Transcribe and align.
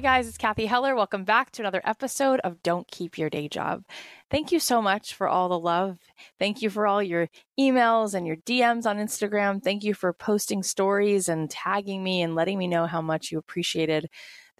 Guys, 0.00 0.26
it's 0.26 0.38
Cathy 0.38 0.64
Heller. 0.64 0.94
Welcome 0.94 1.24
back 1.24 1.50
to 1.50 1.62
another 1.62 1.82
episode 1.84 2.40
of 2.40 2.62
Don't 2.62 2.90
Keep 2.90 3.18
Your 3.18 3.28
Day 3.28 3.48
Job. 3.48 3.84
Thank 4.30 4.50
you 4.50 4.58
so 4.58 4.80
much 4.80 5.12
for 5.12 5.28
all 5.28 5.50
the 5.50 5.58
love. 5.58 5.98
Thank 6.38 6.62
you 6.62 6.70
for 6.70 6.86
all 6.86 7.02
your 7.02 7.28
emails 7.58 8.14
and 8.14 8.26
your 8.26 8.36
DMs 8.36 8.86
on 8.86 8.96
Instagram. 8.96 9.62
Thank 9.62 9.84
you 9.84 9.92
for 9.92 10.14
posting 10.14 10.62
stories 10.62 11.28
and 11.28 11.50
tagging 11.50 12.02
me 12.02 12.22
and 12.22 12.34
letting 12.34 12.56
me 12.56 12.66
know 12.66 12.86
how 12.86 13.02
much 13.02 13.30
you 13.30 13.36
appreciated 13.36 14.08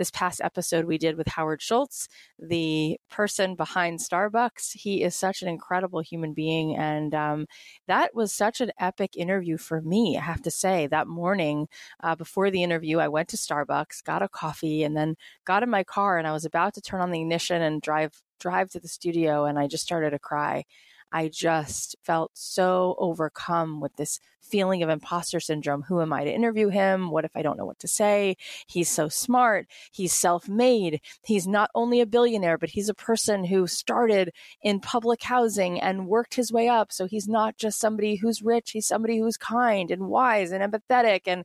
this 0.00 0.10
past 0.10 0.40
episode 0.42 0.86
we 0.86 0.96
did 0.96 1.18
with 1.18 1.28
Howard 1.28 1.60
Schultz, 1.60 2.08
the 2.38 2.98
person 3.10 3.54
behind 3.54 3.98
Starbucks. 3.98 4.72
He 4.72 5.02
is 5.02 5.14
such 5.14 5.42
an 5.42 5.48
incredible 5.48 6.00
human 6.00 6.32
being. 6.32 6.74
And 6.74 7.14
um, 7.14 7.46
that 7.86 8.14
was 8.14 8.32
such 8.32 8.62
an 8.62 8.72
epic 8.80 9.14
interview 9.14 9.58
for 9.58 9.82
me, 9.82 10.16
I 10.16 10.22
have 10.22 10.41
to 10.42 10.50
say. 10.50 10.86
That 10.86 11.06
morning 11.06 11.68
uh, 12.02 12.14
before 12.14 12.50
the 12.50 12.62
interview, 12.62 12.98
I 12.98 13.08
went 13.08 13.28
to 13.28 13.36
Starbucks, 13.36 14.02
got 14.02 14.22
a 14.22 14.28
coffee, 14.28 14.84
and 14.84 14.96
then 14.96 15.16
got 15.44 15.62
in 15.62 15.68
my 15.68 15.84
car 15.84 16.16
and 16.16 16.27
I 16.27 16.32
was 16.32 16.46
about 16.46 16.72
to 16.74 16.80
turn 16.80 17.02
on 17.02 17.10
the 17.10 17.20
ignition 17.20 17.60
and 17.60 17.82
drive 17.82 18.22
drive 18.41 18.70
to 18.70 18.80
the 18.80 18.88
studio 18.88 19.44
and 19.44 19.58
I 19.58 19.66
just 19.66 19.84
started 19.84 20.10
to 20.10 20.19
cry. 20.19 20.64
I 21.12 21.28
just 21.28 21.96
felt 22.02 22.30
so 22.34 22.95
overcome 22.98 23.80
with 23.80 23.96
this 23.96 24.20
feeling 24.41 24.82
of 24.82 24.88
imposter 24.88 25.41
syndrome. 25.41 25.83
Who 25.83 26.00
am 26.00 26.12
I 26.12 26.25
to 26.25 26.33
interview 26.33 26.69
him? 26.69 27.11
What 27.11 27.25
if 27.25 27.30
I 27.36 27.42
don't 27.42 27.56
know 27.56 27.64
what 27.64 27.78
to 27.80 27.89
say? 27.89 28.36
He's 28.66 28.89
so 28.89 29.08
smart. 29.08 29.66
He's 29.92 30.12
self 30.12 30.48
made. 30.48 31.00
He's 31.25 31.47
not 31.47 31.70
only 31.75 32.00
a 32.00 32.06
billionaire, 32.06 32.58
but 32.58 32.70
he's 32.70 32.88
a 32.88 32.94
person 32.94 33.44
who 33.44 33.66
started 33.66 34.33
in 34.62 34.81
public 34.81 35.22
housing 35.22 35.81
and 35.81 36.06
worked 36.06 36.34
his 36.34 36.53
way 36.53 36.69
up. 36.69 36.92
So 36.92 37.06
he's 37.06 37.28
not 37.28 37.56
just 37.56 37.81
somebody 37.81 38.16
who's 38.16 38.42
rich. 38.42 38.72
He's 38.72 38.86
somebody 38.86 39.19
who's 39.19 39.36
kind 39.36 39.91
and 39.91 40.08
wise 40.08 40.53
and 40.53 40.62
empathetic 40.62 41.22
and 41.27 41.44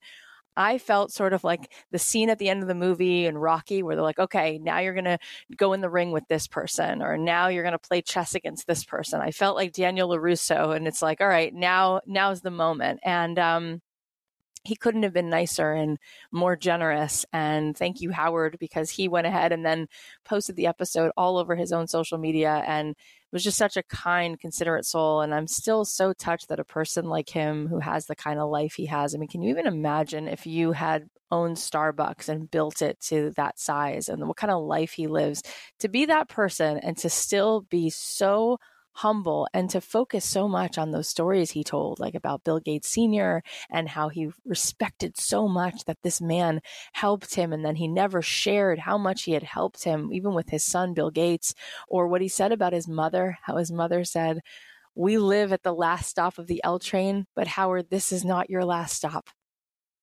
I 0.58 0.78
felt 0.78 1.12
sort 1.12 1.34
of 1.34 1.44
like 1.44 1.72
the 1.92 2.00
scene 2.00 2.30
at 2.30 2.40
the 2.40 2.50
end 2.50 2.62
of 2.62 2.68
the 2.68 2.76
movie 2.76 3.26
in 3.26 3.38
Rocky 3.38 3.84
where 3.84 3.96
they're 3.96 4.04
like, 4.04 4.20
okay, 4.20 4.58
now 4.60 4.80
you're 4.80 4.94
going 4.94 5.06
to 5.06 5.18
go 5.58 5.74
in 5.74 5.82
the 5.82 5.90
ring 5.90 6.12
with 6.12 6.28
this 6.28 6.48
person, 6.48 7.02
or 7.02 7.18
now 7.18 7.48
you're 7.48 7.64
going 7.64 7.74
to 7.74 7.80
play 7.80 8.02
chess 8.02 8.36
against 8.36 8.68
this 8.68 8.84
person. 8.86 9.22
I 9.22 9.32
felt 9.32 9.56
like 9.56 9.74
Daniel 9.74 10.10
LaRusso, 10.10 10.76
and 10.76 10.88
it's 10.88 11.02
like, 11.02 11.22
all 11.22 11.28
right, 11.28 11.54
now, 11.54 12.02
now's 12.06 12.42
the 12.42 12.52
moment. 12.52 13.00
And, 13.04 13.38
um, 13.40 13.82
he 14.66 14.76
couldn't 14.76 15.04
have 15.04 15.14
been 15.14 15.30
nicer 15.30 15.72
and 15.72 15.98
more 16.32 16.56
generous. 16.56 17.26
And 17.32 17.78
thank 17.78 18.02
you, 18.02 18.12
Howard, 18.12 18.58
because 18.60 18.90
he 18.90 19.08
went 19.08 19.28
ahead 19.28 19.52
and 19.52 19.66
then 19.66 19.88
posted 20.26 20.56
the 20.56 20.68
episode 20.68 21.12
all 21.16 21.38
over 21.38 21.56
his 21.56 21.72
own 21.72 21.88
social 21.88 22.18
media 22.18 22.64
and 22.68 22.96
was 23.32 23.44
just 23.44 23.58
such 23.58 23.78
a 23.78 23.84
kind, 23.84 24.40
considerate 24.40 24.86
soul. 24.86 25.22
And 25.22 25.34
I'm 25.34 25.48
still 25.48 25.86
so 25.86 26.14
touched 26.14 26.50
that 26.50 26.60
a 26.60 26.66
person 26.66 27.06
like 27.06 27.30
him 27.30 27.68
who 27.68 27.80
has 27.80 28.06
the 28.06 28.16
kind 28.16 28.40
of 28.40 28.50
life 28.50 28.74
he 28.74 28.86
has. 28.88 29.14
I 29.14 29.18
mean, 29.18 29.30
can 29.30 29.42
you 29.42 29.50
even 29.52 29.68
imagine 29.68 30.28
if 30.28 30.48
you 30.48 30.72
had 30.72 31.10
owned 31.32 31.58
Starbucks 31.58 32.30
and 32.30 32.50
built 32.50 32.82
it 32.82 33.00
to 33.02 33.32
that 33.36 33.60
size 33.60 34.10
and 34.10 34.28
what 34.28 34.38
kind 34.38 34.52
of 34.52 34.64
life 34.64 34.92
he 34.92 35.08
lives 35.08 35.44
to 35.80 35.90
be 35.90 36.06
that 36.06 36.30
person 36.30 36.78
and 36.78 36.98
to 36.98 37.10
still 37.10 37.62
be 37.62 37.90
so 37.90 38.58
humble 38.96 39.48
and 39.54 39.70
to 39.70 39.82
focus 39.82 40.24
so 40.24 40.48
much 40.48 40.78
on 40.78 40.92
those 40.92 41.08
stories 41.08 41.52
he 41.52 41.64
told, 41.64 42.00
like 42.00 42.16
about 42.16 42.44
Bill 42.44 42.60
Gates 42.60 42.90
Sr. 42.90 43.44
and 43.70 43.90
how 43.90 44.08
he 44.10 44.30
respected 44.46 45.18
so 45.18 45.48
much 45.48 45.84
that 45.86 45.98
this 46.02 46.22
man 46.22 46.62
helped 46.94 47.36
him. 47.36 47.52
And 47.52 47.64
then 47.64 47.76
he 47.76 47.88
never 47.88 48.22
shared 48.22 48.80
how 48.80 48.98
much 48.98 49.24
he 49.24 49.34
had 49.34 49.44
helped 49.44 49.84
him, 49.84 50.12
even 50.14 50.34
with 50.34 50.50
his 50.50 50.64
son, 50.64 50.94
Bill 50.94 51.12
Gates, 51.12 51.54
or 51.90 52.08
what 52.08 52.22
he 52.22 52.30
said 52.30 52.54
about 52.54 52.74
his 52.74 52.88
mother, 52.88 53.38
how 53.44 53.58
his 53.58 53.72
mother 53.72 54.06
said, 54.06 54.40
We 54.96 55.18
live 55.18 55.52
at 55.52 55.64
the 55.64 55.74
last 55.74 56.10
stop 56.10 56.38
of 56.38 56.48
the 56.48 56.64
L 56.64 56.80
train, 56.80 57.28
but 57.36 57.48
Howard, 57.48 57.90
this 57.90 58.14
is 58.14 58.24
not 58.24 58.50
your 58.50 58.64
last 58.64 58.96
stop. 58.96 59.30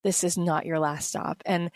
This 0.04 0.22
is 0.22 0.36
not 0.36 0.66
your 0.66 0.78
last 0.78 1.08
stop. 1.08 1.42
And 1.46 1.70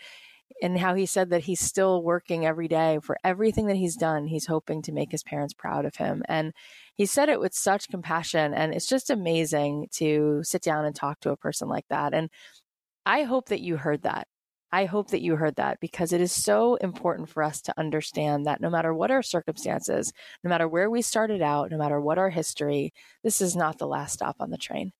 and 0.61 0.77
how 0.77 0.95
he 0.95 1.05
said 1.05 1.29
that 1.29 1.43
he's 1.43 1.59
still 1.59 2.03
working 2.03 2.45
every 2.45 2.67
day 2.67 2.99
for 3.03 3.17
everything 3.23 3.67
that 3.67 3.75
he's 3.75 3.95
done. 3.95 4.27
He's 4.27 4.47
hoping 4.47 4.81
to 4.83 4.91
make 4.91 5.11
his 5.11 5.23
parents 5.23 5.53
proud 5.53 5.85
of 5.85 5.95
him. 5.95 6.23
And 6.27 6.53
he 6.95 7.05
said 7.05 7.29
it 7.29 7.39
with 7.39 7.53
such 7.53 7.89
compassion. 7.89 8.53
And 8.53 8.73
it's 8.73 8.87
just 8.87 9.09
amazing 9.09 9.87
to 9.93 10.41
sit 10.43 10.61
down 10.63 10.85
and 10.85 10.95
talk 10.95 11.19
to 11.21 11.31
a 11.31 11.37
person 11.37 11.67
like 11.67 11.85
that. 11.89 12.13
And 12.13 12.29
I 13.05 13.23
hope 13.23 13.49
that 13.49 13.61
you 13.61 13.77
heard 13.77 14.03
that. 14.03 14.27
I 14.71 14.85
hope 14.85 15.11
that 15.11 15.21
you 15.21 15.37
heard 15.37 15.55
that 15.55 15.79
because 15.79 16.11
it 16.11 16.19
is 16.19 16.31
so 16.31 16.75
important 16.75 17.29
for 17.29 17.41
us 17.41 17.61
to 17.61 17.79
understand 17.79 18.45
that 18.45 18.59
no 18.59 18.69
matter 18.69 18.93
what 18.93 19.11
our 19.11 19.23
circumstances, 19.23 20.11
no 20.43 20.49
matter 20.49 20.67
where 20.67 20.89
we 20.89 21.01
started 21.01 21.41
out, 21.41 21.71
no 21.71 21.77
matter 21.77 22.01
what 22.01 22.17
our 22.17 22.29
history, 22.29 22.93
this 23.23 23.39
is 23.39 23.55
not 23.55 23.77
the 23.77 23.87
last 23.87 24.13
stop 24.13 24.35
on 24.39 24.49
the 24.49 24.57
train 24.57 24.91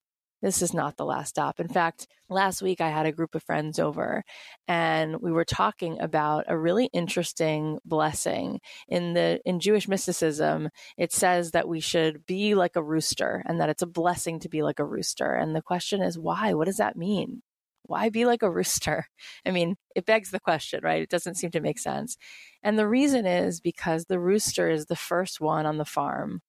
this 0.42 0.62
is 0.62 0.74
not 0.74 0.98
the 0.98 1.06
last 1.06 1.30
stop. 1.30 1.60
In 1.60 1.68
fact, 1.68 2.08
last 2.30 2.62
week 2.62 2.80
I 2.80 2.90
had 2.90 3.06
a 3.06 3.12
group 3.12 3.34
of 3.34 3.44
friends 3.44 3.80
over 3.80 4.24
and 4.68 5.18
we 5.22 5.32
were 5.32 5.46
talking 5.46 6.00
about 6.00 6.46
a 6.48 6.58
really 6.58 6.90
interesting 6.94 7.80
blessing 7.86 8.60
in 8.88 9.14
the 9.14 9.40
in 9.46 9.60
Jewish 9.60 9.88
mysticism. 9.88 10.70
It 10.98 11.12
says 11.12 11.52
that 11.52 11.68
we 11.68 11.80
should 11.80 12.26
be 12.26 12.56
like 12.56 12.76
a 12.76 12.84
rooster 12.84 13.44
and 13.48 13.60
that 13.60 13.70
it's 13.70 13.82
a 13.82 13.88
blessing 13.88 14.40
to 14.42 14.50
be 14.50 14.62
like 14.62 14.80
a 14.80 14.86
rooster. 14.86 15.34
And 15.34 15.56
the 15.56 15.62
question 15.62 16.02
is 16.02 16.20
why? 16.20 16.54
What 16.54 16.66
does 16.66 16.78
that 16.78 16.96
mean? 16.96 17.42
Why 17.84 18.10
be 18.10 18.26
like 18.26 18.44
a 18.44 18.52
rooster? 18.52 19.08
I 19.46 19.52
mean, 19.52 19.76
it 19.96 20.06
begs 20.06 20.32
the 20.32 20.40
question, 20.40 20.82
right? 20.84 21.02
It 21.02 21.10
doesn't 21.10 21.36
seem 21.36 21.52
to 21.52 21.62
make 21.62 21.80
sense. 21.80 22.18
And 22.62 22.78
the 22.78 22.88
reason 22.88 23.26
is 23.26 23.60
because 23.60 24.06
the 24.06 24.20
rooster 24.20 24.70
is 24.70 24.86
the 24.86 24.96
first 24.96 25.42
one 25.42 25.66
on 25.66 25.78
the 25.78 25.86
farm 25.86 26.42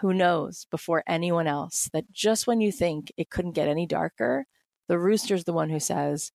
who 0.00 0.14
knows 0.14 0.66
before 0.70 1.04
anyone 1.06 1.46
else 1.46 1.90
that 1.92 2.10
just 2.10 2.46
when 2.46 2.60
you 2.60 2.72
think 2.72 3.12
it 3.16 3.30
couldn't 3.30 3.52
get 3.52 3.68
any 3.68 3.86
darker, 3.86 4.46
the 4.88 4.98
rooster's 4.98 5.44
the 5.44 5.52
one 5.52 5.68
who 5.70 5.80
says, 5.80 6.32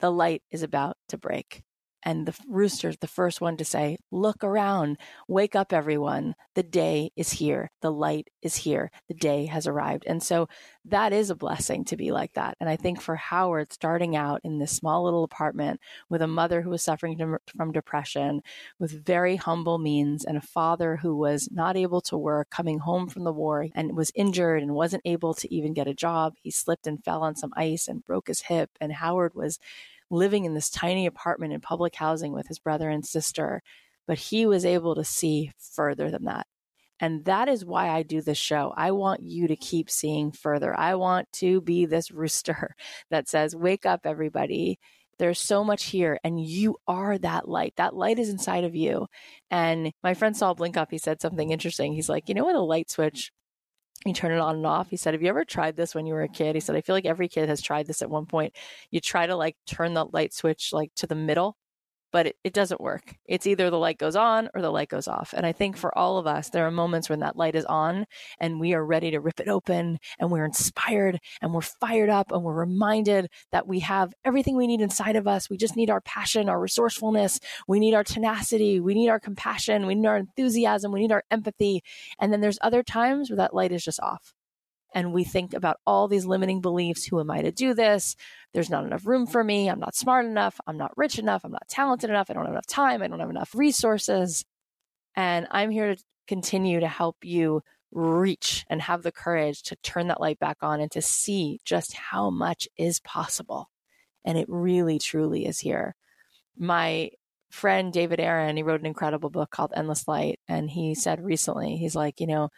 the 0.00 0.10
light 0.10 0.42
is 0.50 0.62
about 0.62 0.96
to 1.08 1.16
break. 1.16 1.62
And 2.04 2.26
the 2.26 2.38
rooster's 2.48 2.98
the 2.98 3.06
first 3.06 3.40
one 3.40 3.56
to 3.56 3.64
say, 3.64 3.96
Look 4.10 4.44
around, 4.44 4.98
wake 5.26 5.56
up, 5.56 5.72
everyone. 5.72 6.34
The 6.54 6.62
day 6.62 7.10
is 7.16 7.32
here. 7.32 7.70
The 7.80 7.90
light 7.90 8.28
is 8.42 8.56
here. 8.56 8.90
The 9.08 9.14
day 9.14 9.46
has 9.46 9.66
arrived. 9.66 10.04
And 10.06 10.22
so 10.22 10.48
that 10.84 11.12
is 11.12 11.30
a 11.30 11.34
blessing 11.34 11.84
to 11.86 11.96
be 11.96 12.12
like 12.12 12.34
that. 12.34 12.56
And 12.60 12.68
I 12.68 12.76
think 12.76 13.00
for 13.00 13.16
Howard, 13.16 13.72
starting 13.72 14.14
out 14.14 14.40
in 14.44 14.58
this 14.58 14.72
small 14.72 15.04
little 15.04 15.24
apartment 15.24 15.80
with 16.10 16.20
a 16.22 16.26
mother 16.26 16.60
who 16.60 16.70
was 16.70 16.82
suffering 16.82 17.18
from 17.56 17.72
depression, 17.72 18.42
with 18.78 19.04
very 19.04 19.36
humble 19.36 19.78
means, 19.78 20.24
and 20.24 20.36
a 20.36 20.42
father 20.42 20.96
who 20.96 21.16
was 21.16 21.48
not 21.50 21.76
able 21.76 22.00
to 22.02 22.18
work, 22.18 22.50
coming 22.50 22.78
home 22.80 23.08
from 23.08 23.24
the 23.24 23.32
war 23.32 23.66
and 23.74 23.96
was 23.96 24.12
injured 24.14 24.62
and 24.62 24.74
wasn't 24.74 25.02
able 25.04 25.34
to 25.34 25.52
even 25.54 25.72
get 25.72 25.88
a 25.88 25.94
job. 25.94 26.34
He 26.42 26.50
slipped 26.50 26.86
and 26.86 27.02
fell 27.02 27.22
on 27.22 27.34
some 27.34 27.52
ice 27.56 27.88
and 27.88 28.04
broke 28.04 28.28
his 28.28 28.42
hip. 28.42 28.70
And 28.80 28.92
Howard 28.92 29.34
was 29.34 29.58
living 30.10 30.44
in 30.44 30.54
this 30.54 30.70
tiny 30.70 31.06
apartment 31.06 31.52
in 31.52 31.60
public 31.60 31.94
housing 31.94 32.32
with 32.32 32.46
his 32.48 32.58
brother 32.58 32.88
and 32.88 33.04
sister, 33.04 33.62
but 34.06 34.18
he 34.18 34.46
was 34.46 34.64
able 34.64 34.94
to 34.94 35.04
see 35.04 35.52
further 35.58 36.10
than 36.10 36.24
that. 36.24 36.46
And 37.00 37.24
that 37.24 37.48
is 37.48 37.64
why 37.64 37.88
I 37.88 38.02
do 38.02 38.22
this 38.22 38.38
show. 38.38 38.72
I 38.76 38.92
want 38.92 39.22
you 39.22 39.48
to 39.48 39.56
keep 39.56 39.90
seeing 39.90 40.30
further. 40.32 40.78
I 40.78 40.94
want 40.94 41.30
to 41.34 41.60
be 41.60 41.86
this 41.86 42.10
rooster 42.10 42.74
that 43.10 43.28
says, 43.28 43.56
Wake 43.56 43.86
up, 43.86 44.00
everybody. 44.04 44.78
There's 45.18 45.38
so 45.38 45.62
much 45.62 45.84
here, 45.84 46.18
and 46.24 46.40
you 46.44 46.76
are 46.88 47.16
that 47.18 47.48
light. 47.48 47.74
That 47.76 47.94
light 47.94 48.18
is 48.18 48.30
inside 48.30 48.64
of 48.64 48.74
you. 48.74 49.06
And 49.48 49.92
my 50.02 50.14
friend 50.14 50.36
Saul 50.36 50.56
Blinkoff, 50.56 50.90
he 50.90 50.98
said 50.98 51.20
something 51.20 51.50
interesting. 51.50 51.92
He's 51.92 52.08
like, 52.08 52.28
You 52.28 52.34
know 52.34 52.44
what 52.44 52.56
a 52.56 52.60
light 52.60 52.90
switch 52.90 53.30
you 54.04 54.14
turn 54.14 54.32
it 54.32 54.38
on 54.38 54.56
and 54.56 54.66
off. 54.66 54.90
He 54.90 54.96
said, 54.96 55.14
Have 55.14 55.22
you 55.22 55.28
ever 55.28 55.44
tried 55.44 55.76
this 55.76 55.94
when 55.94 56.06
you 56.06 56.14
were 56.14 56.22
a 56.22 56.28
kid? 56.28 56.54
He 56.54 56.60
said, 56.60 56.76
I 56.76 56.80
feel 56.80 56.94
like 56.94 57.06
every 57.06 57.28
kid 57.28 57.48
has 57.48 57.62
tried 57.62 57.86
this 57.86 58.02
at 58.02 58.10
one 58.10 58.26
point. 58.26 58.54
You 58.90 59.00
try 59.00 59.26
to 59.26 59.36
like 59.36 59.56
turn 59.66 59.94
the 59.94 60.04
light 60.04 60.34
switch 60.34 60.72
like 60.72 60.92
to 60.96 61.06
the 61.06 61.14
middle 61.14 61.56
but 62.14 62.28
it, 62.28 62.36
it 62.44 62.52
doesn't 62.52 62.80
work. 62.80 63.16
It's 63.26 63.44
either 63.44 63.70
the 63.70 63.78
light 63.78 63.98
goes 63.98 64.14
on 64.14 64.48
or 64.54 64.62
the 64.62 64.70
light 64.70 64.88
goes 64.88 65.08
off. 65.08 65.34
And 65.36 65.44
I 65.44 65.50
think 65.50 65.76
for 65.76 65.98
all 65.98 66.16
of 66.16 66.28
us, 66.28 66.48
there 66.48 66.64
are 66.64 66.70
moments 66.70 67.10
when 67.10 67.18
that 67.18 67.34
light 67.34 67.56
is 67.56 67.64
on 67.64 68.06
and 68.38 68.60
we 68.60 68.72
are 68.72 68.86
ready 68.86 69.10
to 69.10 69.18
rip 69.18 69.40
it 69.40 69.48
open 69.48 69.98
and 70.20 70.30
we're 70.30 70.44
inspired 70.44 71.18
and 71.42 71.52
we're 71.52 71.60
fired 71.60 72.10
up 72.10 72.30
and 72.30 72.44
we're 72.44 72.54
reminded 72.54 73.26
that 73.50 73.66
we 73.66 73.80
have 73.80 74.14
everything 74.24 74.54
we 74.56 74.68
need 74.68 74.80
inside 74.80 75.16
of 75.16 75.26
us. 75.26 75.50
We 75.50 75.56
just 75.56 75.74
need 75.74 75.90
our 75.90 76.00
passion, 76.02 76.48
our 76.48 76.60
resourcefulness. 76.60 77.40
We 77.66 77.80
need 77.80 77.94
our 77.94 78.04
tenacity. 78.04 78.78
We 78.78 78.94
need 78.94 79.08
our 79.08 79.18
compassion. 79.18 79.84
We 79.84 79.96
need 79.96 80.06
our 80.06 80.18
enthusiasm. 80.18 80.92
We 80.92 81.00
need 81.00 81.10
our 81.10 81.24
empathy. 81.32 81.82
And 82.20 82.32
then 82.32 82.40
there's 82.40 82.60
other 82.62 82.84
times 82.84 83.28
where 83.28 83.38
that 83.38 83.54
light 83.54 83.72
is 83.72 83.82
just 83.82 83.98
off 83.98 84.33
and 84.94 85.12
we 85.12 85.24
think 85.24 85.52
about 85.52 85.80
all 85.84 86.06
these 86.06 86.24
limiting 86.24 86.60
beliefs 86.60 87.04
who 87.04 87.18
am 87.20 87.30
I 87.30 87.42
to 87.42 87.50
do 87.50 87.74
this? 87.74 88.14
There's 88.52 88.70
not 88.70 88.84
enough 88.84 89.06
room 89.06 89.26
for 89.26 89.42
me. 89.42 89.68
I'm 89.68 89.80
not 89.80 89.96
smart 89.96 90.24
enough. 90.24 90.60
I'm 90.66 90.78
not 90.78 90.96
rich 90.96 91.18
enough. 91.18 91.44
I'm 91.44 91.52
not 91.52 91.68
talented 91.68 92.08
enough. 92.08 92.30
I 92.30 92.34
don't 92.34 92.44
have 92.44 92.52
enough 92.52 92.66
time. 92.66 93.02
I 93.02 93.08
don't 93.08 93.20
have 93.20 93.28
enough 93.28 93.54
resources. 93.54 94.44
And 95.16 95.48
I'm 95.50 95.70
here 95.70 95.96
to 95.96 96.02
continue 96.28 96.80
to 96.80 96.88
help 96.88 97.16
you 97.22 97.62
reach 97.90 98.64
and 98.70 98.80
have 98.82 99.02
the 99.02 99.12
courage 99.12 99.62
to 99.64 99.76
turn 99.76 100.08
that 100.08 100.20
light 100.20 100.38
back 100.38 100.58
on 100.62 100.80
and 100.80 100.90
to 100.92 101.02
see 101.02 101.60
just 101.64 101.92
how 101.94 102.30
much 102.30 102.68
is 102.76 103.00
possible. 103.00 103.70
And 104.24 104.38
it 104.38 104.46
really, 104.48 104.98
truly 105.00 105.44
is 105.44 105.58
here. 105.58 105.96
My 106.56 107.10
friend 107.50 107.92
David 107.92 108.20
Aaron, 108.20 108.56
he 108.56 108.62
wrote 108.62 108.80
an 108.80 108.86
incredible 108.86 109.30
book 109.30 109.50
called 109.50 109.72
Endless 109.74 110.08
Light. 110.08 110.40
And 110.48 110.70
he 110.70 110.94
said 110.94 111.24
recently, 111.24 111.76
he's 111.76 111.96
like, 111.96 112.20
you 112.20 112.26
know, 112.26 112.50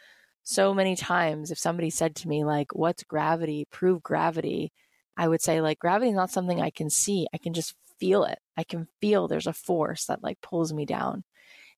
so 0.49 0.73
many 0.73 0.95
times 0.95 1.51
if 1.51 1.59
somebody 1.59 1.91
said 1.91 2.15
to 2.15 2.29
me 2.29 2.45
like 2.45 2.75
what's 2.75 3.03
gravity 3.03 3.67
prove 3.71 4.03
gravity 4.03 4.73
i 5.17 5.27
would 5.27 5.43
say 5.43 5.61
like 5.61 5.79
gravity 5.79 6.11
is 6.11 6.17
not 6.17 6.31
something 6.31 6.61
i 6.61 6.71
can 6.71 6.89
see 6.89 7.27
i 7.35 7.39
can 7.39 7.53
just 7.53 7.75
feel 7.99 8.25
it. 8.25 8.39
I 8.57 8.65
can 8.65 8.89
feel 9.01 9.29
there's 9.29 9.47
a 9.47 9.53
force 9.53 10.07
that 10.07 10.23
like 10.23 10.41
pulls 10.41 10.73
me 10.73 10.85
down. 10.85 11.25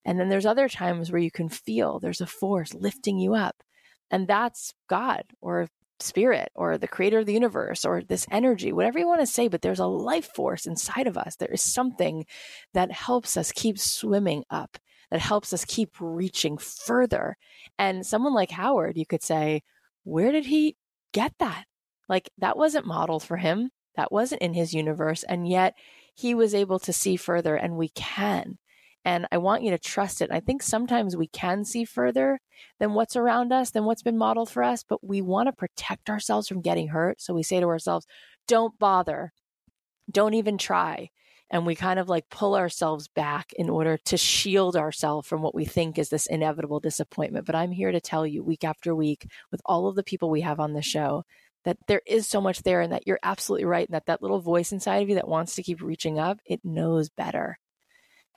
And 0.05 0.19
then 0.19 0.29
there's 0.29 0.47
other 0.47 0.69
times 0.69 1.11
where 1.11 1.21
you 1.21 1.31
can 1.31 1.49
feel 1.49 1.99
there's 1.99 2.21
a 2.21 2.27
force 2.27 2.75
lifting 2.75 3.19
you 3.19 3.35
up. 3.35 3.57
And 4.11 4.27
that's 4.27 4.73
God 4.89 5.25
or 5.41 5.69
spirit 6.01 6.51
or 6.55 6.79
the 6.79 6.89
creator 6.89 7.19
of 7.19 7.27
the 7.27 7.33
universe 7.33 7.85
or 7.85 8.03
this 8.03 8.27
energy, 8.31 8.73
whatever 8.73 8.99
you 8.99 9.07
want 9.07 9.21
to 9.21 9.27
say, 9.27 9.49
but 9.49 9.61
there's 9.63 9.81
a 9.81 9.87
life 9.87 10.31
force 10.35 10.67
inside 10.67 11.07
of 11.07 11.19
us. 11.19 11.37
There 11.37 11.53
is 11.53 11.63
something 11.63 12.25
that 12.73 12.93
helps 12.93 13.37
us 13.37 13.53
keep 13.53 13.79
swimming 13.79 14.45
up, 14.51 14.79
that 15.11 15.21
helps 15.21 15.53
us 15.53 15.65
keep 15.65 15.91
reaching 16.01 16.59
further. 16.59 17.37
And 17.79 18.07
someone 18.07 18.35
like 18.35 18.51
Howard, 18.51 18.97
you 18.97 19.07
could 19.07 19.23
say, 19.23 19.63
where 20.05 20.33
did 20.33 20.47
he 20.47 20.77
get 21.13 21.33
that? 21.39 21.65
Like 22.09 22.31
that 22.39 22.57
wasn't 22.57 22.87
modeled 22.87 23.23
for 23.23 23.37
him. 23.37 23.71
That 23.97 24.13
wasn't 24.13 24.43
in 24.43 24.55
his 24.55 24.75
universe. 24.75 25.23
And 25.25 25.49
yet 25.49 25.75
he 26.15 26.35
was 26.35 26.55
able 26.55 26.79
to 26.81 26.93
see 26.93 27.17
further, 27.17 27.55
and 27.57 27.77
we 27.77 27.91
can. 27.91 28.59
And 29.05 29.27
I 29.31 29.39
want 29.39 29.63
you 29.63 29.71
to 29.71 29.79
trust 29.79 30.21
it. 30.21 30.31
I 30.33 30.41
think 30.41 30.63
sometimes 30.63 31.17
we 31.17 31.29
can 31.29 31.65
see 31.65 31.85
further 31.85 32.41
than 32.79 32.93
what's 32.93 33.17
around 33.17 33.53
us, 33.53 33.71
than 33.71 33.85
what's 33.85 34.03
been 34.03 34.19
modeled 34.19 34.51
for 34.51 34.63
us, 34.63 34.85
but 34.87 35.03
we 35.03 35.23
want 35.23 35.47
to 35.47 35.53
protect 35.53 36.11
ourselves 36.11 36.49
from 36.49 36.61
getting 36.61 36.89
hurt. 36.89 37.21
So 37.21 37.35
we 37.35 37.43
say 37.43 37.61
to 37.61 37.67
ourselves, 37.67 38.07
don't 38.47 38.79
bother, 38.79 39.33
don't 40.11 40.35
even 40.35 40.59
try. 40.59 41.11
And 41.51 41.65
we 41.65 41.75
kind 41.75 41.99
of 41.99 42.09
like 42.09 42.29
pull 42.31 42.55
ourselves 42.55 43.09
back 43.09 43.53
in 43.55 43.71
order 43.71 43.97
to 44.07 44.17
shield 44.17 44.77
ourselves 44.77 45.27
from 45.27 45.43
what 45.43 45.55
we 45.55 45.65
think 45.65 45.99
is 45.99 46.11
this 46.11 46.27
inevitable 46.27 46.81
disappointment. 46.81 47.47
But 47.47 47.55
I'm 47.55 47.71
here 47.71 47.93
to 47.93 48.01
tell 48.01 48.27
you 48.27 48.43
week 48.43 48.65
after 48.65 48.95
week 48.95 49.27
with 49.51 49.63
all 49.65 49.87
of 49.87 49.97
the 49.97 50.03
people 50.03 50.31
we 50.31 50.43
have 50.43 50.61
on 50.61 50.75
the 50.75 50.83
show 50.83 51.25
that 51.65 51.79
there 51.87 52.03
is 52.07 52.27
so 52.27 52.41
much 52.41 52.63
there 52.63 52.81
and 52.81 52.93
that 52.93 53.07
you're 53.07 53.19
absolutely 53.23 53.65
right 53.65 53.87
and 53.89 53.95
that 53.95 54.07
that 54.07 54.23
little 54.23 54.41
voice 54.41 54.73
inside 54.73 55.03
of 55.03 55.09
you 55.09 55.15
that 55.17 55.29
wants 55.29 55.55
to 55.55 55.63
keep 55.63 55.83
reaching 55.83 56.19
up 56.19 56.39
it 56.47 56.61
knows 56.65 57.09
better 57.09 57.59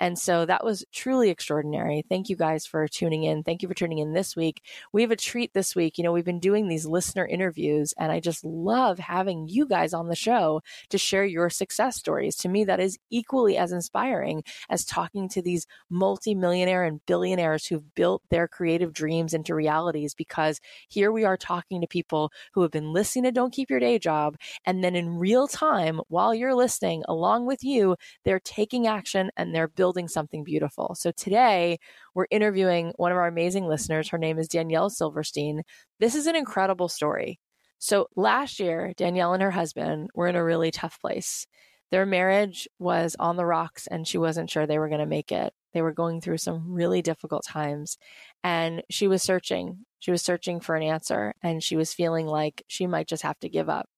and 0.01 0.17
so 0.17 0.47
that 0.47 0.65
was 0.65 0.83
truly 0.91 1.29
extraordinary. 1.29 2.03
Thank 2.09 2.27
you 2.27 2.35
guys 2.35 2.65
for 2.65 2.87
tuning 2.87 3.23
in. 3.23 3.43
Thank 3.43 3.61
you 3.61 3.67
for 3.67 3.75
tuning 3.75 3.99
in 3.99 4.13
this 4.13 4.35
week. 4.35 4.63
We 4.91 5.03
have 5.03 5.11
a 5.11 5.15
treat 5.15 5.53
this 5.53 5.75
week. 5.75 5.99
You 5.99 6.03
know, 6.03 6.11
we've 6.11 6.25
been 6.25 6.39
doing 6.39 6.67
these 6.67 6.87
listener 6.87 7.23
interviews, 7.23 7.93
and 7.99 8.11
I 8.11 8.19
just 8.19 8.43
love 8.43 8.97
having 8.97 9.47
you 9.47 9.67
guys 9.67 9.93
on 9.93 10.07
the 10.07 10.15
show 10.15 10.61
to 10.89 10.97
share 10.97 11.23
your 11.23 11.51
success 11.51 11.97
stories. 11.97 12.35
To 12.37 12.49
me, 12.49 12.63
that 12.65 12.79
is 12.79 12.97
equally 13.11 13.57
as 13.57 13.71
inspiring 13.71 14.43
as 14.71 14.85
talking 14.85 15.29
to 15.29 15.41
these 15.41 15.67
multimillionaire 15.91 16.83
and 16.83 17.05
billionaires 17.05 17.67
who've 17.67 17.93
built 17.93 18.23
their 18.31 18.47
creative 18.47 18.93
dreams 18.93 19.35
into 19.35 19.53
realities 19.53 20.15
because 20.15 20.59
here 20.87 21.11
we 21.11 21.25
are 21.25 21.37
talking 21.37 21.79
to 21.79 21.85
people 21.85 22.31
who 22.53 22.63
have 22.63 22.71
been 22.71 22.91
listening 22.91 23.25
to 23.25 23.31
Don't 23.31 23.53
Keep 23.53 23.69
Your 23.69 23.79
Day 23.79 23.99
Job. 23.99 24.35
And 24.65 24.83
then 24.83 24.95
in 24.95 25.19
real 25.19 25.47
time, 25.47 26.01
while 26.07 26.33
you're 26.33 26.55
listening, 26.55 27.03
along 27.07 27.45
with 27.45 27.63
you, 27.63 27.97
they're 28.25 28.39
taking 28.39 28.87
action 28.87 29.29
and 29.37 29.53
they're 29.53 29.67
building 29.67 29.90
building 29.91 30.07
something 30.07 30.45
beautiful. 30.45 30.95
So 30.95 31.11
today 31.11 31.77
we're 32.15 32.27
interviewing 32.31 32.93
one 32.95 33.11
of 33.11 33.17
our 33.17 33.27
amazing 33.27 33.67
listeners. 33.67 34.07
Her 34.07 34.17
name 34.17 34.39
is 34.39 34.47
Danielle 34.47 34.89
Silverstein. 34.89 35.63
This 35.99 36.15
is 36.15 36.27
an 36.27 36.35
incredible 36.37 36.87
story. 36.87 37.41
So 37.77 38.07
last 38.15 38.61
year, 38.61 38.93
Danielle 38.95 39.33
and 39.33 39.43
her 39.43 39.51
husband 39.51 40.09
were 40.15 40.27
in 40.27 40.37
a 40.37 40.43
really 40.45 40.71
tough 40.71 40.97
place. 41.01 41.45
Their 41.89 42.05
marriage 42.05 42.69
was 42.79 43.17
on 43.19 43.35
the 43.35 43.45
rocks 43.45 43.85
and 43.87 44.07
she 44.07 44.17
wasn't 44.17 44.49
sure 44.49 44.65
they 44.65 44.79
were 44.79 44.87
going 44.87 45.01
to 45.01 45.05
make 45.05 45.29
it. 45.29 45.51
They 45.73 45.81
were 45.81 45.91
going 45.91 46.21
through 46.21 46.37
some 46.37 46.71
really 46.71 47.01
difficult 47.01 47.43
times 47.43 47.97
and 48.45 48.83
she 48.89 49.09
was 49.09 49.21
searching. 49.21 49.79
She 49.99 50.11
was 50.11 50.21
searching 50.21 50.61
for 50.61 50.77
an 50.77 50.83
answer 50.83 51.33
and 51.43 51.61
she 51.61 51.75
was 51.75 51.93
feeling 51.93 52.27
like 52.27 52.63
she 52.67 52.87
might 52.87 53.09
just 53.09 53.23
have 53.23 53.39
to 53.39 53.49
give 53.49 53.67
up. 53.67 53.89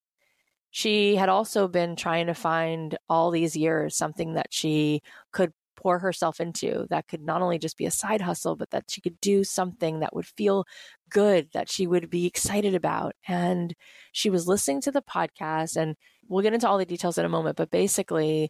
She 0.72 1.18
had 1.18 1.30
also 1.30 1.68
been 1.68 1.96
trying 1.96 2.26
to 2.26 2.34
find 2.34 2.98
all 3.08 3.30
these 3.30 3.56
years 3.56 3.96
something 3.96 4.34
that 4.34 4.52
she 4.52 5.04
could 5.32 5.54
pour 5.84 6.00
herself 6.00 6.40
into 6.40 6.88
that 6.90 7.08
could 7.08 7.22
not 7.22 7.42
only 7.42 7.60
just 7.60 7.78
be 7.78 7.86
a 7.86 7.92
side 7.92 8.22
hustle, 8.22 8.56
but 8.56 8.72
that 8.72 8.86
she 8.90 9.02
could 9.02 9.20
do 9.20 9.44
something 9.44 10.00
that 10.00 10.16
would 10.16 10.26
feel 10.26 10.66
good, 11.10 11.50
that 11.54 11.70
she 11.70 11.86
would 11.86 12.10
be 12.10 12.26
excited 12.26 12.74
about. 12.74 13.14
And 13.28 13.76
she 14.14 14.30
was 14.30 14.48
listening 14.48 14.82
to 14.82 14.92
the 14.92 15.02
podcast, 15.02 15.76
and 15.76 15.96
we'll 16.28 16.42
get 16.42 16.54
into 16.54 16.68
all 16.68 16.78
the 16.78 16.86
details 16.86 17.18
in 17.18 17.26
a 17.26 17.30
moment, 17.30 17.58
but 17.58 17.70
basically, 17.70 18.50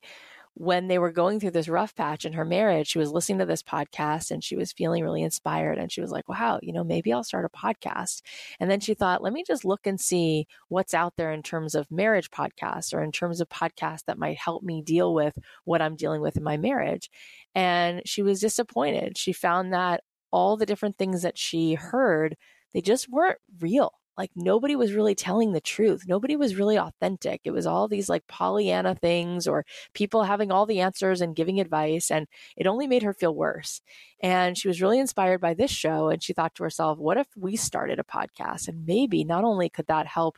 when 0.56 0.88
they 0.88 1.00
were 1.00 1.12
going 1.12 1.40
through 1.40 1.52
this 1.52 1.68
rough 1.68 1.96
patch 1.96 2.26
in 2.26 2.34
her 2.34 2.46
marriage, 2.46 2.88
she 2.88 3.00
was 3.00 3.12
listening 3.12 3.40
to 3.40 3.46
this 3.46 3.64
podcast 3.64 4.30
and 4.30 4.44
she 4.44 4.56
was 4.56 4.72
feeling 4.72 5.04
really 5.04 5.24
inspired. 5.24 5.80
And 5.80 5.92
she 5.92 6.02
was 6.02 6.12
like, 6.12 6.30
wow, 6.30 6.60
you 6.62 6.72
know, 6.72 6.84
maybe 6.84 7.12
I'll 7.12 7.24
start 7.24 7.46
a 7.46 7.58
podcast. 7.58 8.22
And 8.60 8.70
then 8.70 8.80
she 8.80 8.94
thought, 8.94 9.24
let 9.24 9.34
me 9.34 9.44
just 9.46 9.66
look 9.66 9.88
and 9.88 10.00
see 10.00 10.46
what's 10.68 10.94
out 10.94 11.14
there 11.18 11.32
in 11.34 11.42
terms 11.42 11.74
of 11.74 11.90
marriage 11.90 12.30
podcasts 12.30 12.94
or 12.94 13.02
in 13.02 13.12
terms 13.12 13.42
of 13.42 13.50
podcasts 13.50 14.06
that 14.06 14.20
might 14.20 14.38
help 14.38 14.62
me 14.62 14.82
deal 14.84 15.14
with 15.14 15.38
what 15.66 15.82
I'm 15.82 15.96
dealing 15.96 16.22
with 16.22 16.38
in 16.38 16.44
my 16.44 16.58
marriage. 16.58 17.10
And 17.56 18.04
she 18.06 18.22
was 18.22 18.40
disappointed. 18.40 19.18
She 19.18 19.34
found 19.34 19.74
that 19.74 20.04
all 20.32 20.56
the 20.56 20.66
different 20.68 20.98
things 20.98 21.24
that 21.24 21.38
she 21.38 21.74
heard, 21.74 22.36
they 22.74 22.82
just 22.82 23.10
weren't 23.10 23.40
real 23.60 23.94
like 24.18 24.31
nobody 24.36 24.75
was 24.75 24.94
really 24.94 25.15
telling 25.15 25.51
the 25.54 25.62
truth. 25.62 26.04
Nobody 26.07 26.36
was 26.36 26.56
really 26.56 26.77
authentic. 26.77 27.42
It 27.44 27.51
was 27.51 27.65
all 27.65 27.88
these 27.88 28.10
like 28.10 28.27
Pollyanna 28.27 28.95
things 28.95 29.48
or 29.48 29.65
people 29.94 30.24
having 30.24 30.51
all 30.51 30.65
the 30.65 30.81
answers 30.81 31.21
and 31.21 31.36
giving 31.36 31.60
advice. 31.60 32.12
And 32.12 32.27
it 32.56 32.68
only 32.68 32.88
made 32.88 33.04
her 33.04 33.13
feel 33.13 33.33
worse. 33.33 33.81
And 34.21 34.57
she 34.57 34.68
was 34.68 34.81
really 34.81 35.00
inspired 35.00 35.42
by 35.42 35.54
this 35.54 35.71
show. 35.71 36.10
And 36.10 36.21
she 36.21 36.33
thought 36.33 36.56
to 36.56 36.63
herself, 36.63 37.00
what 37.00 37.18
if 37.18 37.27
we 37.36 37.56
started 37.56 38.00
a 38.00 38.04
podcast? 38.04 38.68
And 38.68 38.86
maybe 38.86 39.24
not 39.24 39.44
only 39.44 39.69
could 39.69 39.88
that 39.88 40.07
help 40.07 40.38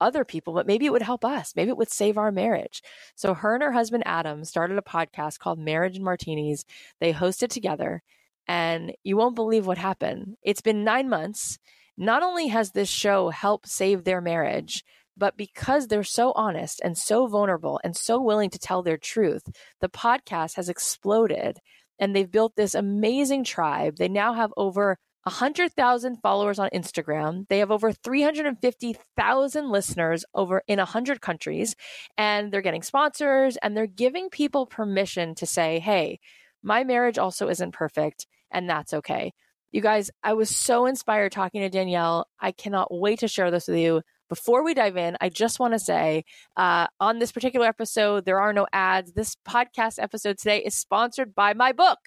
other 0.00 0.24
people, 0.24 0.52
but 0.52 0.66
maybe 0.66 0.84
it 0.84 0.92
would 0.92 1.02
help 1.02 1.24
us. 1.24 1.54
Maybe 1.54 1.70
it 1.70 1.76
would 1.76 1.90
save 1.90 2.18
our 2.18 2.32
marriage. 2.32 2.82
So 3.14 3.34
her 3.34 3.54
and 3.54 3.62
her 3.62 3.70
husband, 3.70 4.02
Adam, 4.04 4.44
started 4.44 4.76
a 4.78 4.82
podcast 4.82 5.38
called 5.38 5.60
Marriage 5.60 5.94
and 5.94 6.04
Martinis. 6.04 6.64
They 7.00 7.12
hosted 7.12 7.50
together. 7.50 8.02
And 8.48 8.96
you 9.04 9.16
won't 9.16 9.36
believe 9.36 9.66
what 9.66 9.78
happened. 9.78 10.36
It's 10.42 10.60
been 10.60 10.82
nine 10.82 11.08
months 11.08 11.60
not 11.96 12.22
only 12.22 12.48
has 12.48 12.70
this 12.70 12.88
show 12.88 13.30
helped 13.30 13.68
save 13.68 14.04
their 14.04 14.20
marriage, 14.20 14.84
but 15.16 15.36
because 15.36 15.86
they're 15.86 16.04
so 16.04 16.32
honest 16.34 16.80
and 16.82 16.96
so 16.96 17.26
vulnerable 17.26 17.80
and 17.84 17.96
so 17.96 18.20
willing 18.20 18.50
to 18.50 18.58
tell 18.58 18.82
their 18.82 18.96
truth, 18.96 19.42
the 19.80 19.88
podcast 19.88 20.56
has 20.56 20.68
exploded 20.68 21.58
and 21.98 22.16
they've 22.16 22.30
built 22.30 22.56
this 22.56 22.74
amazing 22.74 23.44
tribe. 23.44 23.96
They 23.96 24.08
now 24.08 24.32
have 24.32 24.52
over 24.56 24.98
100,000 25.24 26.16
followers 26.20 26.58
on 26.58 26.68
Instagram. 26.70 27.46
They 27.48 27.58
have 27.58 27.70
over 27.70 27.92
350,000 27.92 29.70
listeners 29.70 30.24
over 30.34 30.62
in 30.66 30.78
100 30.78 31.20
countries 31.20 31.76
and 32.18 32.50
they're 32.50 32.60
getting 32.62 32.82
sponsors 32.82 33.56
and 33.58 33.76
they're 33.76 33.86
giving 33.86 34.30
people 34.30 34.66
permission 34.66 35.34
to 35.36 35.46
say, 35.46 35.78
"Hey, 35.78 36.18
my 36.62 36.82
marriage 36.82 37.18
also 37.18 37.48
isn't 37.48 37.72
perfect 37.72 38.26
and 38.50 38.68
that's 38.68 38.92
okay." 38.94 39.32
You 39.72 39.80
guys, 39.80 40.10
I 40.22 40.34
was 40.34 40.54
so 40.54 40.84
inspired 40.84 41.32
talking 41.32 41.62
to 41.62 41.70
Danielle. 41.70 42.26
I 42.38 42.52
cannot 42.52 42.92
wait 42.92 43.20
to 43.20 43.28
share 43.28 43.50
this 43.50 43.68
with 43.68 43.78
you. 43.78 44.02
Before 44.28 44.62
we 44.62 44.74
dive 44.74 44.98
in, 44.98 45.16
I 45.18 45.30
just 45.30 45.58
want 45.58 45.72
to 45.72 45.78
say 45.78 46.24
uh, 46.58 46.88
on 47.00 47.18
this 47.18 47.32
particular 47.32 47.66
episode, 47.66 48.26
there 48.26 48.38
are 48.38 48.52
no 48.52 48.66
ads. 48.74 49.14
This 49.14 49.34
podcast 49.48 49.94
episode 49.98 50.36
today 50.36 50.58
is 50.58 50.74
sponsored 50.74 51.34
by 51.34 51.54
my 51.54 51.72
book, 51.72 51.98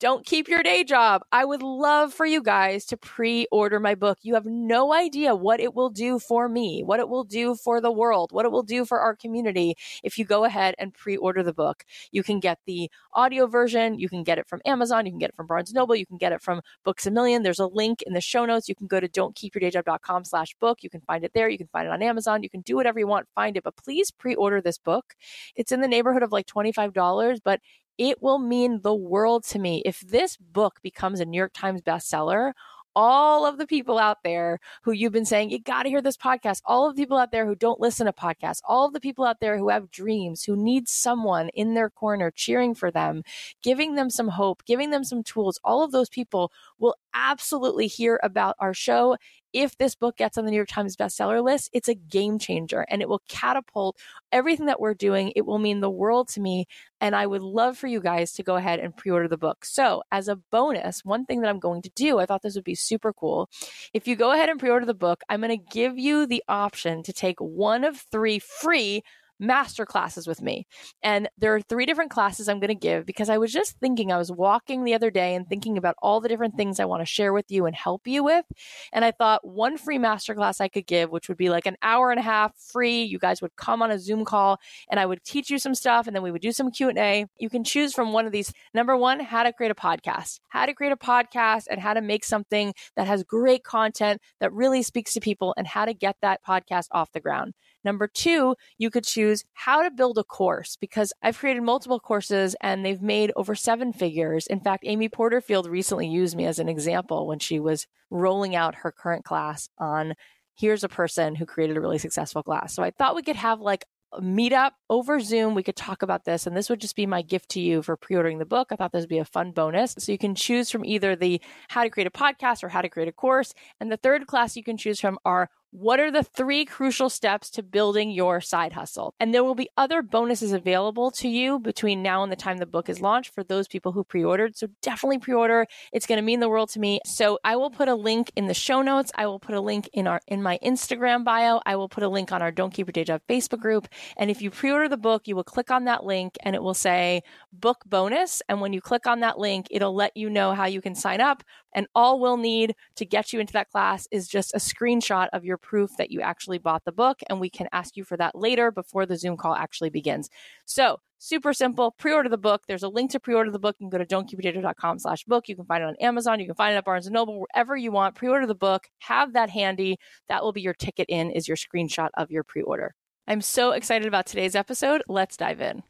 don't 0.00 0.24
keep 0.24 0.48
your 0.48 0.62
day 0.62 0.82
job. 0.82 1.22
I 1.30 1.44
would 1.44 1.62
love 1.62 2.14
for 2.14 2.24
you 2.24 2.42
guys 2.42 2.86
to 2.86 2.96
pre 2.96 3.46
order 3.52 3.78
my 3.78 3.94
book. 3.94 4.18
You 4.22 4.32
have 4.32 4.46
no 4.46 4.94
idea 4.94 5.36
what 5.36 5.60
it 5.60 5.74
will 5.74 5.90
do 5.90 6.18
for 6.18 6.48
me, 6.48 6.82
what 6.82 7.00
it 7.00 7.08
will 7.10 7.22
do 7.22 7.54
for 7.54 7.82
the 7.82 7.92
world, 7.92 8.32
what 8.32 8.46
it 8.46 8.50
will 8.50 8.62
do 8.62 8.86
for 8.86 8.98
our 8.98 9.14
community 9.14 9.74
if 10.02 10.16
you 10.16 10.24
go 10.24 10.44
ahead 10.44 10.74
and 10.78 10.94
pre 10.94 11.18
order 11.18 11.42
the 11.42 11.52
book. 11.52 11.84
You 12.12 12.22
can 12.22 12.40
get 12.40 12.58
the 12.64 12.90
audio 13.12 13.46
version, 13.46 13.98
you 13.98 14.08
can 14.08 14.24
get 14.24 14.38
it 14.38 14.48
from 14.48 14.62
Amazon, 14.64 15.04
you 15.04 15.12
can 15.12 15.18
get 15.18 15.30
it 15.30 15.36
from 15.36 15.46
Barnes 15.46 15.74
Noble, 15.74 15.94
you 15.94 16.06
can 16.06 16.16
get 16.16 16.32
it 16.32 16.40
from 16.40 16.62
Books 16.82 17.06
a 17.06 17.10
Million. 17.10 17.42
There's 17.42 17.58
a 17.58 17.66
link 17.66 18.00
in 18.02 18.14
the 18.14 18.22
show 18.22 18.46
notes. 18.46 18.70
You 18.70 18.74
can 18.74 18.86
go 18.86 19.00
to 19.00 19.08
don'tkeepyourdayjob.com 19.08 20.24
slash 20.24 20.54
book. 20.58 20.82
You 20.82 20.88
can 20.88 21.02
find 21.02 21.24
it 21.24 21.32
there. 21.34 21.50
You 21.50 21.58
can 21.58 21.68
find 21.68 21.86
it 21.86 21.92
on 21.92 22.02
Amazon. 22.02 22.42
You 22.42 22.48
can 22.48 22.62
do 22.62 22.74
whatever 22.74 22.98
you 22.98 23.06
want, 23.06 23.28
find 23.34 23.54
it. 23.54 23.64
But 23.64 23.76
please 23.76 24.10
pre 24.10 24.34
order 24.34 24.62
this 24.62 24.78
book. 24.78 25.14
It's 25.56 25.72
in 25.72 25.82
the 25.82 25.88
neighborhood 25.88 26.22
of 26.22 26.32
like 26.32 26.46
$25, 26.46 27.40
but 27.44 27.60
it 28.00 28.22
will 28.22 28.38
mean 28.38 28.80
the 28.80 28.94
world 28.94 29.44
to 29.44 29.58
me. 29.58 29.82
If 29.84 30.00
this 30.00 30.38
book 30.38 30.80
becomes 30.82 31.20
a 31.20 31.26
New 31.26 31.36
York 31.36 31.52
Times 31.52 31.82
bestseller, 31.82 32.54
all 32.96 33.44
of 33.44 33.58
the 33.58 33.66
people 33.66 33.98
out 33.98 34.22
there 34.24 34.58
who 34.82 34.92
you've 34.92 35.12
been 35.12 35.26
saying, 35.26 35.50
you 35.50 35.60
got 35.60 35.82
to 35.82 35.90
hear 35.90 36.00
this 36.00 36.16
podcast, 36.16 36.62
all 36.64 36.88
of 36.88 36.96
the 36.96 37.02
people 37.02 37.18
out 37.18 37.30
there 37.30 37.44
who 37.44 37.54
don't 37.54 37.78
listen 37.78 38.06
to 38.06 38.12
podcasts, 38.12 38.62
all 38.66 38.86
of 38.86 38.94
the 38.94 39.00
people 39.00 39.26
out 39.26 39.40
there 39.40 39.58
who 39.58 39.68
have 39.68 39.90
dreams, 39.90 40.42
who 40.44 40.56
need 40.56 40.88
someone 40.88 41.50
in 41.50 41.74
their 41.74 41.90
corner 41.90 42.30
cheering 42.30 42.74
for 42.74 42.90
them, 42.90 43.22
giving 43.62 43.96
them 43.96 44.08
some 44.08 44.28
hope, 44.28 44.64
giving 44.64 44.88
them 44.88 45.04
some 45.04 45.22
tools, 45.22 45.60
all 45.62 45.84
of 45.84 45.92
those 45.92 46.08
people 46.08 46.50
will 46.80 46.96
absolutely 47.14 47.86
hear 47.86 48.18
about 48.22 48.56
our 48.58 48.74
show 48.74 49.16
if 49.52 49.76
this 49.78 49.94
book 49.94 50.16
gets 50.16 50.38
on 50.38 50.44
the 50.44 50.50
New 50.50 50.56
York 50.56 50.68
Times 50.68 50.96
bestseller 50.96 51.42
list, 51.42 51.70
it's 51.72 51.88
a 51.88 51.94
game 51.94 52.38
changer 52.38 52.86
and 52.88 53.02
it 53.02 53.08
will 53.08 53.22
catapult 53.28 53.96
everything 54.30 54.66
that 54.66 54.80
we're 54.80 54.94
doing. 54.94 55.32
It 55.34 55.44
will 55.46 55.58
mean 55.58 55.80
the 55.80 55.90
world 55.90 56.28
to 56.30 56.40
me. 56.40 56.66
And 57.00 57.16
I 57.16 57.26
would 57.26 57.42
love 57.42 57.76
for 57.76 57.86
you 57.86 58.00
guys 58.00 58.32
to 58.34 58.42
go 58.42 58.56
ahead 58.56 58.78
and 58.78 58.96
pre 58.96 59.10
order 59.10 59.28
the 59.28 59.38
book. 59.38 59.64
So, 59.64 60.02
as 60.12 60.28
a 60.28 60.36
bonus, 60.36 61.04
one 61.04 61.24
thing 61.24 61.40
that 61.40 61.50
I'm 61.50 61.58
going 61.58 61.82
to 61.82 61.90
do, 61.94 62.18
I 62.18 62.26
thought 62.26 62.42
this 62.42 62.54
would 62.54 62.64
be 62.64 62.74
super 62.74 63.12
cool. 63.12 63.48
If 63.92 64.06
you 64.06 64.16
go 64.16 64.32
ahead 64.32 64.48
and 64.48 64.60
pre 64.60 64.70
order 64.70 64.86
the 64.86 64.94
book, 64.94 65.22
I'm 65.28 65.40
going 65.40 65.58
to 65.58 65.72
give 65.72 65.98
you 65.98 66.26
the 66.26 66.44
option 66.48 67.02
to 67.04 67.12
take 67.12 67.40
one 67.40 67.84
of 67.84 67.96
three 67.96 68.38
free 68.38 69.02
master 69.40 69.86
classes 69.86 70.26
with 70.26 70.42
me. 70.42 70.66
And 71.02 71.28
there 71.38 71.54
are 71.54 71.60
three 71.60 71.86
different 71.86 72.10
classes 72.10 72.48
I'm 72.48 72.60
going 72.60 72.68
to 72.68 72.74
give 72.74 73.06
because 73.06 73.28
I 73.28 73.38
was 73.38 73.52
just 73.52 73.78
thinking, 73.80 74.12
I 74.12 74.18
was 74.18 74.30
walking 74.30 74.84
the 74.84 74.94
other 74.94 75.10
day 75.10 75.34
and 75.34 75.48
thinking 75.48 75.78
about 75.78 75.96
all 76.02 76.20
the 76.20 76.28
different 76.28 76.56
things 76.56 76.78
I 76.78 76.84
want 76.84 77.00
to 77.00 77.06
share 77.06 77.32
with 77.32 77.46
you 77.48 77.66
and 77.66 77.74
help 77.74 78.06
you 78.06 78.22
with. 78.22 78.44
And 78.92 79.04
I 79.04 79.10
thought 79.10 79.46
one 79.46 79.78
free 79.78 79.98
master 79.98 80.34
class 80.34 80.60
I 80.60 80.68
could 80.68 80.86
give, 80.86 81.10
which 81.10 81.28
would 81.28 81.38
be 81.38 81.50
like 81.50 81.66
an 81.66 81.76
hour 81.82 82.10
and 82.10 82.20
a 82.20 82.22
half 82.22 82.54
free. 82.56 83.02
You 83.02 83.18
guys 83.18 83.40
would 83.40 83.56
come 83.56 83.82
on 83.82 83.90
a 83.90 83.98
Zoom 83.98 84.24
call 84.24 84.58
and 84.90 85.00
I 85.00 85.06
would 85.06 85.24
teach 85.24 85.50
you 85.50 85.58
some 85.58 85.74
stuff 85.74 86.06
and 86.06 86.14
then 86.14 86.22
we 86.22 86.30
would 86.30 86.42
do 86.42 86.52
some 86.52 86.70
Q&A. 86.70 87.26
You 87.38 87.50
can 87.50 87.64
choose 87.64 87.94
from 87.94 88.12
one 88.12 88.26
of 88.26 88.32
these. 88.32 88.52
Number 88.74 88.96
one, 88.96 89.20
how 89.20 89.42
to 89.42 89.52
create 89.52 89.72
a 89.72 89.74
podcast, 89.74 90.40
how 90.48 90.66
to 90.66 90.74
create 90.74 90.92
a 90.92 90.96
podcast 90.96 91.64
and 91.70 91.80
how 91.80 91.94
to 91.94 92.00
make 92.00 92.24
something 92.24 92.74
that 92.96 93.06
has 93.06 93.24
great 93.24 93.64
content 93.64 94.20
that 94.40 94.52
really 94.52 94.82
speaks 94.82 95.14
to 95.14 95.20
people 95.20 95.54
and 95.56 95.66
how 95.66 95.84
to 95.84 95.94
get 95.94 96.16
that 96.20 96.40
podcast 96.46 96.86
off 96.92 97.12
the 97.12 97.20
ground. 97.20 97.54
Number 97.84 98.06
two, 98.06 98.56
you 98.78 98.90
could 98.90 99.04
choose 99.04 99.44
how 99.54 99.82
to 99.82 99.90
build 99.90 100.18
a 100.18 100.24
course 100.24 100.76
because 100.80 101.12
I've 101.22 101.38
created 101.38 101.62
multiple 101.62 102.00
courses 102.00 102.54
and 102.60 102.84
they've 102.84 103.02
made 103.02 103.32
over 103.36 103.54
seven 103.54 103.92
figures. 103.92 104.46
In 104.46 104.60
fact, 104.60 104.84
Amy 104.86 105.08
Porterfield 105.08 105.66
recently 105.66 106.08
used 106.08 106.36
me 106.36 106.46
as 106.46 106.58
an 106.58 106.68
example 106.68 107.26
when 107.26 107.38
she 107.38 107.58
was 107.58 107.86
rolling 108.10 108.54
out 108.54 108.76
her 108.76 108.92
current 108.92 109.24
class 109.24 109.68
on 109.78 110.14
here's 110.56 110.84
a 110.84 110.88
person 110.88 111.34
who 111.34 111.46
created 111.46 111.76
a 111.76 111.80
really 111.80 111.98
successful 111.98 112.42
class. 112.42 112.74
So 112.74 112.82
I 112.82 112.90
thought 112.90 113.16
we 113.16 113.22
could 113.22 113.36
have 113.36 113.60
like 113.60 113.84
a 114.12 114.20
meet 114.20 114.52
up 114.52 114.74
over 114.88 115.20
Zoom. 115.20 115.54
We 115.54 115.62
could 115.62 115.76
talk 115.76 116.02
about 116.02 116.24
this, 116.24 116.46
and 116.46 116.56
this 116.56 116.68
would 116.68 116.80
just 116.80 116.96
be 116.96 117.06
my 117.06 117.22
gift 117.22 117.50
to 117.50 117.60
you 117.60 117.80
for 117.82 117.96
pre 117.96 118.16
ordering 118.16 118.38
the 118.38 118.44
book. 118.44 118.68
I 118.70 118.76
thought 118.76 118.92
this 118.92 119.02
would 119.02 119.08
be 119.08 119.18
a 119.18 119.24
fun 119.24 119.52
bonus. 119.52 119.94
So 119.98 120.12
you 120.12 120.18
can 120.18 120.34
choose 120.34 120.70
from 120.70 120.84
either 120.84 121.16
the 121.16 121.40
how 121.68 121.84
to 121.84 121.90
create 121.90 122.08
a 122.08 122.10
podcast 122.10 122.62
or 122.62 122.68
how 122.68 122.82
to 122.82 122.88
create 122.88 123.08
a 123.08 123.12
course. 123.12 123.54
And 123.80 123.90
the 123.90 123.96
third 123.96 124.26
class 124.26 124.56
you 124.56 124.64
can 124.64 124.76
choose 124.76 125.00
from 125.00 125.18
are 125.24 125.48
what 125.72 126.00
are 126.00 126.10
the 126.10 126.24
three 126.24 126.64
crucial 126.64 127.08
steps 127.08 127.50
to 127.50 127.62
building 127.62 128.10
your 128.10 128.40
side 128.40 128.72
hustle? 128.72 129.14
And 129.20 129.32
there 129.32 129.44
will 129.44 129.54
be 129.54 129.70
other 129.76 130.02
bonuses 130.02 130.52
available 130.52 131.10
to 131.12 131.28
you 131.28 131.58
between 131.60 132.02
now 132.02 132.22
and 132.22 132.32
the 132.32 132.36
time 132.36 132.58
the 132.58 132.66
book 132.66 132.88
is 132.88 133.00
launched 133.00 133.32
for 133.32 133.44
those 133.44 133.68
people 133.68 133.92
who 133.92 134.02
pre 134.02 134.24
ordered. 134.24 134.56
So 134.56 134.68
definitely 134.82 135.18
pre 135.18 135.34
order. 135.34 135.66
It's 135.92 136.06
going 136.06 136.18
to 136.18 136.22
mean 136.22 136.40
the 136.40 136.48
world 136.48 136.70
to 136.70 136.80
me. 136.80 137.00
So 137.04 137.38
I 137.44 137.56
will 137.56 137.70
put 137.70 137.88
a 137.88 137.94
link 137.94 138.32
in 138.34 138.46
the 138.46 138.54
show 138.54 138.82
notes. 138.82 139.12
I 139.14 139.26
will 139.26 139.38
put 139.38 139.54
a 139.54 139.60
link 139.60 139.88
in 139.92 140.06
our 140.06 140.20
in 140.26 140.42
my 140.42 140.58
Instagram 140.64 141.24
bio. 141.24 141.60
I 141.64 141.76
will 141.76 141.88
put 141.88 142.02
a 142.02 142.08
link 142.08 142.32
on 142.32 142.42
our 142.42 142.50
Don't 142.50 142.74
Keep 142.74 142.88
Your 142.88 142.92
Day 142.92 143.04
Job 143.04 143.22
Facebook 143.28 143.60
group. 143.60 143.88
And 144.16 144.30
if 144.30 144.42
you 144.42 144.50
pre 144.50 144.72
order 144.72 144.88
the 144.88 144.96
book, 144.96 145.28
you 145.28 145.36
will 145.36 145.44
click 145.44 145.70
on 145.70 145.84
that 145.84 146.04
link 146.04 146.36
and 146.42 146.56
it 146.56 146.62
will 146.62 146.74
say 146.74 147.22
book 147.52 147.78
bonus. 147.86 148.42
And 148.48 148.60
when 148.60 148.72
you 148.72 148.80
click 148.80 149.06
on 149.06 149.20
that 149.20 149.38
link, 149.38 149.66
it'll 149.70 149.94
let 149.94 150.16
you 150.16 150.30
know 150.30 150.54
how 150.54 150.66
you 150.66 150.80
can 150.80 150.94
sign 150.94 151.20
up. 151.20 151.42
And 151.74 151.86
all 151.94 152.20
we'll 152.20 152.36
need 152.36 152.74
to 152.96 153.04
get 153.04 153.32
you 153.32 153.40
into 153.40 153.52
that 153.54 153.70
class 153.70 154.06
is 154.10 154.28
just 154.28 154.54
a 154.54 154.58
screenshot 154.58 155.28
of 155.32 155.44
your 155.44 155.58
proof 155.58 155.90
that 155.98 156.10
you 156.10 156.20
actually 156.20 156.58
bought 156.58 156.84
the 156.84 156.92
book. 156.92 157.20
And 157.28 157.40
we 157.40 157.50
can 157.50 157.68
ask 157.72 157.96
you 157.96 158.04
for 158.04 158.16
that 158.16 158.34
later 158.34 158.70
before 158.70 159.06
the 159.06 159.16
Zoom 159.16 159.36
call 159.36 159.54
actually 159.54 159.90
begins. 159.90 160.30
So 160.64 161.00
super 161.18 161.52
simple. 161.52 161.92
Pre-order 161.92 162.28
the 162.28 162.38
book. 162.38 162.62
There's 162.66 162.82
a 162.82 162.88
link 162.88 163.10
to 163.12 163.20
pre-order 163.20 163.50
the 163.50 163.58
book. 163.58 163.76
You 163.78 163.88
can 163.88 163.90
go 163.90 164.02
to 164.02 164.06
don'tkeepyourdaydayjob.com 164.06 164.98
slash 164.98 165.24
book. 165.24 165.48
You 165.48 165.56
can 165.56 165.66
find 165.66 165.82
it 165.82 165.86
on 165.86 165.96
Amazon. 166.00 166.40
You 166.40 166.46
can 166.46 166.54
find 166.54 166.74
it 166.74 166.78
at 166.78 166.84
Barnes 166.84 167.10
& 167.10 167.10
Noble, 167.10 167.40
wherever 167.40 167.76
you 167.76 167.92
want. 167.92 168.14
Pre-order 168.14 168.46
the 168.46 168.54
book. 168.54 168.88
Have 168.98 169.34
that 169.34 169.50
handy. 169.50 169.98
That 170.28 170.42
will 170.42 170.52
be 170.52 170.62
your 170.62 170.74
ticket 170.74 171.06
in 171.08 171.30
is 171.30 171.46
your 171.46 171.56
screenshot 171.56 172.08
of 172.14 172.30
your 172.30 172.42
pre-order. 172.42 172.94
I'm 173.28 173.42
so 173.42 173.72
excited 173.72 174.08
about 174.08 174.26
today's 174.26 174.56
episode. 174.56 175.02
Let's 175.06 175.36
dive 175.36 175.60
in. 175.60 175.82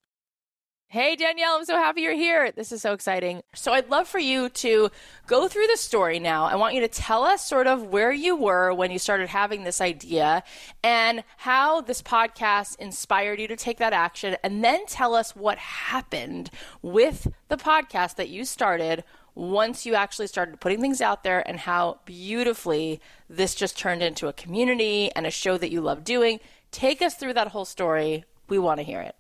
Hey, 0.93 1.15
Danielle, 1.15 1.55
I'm 1.55 1.65
so 1.65 1.77
happy 1.77 2.01
you're 2.01 2.15
here. 2.15 2.51
This 2.51 2.73
is 2.73 2.83
so 2.83 2.93
exciting. 2.93 3.45
So, 3.55 3.73
I'd 3.73 3.91
love 3.91 4.09
for 4.09 4.19
you 4.19 4.49
to 4.49 4.91
go 5.29 5.47
through 5.47 5.69
the 5.69 5.77
story 5.77 6.19
now. 6.19 6.47
I 6.47 6.57
want 6.57 6.75
you 6.75 6.81
to 6.81 6.89
tell 6.89 7.23
us 7.23 7.47
sort 7.47 7.69
of 7.69 7.85
where 7.85 8.11
you 8.11 8.35
were 8.35 8.75
when 8.75 8.91
you 8.91 8.99
started 8.99 9.29
having 9.29 9.63
this 9.63 9.81
idea 9.81 10.43
and 10.83 11.23
how 11.37 11.81
this 11.81 12.03
podcast 12.03 12.77
inspired 12.81 13.39
you 13.39 13.47
to 13.47 13.55
take 13.55 13.79
that 13.79 13.93
action. 13.93 14.37
And 14.43 14.65
then 14.65 14.85
tell 14.87 15.15
us 15.15 15.37
what 15.37 15.59
happened 15.59 16.51
with 16.83 17.29
the 17.47 17.57
podcast 17.57 18.17
that 18.17 18.29
you 18.29 18.45
started 18.45 19.05
once 19.37 19.87
you 19.87 19.95
actually 19.95 20.27
started 20.27 20.59
putting 20.59 20.81
things 20.81 21.01
out 21.01 21.23
there 21.23 21.49
and 21.49 21.61
how 21.61 22.01
beautifully 22.05 23.01
this 23.29 23.55
just 23.55 23.79
turned 23.79 24.03
into 24.03 24.27
a 24.27 24.33
community 24.33 25.13
and 25.15 25.25
a 25.25 25.31
show 25.31 25.57
that 25.57 25.71
you 25.71 25.81
love 25.81 26.03
doing. 26.03 26.41
Take 26.73 27.01
us 27.01 27.15
through 27.15 27.35
that 27.35 27.53
whole 27.53 27.65
story. 27.65 28.25
We 28.49 28.59
want 28.59 28.79
to 28.79 28.83
hear 28.83 29.01
it. 29.01 29.15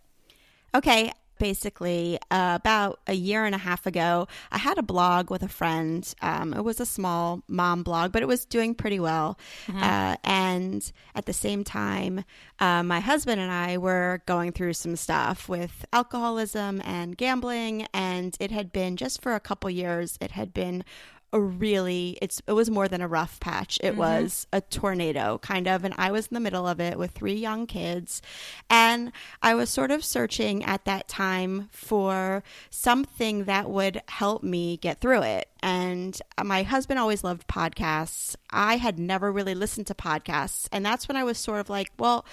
Okay, 0.74 1.12
basically 1.40 2.18
uh, 2.30 2.59
about 2.61 3.00
a 3.09 3.14
year 3.14 3.44
and 3.44 3.54
a 3.54 3.59
half 3.59 3.87
ago, 3.87 4.28
I 4.52 4.59
had 4.59 4.78
a 4.78 4.82
blog 4.82 5.30
with 5.30 5.42
a 5.42 5.49
friend. 5.49 6.06
Um, 6.23 6.54
it 6.54 6.62
was 6.62 6.78
a 6.78 6.87
small 6.87 7.42
mom 7.49 7.82
blog, 7.82 8.12
but 8.12 8.23
it 8.23 8.28
was 8.28 8.44
doing 8.44 8.76
pretty 8.76 9.00
well. 9.00 9.38
Mm-hmm. 9.66 9.82
Uh, 9.82 10.16
and 10.23 10.92
at 11.16 11.26
the 11.26 11.32
same 11.32 11.64
time, 11.64 12.25
uh, 12.61 12.85
my 12.85 13.00
husband 13.00 13.40
and 13.40 13.50
I 13.50 13.78
were 13.78 14.23
going 14.26 14.52
through 14.52 14.75
some 14.75 14.94
stuff 14.94 15.49
with 15.49 15.85
alcoholism 15.92 16.80
and 16.85 17.16
gambling. 17.16 17.87
And 17.92 18.37
it 18.38 18.52
had 18.52 18.70
been 18.70 18.97
just 18.97 19.20
for 19.20 19.35
a 19.35 19.40
couple 19.40 19.70
years, 19.70 20.18
it 20.20 20.32
had 20.32 20.54
been 20.54 20.85
a 21.32 21.40
really 21.40 22.18
it's 22.20 22.42
it 22.46 22.52
was 22.52 22.70
more 22.70 22.88
than 22.88 23.00
a 23.00 23.08
rough 23.08 23.38
patch. 23.40 23.78
It 23.82 23.90
mm-hmm. 23.90 23.99
was 23.99 24.46
a 24.52 24.60
tornado 24.60 25.38
kind 25.38 25.68
of 25.68 25.84
and 25.84 25.94
i 25.96 26.10
was 26.10 26.26
in 26.26 26.34
the 26.34 26.40
middle 26.40 26.66
of 26.66 26.80
it 26.80 26.99
with 26.99 27.12
three 27.12 27.34
young 27.34 27.66
kids. 27.66 28.20
And 28.68 29.12
i 29.42 29.54
was 29.54 29.70
sort 29.70 29.90
of 29.90 30.04
searching 30.04 30.64
at 30.64 30.84
that 30.84 31.08
time 31.08 31.68
for 31.72 32.42
something 32.70 33.44
that 33.44 33.70
would 33.70 34.02
help 34.08 34.42
me 34.42 34.76
get 34.76 35.00
through 35.00 35.22
it. 35.22 35.49
And 35.62 36.20
my 36.42 36.62
husband 36.62 36.99
always 36.99 37.22
loved 37.22 37.46
podcasts. 37.46 38.34
I 38.50 38.76
had 38.78 38.99
never 38.99 39.30
really 39.30 39.54
listened 39.54 39.87
to 39.88 39.94
podcasts. 39.94 40.68
And 40.72 40.84
that's 40.84 41.06
when 41.08 41.16
i 41.16 41.25
was 41.25 41.38
sort 41.38 41.60
of 41.60 41.70
like 41.70 41.90
well 41.99 42.25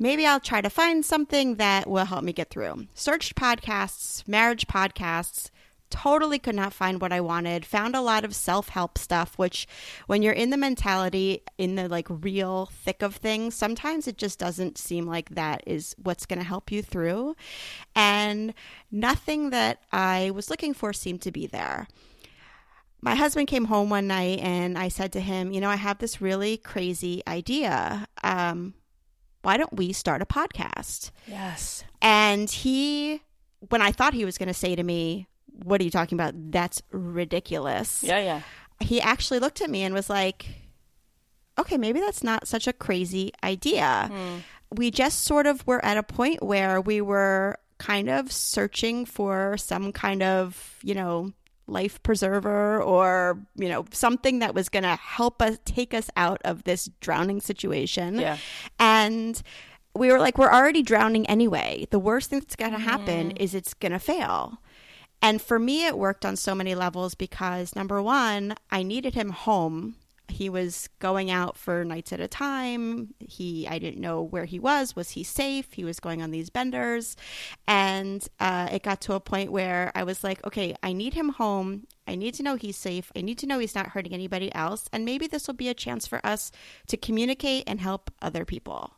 maybe 0.00 0.26
I'll 0.26 0.40
try 0.40 0.62
to 0.62 0.70
find 0.70 1.04
something 1.04 1.56
that 1.56 1.88
will 1.88 2.06
help 2.06 2.24
me 2.24 2.32
get 2.32 2.50
through. 2.50 2.86
Searched 2.94 3.36
podcasts, 3.36 4.26
marriage 4.26 4.66
podcasts, 4.66 5.50
totally 5.90 6.38
could 6.38 6.54
not 6.54 6.72
find 6.72 7.00
what 7.00 7.12
I 7.12 7.20
wanted. 7.20 7.64
Found 7.66 7.94
a 7.94 8.00
lot 8.00 8.24
of 8.24 8.34
self 8.34 8.68
help 8.68 8.96
stuff, 8.96 9.36
which 9.36 9.66
when 10.06 10.22
you're 10.22 10.32
in 10.32 10.50
the 10.50 10.56
mentality, 10.56 11.42
in 11.58 11.74
the 11.74 11.88
like 11.88 12.06
real 12.08 12.66
thick 12.66 13.02
of 13.02 13.16
things, 13.16 13.54
sometimes 13.54 14.08
it 14.08 14.16
just 14.16 14.38
doesn't 14.38 14.78
seem 14.78 15.06
like 15.06 15.30
that 15.30 15.62
is 15.66 15.94
what's 16.02 16.26
going 16.26 16.38
to 16.38 16.44
help 16.44 16.70
you 16.70 16.82
through. 16.82 17.36
And 17.94 18.54
nothing 18.90 19.50
that 19.50 19.82
I 19.92 20.30
was 20.30 20.50
looking 20.50 20.74
for 20.74 20.92
seemed 20.92 21.22
to 21.22 21.32
be 21.32 21.46
there. 21.46 21.88
My 23.02 23.14
husband 23.14 23.48
came 23.48 23.64
home 23.64 23.88
one 23.88 24.06
night 24.06 24.40
and 24.40 24.76
I 24.76 24.88
said 24.88 25.12
to 25.12 25.20
him, 25.20 25.52
You 25.52 25.60
know, 25.60 25.70
I 25.70 25.76
have 25.76 25.98
this 25.98 26.20
really 26.20 26.58
crazy 26.58 27.22
idea. 27.26 28.06
Um, 28.22 28.74
why 29.42 29.56
don't 29.56 29.72
we 29.72 29.92
start 29.92 30.20
a 30.22 30.26
podcast? 30.26 31.10
Yes. 31.26 31.84
And 32.02 32.50
he, 32.50 33.22
when 33.70 33.80
I 33.80 33.90
thought 33.92 34.12
he 34.12 34.24
was 34.24 34.36
going 34.36 34.48
to 34.48 34.54
say 34.54 34.76
to 34.76 34.82
me, 34.82 35.28
what 35.64 35.80
are 35.80 35.84
you 35.84 35.90
talking 35.90 36.16
about? 36.16 36.34
That's 36.52 36.82
ridiculous. 36.90 38.02
Yeah, 38.02 38.20
yeah. 38.20 38.40
He 38.80 39.00
actually 39.00 39.40
looked 39.40 39.60
at 39.60 39.70
me 39.70 39.82
and 39.82 39.94
was 39.94 40.08
like, 40.08 40.46
okay, 41.58 41.76
maybe 41.76 42.00
that's 42.00 42.22
not 42.22 42.48
such 42.48 42.66
a 42.66 42.72
crazy 42.72 43.32
idea. 43.44 44.08
Hmm. 44.12 44.38
We 44.72 44.90
just 44.90 45.24
sort 45.24 45.46
of 45.46 45.66
were 45.66 45.84
at 45.84 45.96
a 45.96 46.02
point 46.02 46.42
where 46.42 46.80
we 46.80 47.00
were 47.00 47.58
kind 47.78 48.08
of 48.08 48.30
searching 48.30 49.04
for 49.04 49.56
some 49.56 49.92
kind 49.92 50.22
of, 50.22 50.78
you 50.82 50.94
know, 50.94 51.32
life 51.66 52.02
preserver 52.02 52.82
or, 52.82 53.38
you 53.56 53.68
know, 53.68 53.84
something 53.92 54.40
that 54.40 54.54
was 54.54 54.68
going 54.68 54.82
to 54.82 54.96
help 54.96 55.40
us 55.40 55.58
take 55.64 55.94
us 55.94 56.10
out 56.16 56.40
of 56.44 56.64
this 56.64 56.88
drowning 57.00 57.40
situation. 57.40 58.18
Yeah. 58.18 58.38
And 58.78 59.40
we 59.94 60.12
were 60.12 60.18
like, 60.18 60.38
we're 60.38 60.52
already 60.52 60.82
drowning 60.82 61.26
anyway. 61.26 61.86
The 61.90 61.98
worst 61.98 62.30
thing 62.30 62.40
that's 62.40 62.56
going 62.56 62.72
to 62.72 62.78
happen 62.78 63.30
mm. 63.30 63.40
is 63.40 63.54
it's 63.54 63.74
going 63.74 63.92
to 63.92 63.98
fail. 63.98 64.60
And 65.22 65.40
for 65.40 65.58
me, 65.58 65.86
it 65.86 65.98
worked 65.98 66.24
on 66.24 66.36
so 66.36 66.54
many 66.54 66.74
levels 66.74 67.14
because 67.14 67.76
number 67.76 68.02
one, 68.02 68.54
I 68.70 68.82
needed 68.82 69.14
him 69.14 69.30
home. 69.30 69.96
He 70.28 70.48
was 70.48 70.88
going 71.00 71.30
out 71.30 71.56
for 71.56 71.84
nights 71.84 72.12
at 72.12 72.20
a 72.20 72.28
time. 72.28 73.14
He, 73.18 73.66
I 73.68 73.78
didn't 73.78 74.00
know 74.00 74.22
where 74.22 74.44
he 74.44 74.58
was. 74.58 74.94
Was 74.94 75.10
he 75.10 75.24
safe? 75.24 75.72
He 75.72 75.84
was 75.84 76.00
going 76.00 76.22
on 76.22 76.30
these 76.30 76.50
benders, 76.50 77.16
and 77.66 78.26
uh, 78.38 78.68
it 78.70 78.84
got 78.84 79.00
to 79.02 79.14
a 79.14 79.20
point 79.20 79.52
where 79.52 79.90
I 79.94 80.04
was 80.04 80.22
like, 80.22 80.46
okay, 80.46 80.76
I 80.82 80.92
need 80.92 81.14
him 81.14 81.30
home. 81.30 81.86
I 82.06 82.14
need 82.14 82.34
to 82.34 82.42
know 82.42 82.54
he's 82.54 82.76
safe. 82.76 83.10
I 83.16 83.22
need 83.22 83.38
to 83.38 83.46
know 83.46 83.58
he's 83.58 83.74
not 83.74 83.88
hurting 83.88 84.14
anybody 84.14 84.54
else, 84.54 84.88
and 84.92 85.04
maybe 85.04 85.26
this 85.26 85.46
will 85.46 85.54
be 85.54 85.68
a 85.68 85.74
chance 85.74 86.06
for 86.06 86.24
us 86.24 86.52
to 86.86 86.96
communicate 86.96 87.64
and 87.66 87.80
help 87.80 88.10
other 88.22 88.44
people. 88.44 88.94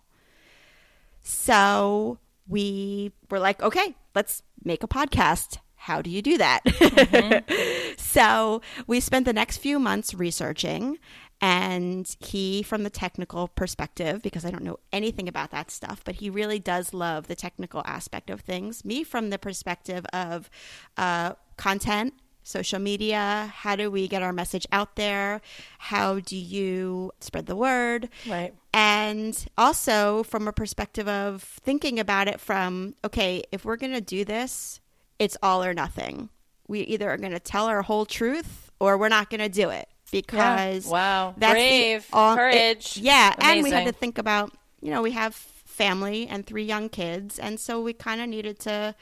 So 1.22 2.18
we 2.46 3.12
were 3.30 3.40
like, 3.40 3.62
okay, 3.62 3.96
let's 4.14 4.42
make 4.64 4.82
a 4.82 4.88
podcast 4.88 5.58
how 5.82 6.00
do 6.00 6.10
you 6.10 6.22
do 6.22 6.38
that? 6.38 6.64
Mm-hmm. 6.64 7.94
so 7.96 8.62
we 8.86 9.00
spent 9.00 9.24
the 9.24 9.32
next 9.32 9.56
few 9.58 9.80
months 9.80 10.14
researching, 10.14 10.98
and 11.40 12.14
he, 12.20 12.62
from 12.62 12.84
the 12.84 12.90
technical 12.90 13.48
perspective, 13.48 14.22
because 14.22 14.44
I 14.44 14.52
don't 14.52 14.62
know 14.62 14.78
anything 14.92 15.26
about 15.26 15.50
that 15.50 15.72
stuff, 15.72 16.02
but 16.04 16.16
he 16.16 16.30
really 16.30 16.60
does 16.60 16.94
love 16.94 17.26
the 17.26 17.34
technical 17.34 17.82
aspect 17.84 18.30
of 18.30 18.42
things. 18.42 18.84
Me, 18.84 19.02
from 19.02 19.30
the 19.30 19.40
perspective 19.40 20.06
of 20.12 20.48
uh, 20.96 21.32
content 21.56 22.14
social 22.44 22.78
media? 22.78 23.52
How 23.54 23.76
do 23.76 23.90
we 23.90 24.08
get 24.08 24.22
our 24.22 24.32
message 24.32 24.66
out 24.72 24.96
there? 24.96 25.40
How 25.78 26.20
do 26.20 26.36
you 26.36 27.12
spread 27.20 27.46
the 27.46 27.56
word? 27.56 28.08
Right. 28.28 28.52
And 28.74 29.46
also 29.56 30.22
from 30.24 30.48
a 30.48 30.52
perspective 30.52 31.06
of 31.06 31.42
thinking 31.42 32.00
about 32.00 32.26
it 32.26 32.40
from, 32.40 32.94
okay, 33.04 33.44
if 33.52 33.64
we're 33.64 33.76
going 33.76 33.92
to 33.92 34.00
do 34.00 34.24
this, 34.24 34.80
it's 35.22 35.36
all 35.40 35.62
or 35.62 35.72
nothing. 35.72 36.28
We 36.66 36.80
either 36.80 37.08
are 37.08 37.16
going 37.16 37.32
to 37.32 37.40
tell 37.40 37.66
our 37.66 37.82
whole 37.82 38.06
truth 38.06 38.72
or 38.80 38.98
we're 38.98 39.08
not 39.08 39.30
going 39.30 39.40
to 39.40 39.48
do 39.48 39.70
it 39.70 39.88
because 40.10 40.86
yeah. 40.86 40.92
wow, 40.92 41.34
that's 41.36 41.52
brave, 41.52 42.10
the, 42.10 42.16
all, 42.16 42.36
courage. 42.36 42.96
It, 42.96 43.02
yeah, 43.02 43.34
Amazing. 43.38 43.54
and 43.56 43.64
we 43.64 43.70
had 43.70 43.86
to 43.86 43.92
think 43.92 44.18
about, 44.18 44.52
you 44.80 44.90
know, 44.90 45.00
we 45.00 45.12
have 45.12 45.34
family 45.34 46.26
and 46.26 46.44
three 46.44 46.64
young 46.64 46.88
kids, 46.88 47.38
and 47.38 47.60
so 47.60 47.80
we 47.80 47.92
kind 47.92 48.20
of 48.20 48.28
needed 48.28 48.58
to 48.60 48.96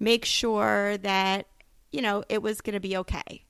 make 0.00 0.24
sure 0.24 0.96
that 0.98 1.46
you 1.92 2.00
know 2.00 2.24
it 2.28 2.40
was 2.42 2.62
going 2.62 2.74
to 2.74 2.80
be 2.80 2.96
okay. 2.96 3.44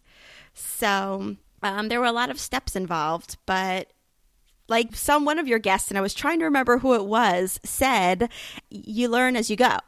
So 0.55 1.37
um, 1.63 1.89
there 1.89 2.01
were 2.01 2.07
a 2.07 2.13
lot 2.13 2.31
of 2.31 2.41
steps 2.41 2.75
involved, 2.75 3.37
but 3.47 3.93
like 4.69 4.97
some 4.97 5.25
one 5.25 5.39
of 5.39 5.47
your 5.47 5.61
guests, 5.61 5.89
and 5.89 5.97
I 5.97 6.01
was 6.01 6.15
trying 6.15 6.41
to 6.41 6.47
remember 6.47 6.79
who 6.79 6.95
it 6.95 7.05
was, 7.05 7.61
said, 7.65 8.29
"You 8.71 9.09
learn 9.09 9.37
as 9.37 9.51
you 9.51 9.57
go." 9.57 9.79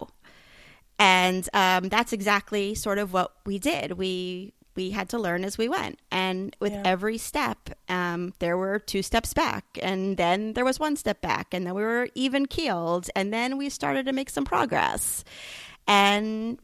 And 1.01 1.49
um, 1.55 1.89
that's 1.89 2.13
exactly 2.13 2.75
sort 2.75 2.99
of 2.99 3.15
what 3.15 3.33
we 3.47 3.59
did. 3.59 3.93
We 3.93 4.53
we 4.77 4.91
had 4.91 5.09
to 5.09 5.19
learn 5.19 5.45
as 5.45 5.59
we 5.59 5.69
went. 5.69 5.99
And 6.13 6.55
with 6.61 6.73
yeah. 6.73 6.83
every 6.85 7.19
step, 7.19 7.71
um, 7.89 8.35
there 8.39 8.57
were 8.57 8.79
two 8.79 9.03
steps 9.03 9.35
back, 9.35 9.65
and 9.83 10.17
then 10.17 10.53
there 10.53 10.65
was 10.65 10.79
one 10.79 10.97
step 10.97 11.21
back, 11.21 11.53
and 11.53 11.67
then 11.67 11.75
we 11.75 11.83
were 11.83 12.09
even 12.15 12.47
keeled, 12.47 13.11
and 13.17 13.33
then 13.33 13.57
we 13.57 13.69
started 13.69 14.07
to 14.07 14.13
make 14.13 14.31
some 14.31 14.45
progress. 14.45 15.25
And 15.89 16.59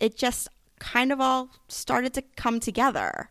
it 0.00 0.16
just 0.16 0.48
kind 0.78 1.12
of 1.12 1.20
all 1.20 1.50
started 1.68 2.14
to 2.14 2.22
come 2.36 2.60
together. 2.60 3.30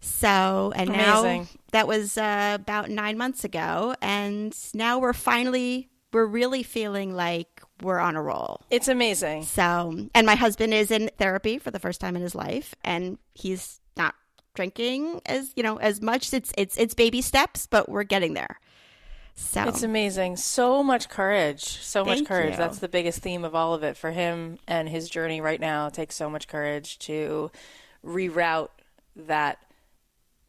So, 0.00 0.72
and 0.76 0.90
Amazing. 0.90 1.42
now 1.42 1.46
that 1.72 1.88
was 1.88 2.16
uh, 2.16 2.52
about 2.54 2.88
nine 2.88 3.18
months 3.18 3.44
ago, 3.44 3.94
and 4.00 4.56
now 4.74 4.98
we're 4.98 5.12
finally, 5.12 5.88
we're 6.12 6.26
really 6.26 6.62
feeling 6.62 7.14
like 7.14 7.55
we're 7.82 7.98
on 7.98 8.16
a 8.16 8.22
roll. 8.22 8.62
It's 8.70 8.88
amazing. 8.88 9.44
So, 9.44 10.08
and 10.14 10.26
my 10.26 10.34
husband 10.34 10.72
is 10.74 10.90
in 10.90 11.10
therapy 11.18 11.58
for 11.58 11.70
the 11.70 11.78
first 11.78 12.00
time 12.00 12.16
in 12.16 12.22
his 12.22 12.34
life, 12.34 12.74
and 12.84 13.18
he's 13.34 13.80
not 13.96 14.14
drinking 14.54 15.20
as 15.26 15.52
you 15.56 15.62
know 15.62 15.76
as 15.76 16.00
much. 16.00 16.32
It's 16.32 16.52
it's 16.56 16.76
it's 16.76 16.94
baby 16.94 17.20
steps, 17.20 17.66
but 17.66 17.88
we're 17.88 18.04
getting 18.04 18.34
there. 18.34 18.58
So 19.38 19.64
it's 19.64 19.82
amazing. 19.82 20.36
So 20.36 20.82
much 20.82 21.10
courage. 21.10 21.62
So 21.62 22.04
much 22.04 22.24
courage. 22.24 22.52
You. 22.52 22.56
That's 22.56 22.78
the 22.78 22.88
biggest 22.88 23.20
theme 23.20 23.44
of 23.44 23.54
all 23.54 23.74
of 23.74 23.82
it 23.82 23.96
for 23.96 24.10
him 24.10 24.58
and 24.66 24.88
his 24.88 25.10
journey 25.10 25.42
right 25.42 25.60
now. 25.60 25.88
It 25.88 25.94
takes 25.94 26.14
so 26.14 26.30
much 26.30 26.48
courage 26.48 26.98
to 27.00 27.50
reroute 28.02 28.70
that 29.14 29.58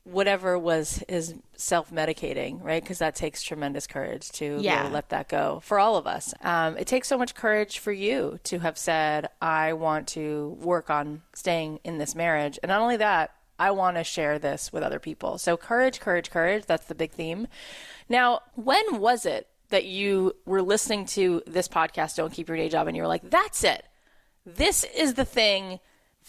whatever 0.08 0.58
was 0.58 1.04
his 1.10 1.36
self 1.56 1.92
medicating, 1.92 2.64
right? 2.64 2.82
Because 2.82 3.00
that 3.00 3.16
takes 3.16 3.44
tremendous 3.44 3.86
courage 3.88 4.30
to 4.34 4.58
yeah. 4.62 4.90
let 4.90 5.10
that 5.10 5.28
go 5.28 5.60
for 5.64 5.80
all 5.80 5.98
of 5.98 6.08
us. 6.08 6.34
Um, 6.42 6.78
it 6.78 6.88
takes 6.88 7.08
so 7.08 7.18
much 7.18 7.36
courage 7.36 7.80
for 7.80 7.92
you 7.92 8.40
to 8.46 8.60
have 8.60 8.78
said, 8.78 9.28
I 9.42 9.74
want 9.74 10.08
to 10.10 10.58
work 10.62 10.90
on 10.90 11.24
staying 11.34 11.82
in 11.84 11.98
this 11.98 12.16
marriage. 12.16 12.58
And 12.64 12.70
not 12.70 12.82
only 12.82 12.98
that, 12.98 13.32
I 13.60 13.72
want 13.72 13.98
to 13.98 14.04
share 14.04 14.40
this 14.40 14.72
with 14.72 14.84
other 14.84 15.00
people. 15.00 15.38
So, 15.38 15.58
courage, 15.58 16.00
courage, 16.00 16.32
courage. 16.32 16.66
That's 16.66 16.86
the 16.86 16.96
big 16.96 17.12
theme. 17.12 17.48
Now, 18.08 18.42
when 18.56 19.00
was 19.00 19.26
it 19.26 19.48
that 19.70 19.86
you 19.86 20.34
were 20.46 20.62
listening 20.62 21.06
to 21.08 21.42
this 21.46 21.68
podcast, 21.68 22.16
Don't 22.16 22.32
Keep 22.32 22.48
Your 22.48 22.58
Day 22.58 22.70
Job, 22.70 22.88
and 22.88 22.96
you 22.96 23.02
were 23.02 23.10
like, 23.10 23.30
that's 23.30 23.64
it? 23.64 23.84
This 24.46 24.86
is 24.96 25.16
the 25.16 25.26
thing 25.26 25.80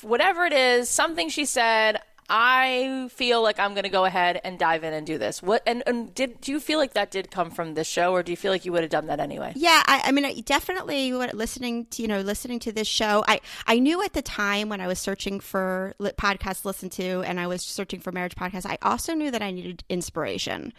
whatever 0.03 0.45
it 0.45 0.53
is, 0.53 0.89
something 0.89 1.29
she 1.29 1.45
said, 1.45 2.01
I 2.29 3.09
feel 3.11 3.43
like 3.43 3.59
I'm 3.59 3.73
going 3.73 3.85
to 3.85 3.89
go 3.89 4.05
ahead 4.05 4.41
and 4.45 4.59
dive 4.59 4.85
in 4.85 4.93
and 4.93 5.07
do 5.07 5.17
this. 5.17 5.43
What 5.43 5.63
and, 5.67 5.83
and 5.87 6.15
did 6.15 6.41
do 6.41 6.53
you 6.53 6.61
feel 6.61 6.79
like 6.79 6.93
that 6.93 7.11
did 7.11 7.31
come 7.31 7.51
from 7.51 7.75
this 7.75 7.87
show, 7.87 8.13
or 8.13 8.23
do 8.23 8.31
you 8.33 8.37
feel 8.37 8.53
like 8.53 8.65
you 8.65 8.73
would 8.73 8.83
have 8.83 8.91
done 8.91 9.07
that 9.07 9.19
anyway? 9.19 9.53
Yeah, 9.57 9.83
I, 9.87 10.03
I 10.05 10.13
mean, 10.13 10.27
I 10.27 10.41
definitely 10.41 11.13
listening 11.13 11.87
to 11.87 12.03
you 12.03 12.09
know 12.09 12.21
listening 12.21 12.59
to 12.61 12.73
this 12.73 12.87
show. 12.87 13.25
I 13.27 13.41
I 13.67 13.79
knew 13.79 14.03
at 14.03 14.13
the 14.13 14.23
time 14.23 14.69
when 14.69 14.81
I 14.81 14.87
was 14.87 14.99
searching 14.99 15.41
for 15.41 15.95
podcasts 16.01 16.63
to 16.63 16.69
listen 16.69 16.91
to, 16.91 17.23
and 17.23 17.41
I 17.41 17.47
was 17.47 17.63
searching 17.63 18.01
for 18.01 18.13
marriage 18.13 18.35
podcasts. 18.35 18.67
I 18.67 18.77
also 18.83 19.15
knew 19.15 19.31
that 19.31 19.43
I 19.43 19.51
needed 19.51 19.85
inspiration, 19.89 20.75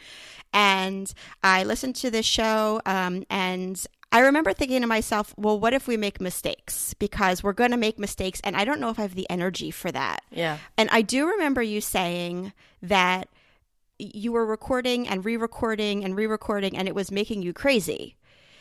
and 0.54 1.12
I 1.44 1.64
listened 1.64 1.96
to 1.98 2.12
this 2.12 2.28
show, 2.28 2.80
um, 2.86 3.24
and 3.30 3.84
I 4.12 4.22
remember 4.22 4.54
thinking 4.54 4.82
to 4.82 4.88
myself, 4.88 5.36
well, 5.38 5.60
what 5.60 5.74
if 5.74 5.88
we 5.88 5.96
make 5.96 6.20
mistakes? 6.20 6.96
Because 6.96 7.44
we're 7.44 7.54
going 7.54 7.72
to 7.72 7.78
make 7.78 8.00
mistakes, 8.00 8.42
and 8.44 8.56
I 8.56 8.66
don't 8.66 8.80
know 8.80 8.90
if 8.90 8.98
I 8.98 9.04
have 9.04 9.16
the 9.16 9.30
energy 9.30 9.70
for 9.70 9.92
that. 9.92 10.24
Yeah. 10.32 10.58
And 10.78 10.90
I 10.92 11.04
do 11.04 11.28
remember 11.28 11.62
you 11.62 11.80
saying 11.80 12.54
that 12.82 13.30
you 14.00 14.32
were 14.32 14.46
recording 14.46 15.08
and 15.08 15.24
re 15.24 15.38
recording 15.38 16.04
and 16.04 16.16
re 16.16 16.26
recording, 16.26 16.76
and 16.76 16.88
it 16.88 16.96
was 16.96 17.12
making 17.12 17.44
you 17.44 17.54
crazy. 17.54 18.16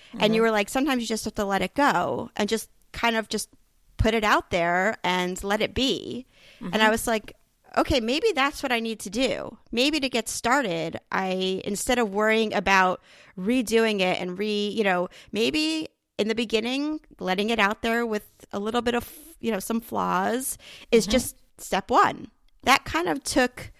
Mm-hmm. 0.08 0.24
And 0.24 0.34
you 0.34 0.42
were 0.42 0.50
like, 0.50 0.68
sometimes 0.68 1.00
you 1.00 1.06
just 1.06 1.24
have 1.24 1.34
to 1.36 1.44
let 1.44 1.62
it 1.62 1.74
go 1.74 2.30
and 2.36 2.48
just 2.48 2.68
kind 2.92 3.16
of 3.16 3.28
just 3.28 3.48
put 3.96 4.14
it 4.14 4.24
out 4.24 4.50
there 4.50 4.96
and 5.02 5.42
let 5.42 5.62
it 5.62 5.72
be. 5.72 6.26
Mm-hmm. 6.60 6.74
And 6.74 6.82
I 6.82 6.90
was 6.90 7.06
like, 7.06 7.34
okay, 7.78 8.00
maybe 8.00 8.32
that's 8.34 8.62
what 8.62 8.72
I 8.72 8.80
need 8.80 8.98
to 9.00 9.10
do. 9.10 9.56
Maybe 9.70 10.00
to 10.00 10.08
get 10.08 10.28
started, 10.28 10.98
I 11.12 11.62
instead 11.64 11.98
of 11.98 12.12
worrying 12.12 12.52
about 12.52 13.00
redoing 13.38 14.00
it 14.00 14.20
and 14.20 14.38
re, 14.38 14.68
you 14.68 14.82
know, 14.82 15.08
maybe 15.32 15.88
in 16.18 16.26
the 16.28 16.34
beginning, 16.34 17.00
letting 17.20 17.50
it 17.50 17.60
out 17.60 17.82
there 17.82 18.04
with 18.04 18.26
a 18.52 18.58
little 18.58 18.82
bit 18.82 18.94
of, 18.94 19.08
you 19.40 19.52
know, 19.52 19.60
some 19.60 19.80
flaws 19.80 20.58
is 20.90 21.04
mm-hmm. 21.04 21.12
just 21.12 21.36
step 21.58 21.90
one. 21.90 22.28
That 22.64 22.84
kind 22.84 23.08
of 23.08 23.22
took 23.22 23.70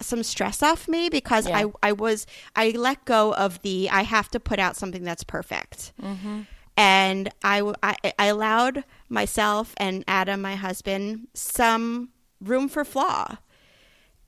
some 0.00 0.22
stress 0.24 0.62
off 0.62 0.88
me 0.88 1.08
because 1.08 1.48
yeah. 1.48 1.58
I, 1.58 1.88
I 1.88 1.92
was, 1.92 2.26
I 2.56 2.70
let 2.70 3.04
go 3.04 3.32
of 3.34 3.62
the, 3.62 3.88
I 3.90 4.02
have 4.02 4.28
to 4.30 4.40
put 4.40 4.58
out 4.58 4.76
something 4.76 5.04
that's 5.04 5.24
perfect. 5.24 5.92
Mm-hmm. 6.02 6.42
And 6.76 7.28
I, 7.42 7.72
I, 7.82 7.96
I 8.18 8.26
allowed 8.26 8.84
myself 9.08 9.74
and 9.78 10.04
Adam, 10.06 10.40
my 10.42 10.54
husband, 10.54 11.28
some 11.34 12.10
room 12.40 12.68
for 12.68 12.84
flaw. 12.84 13.38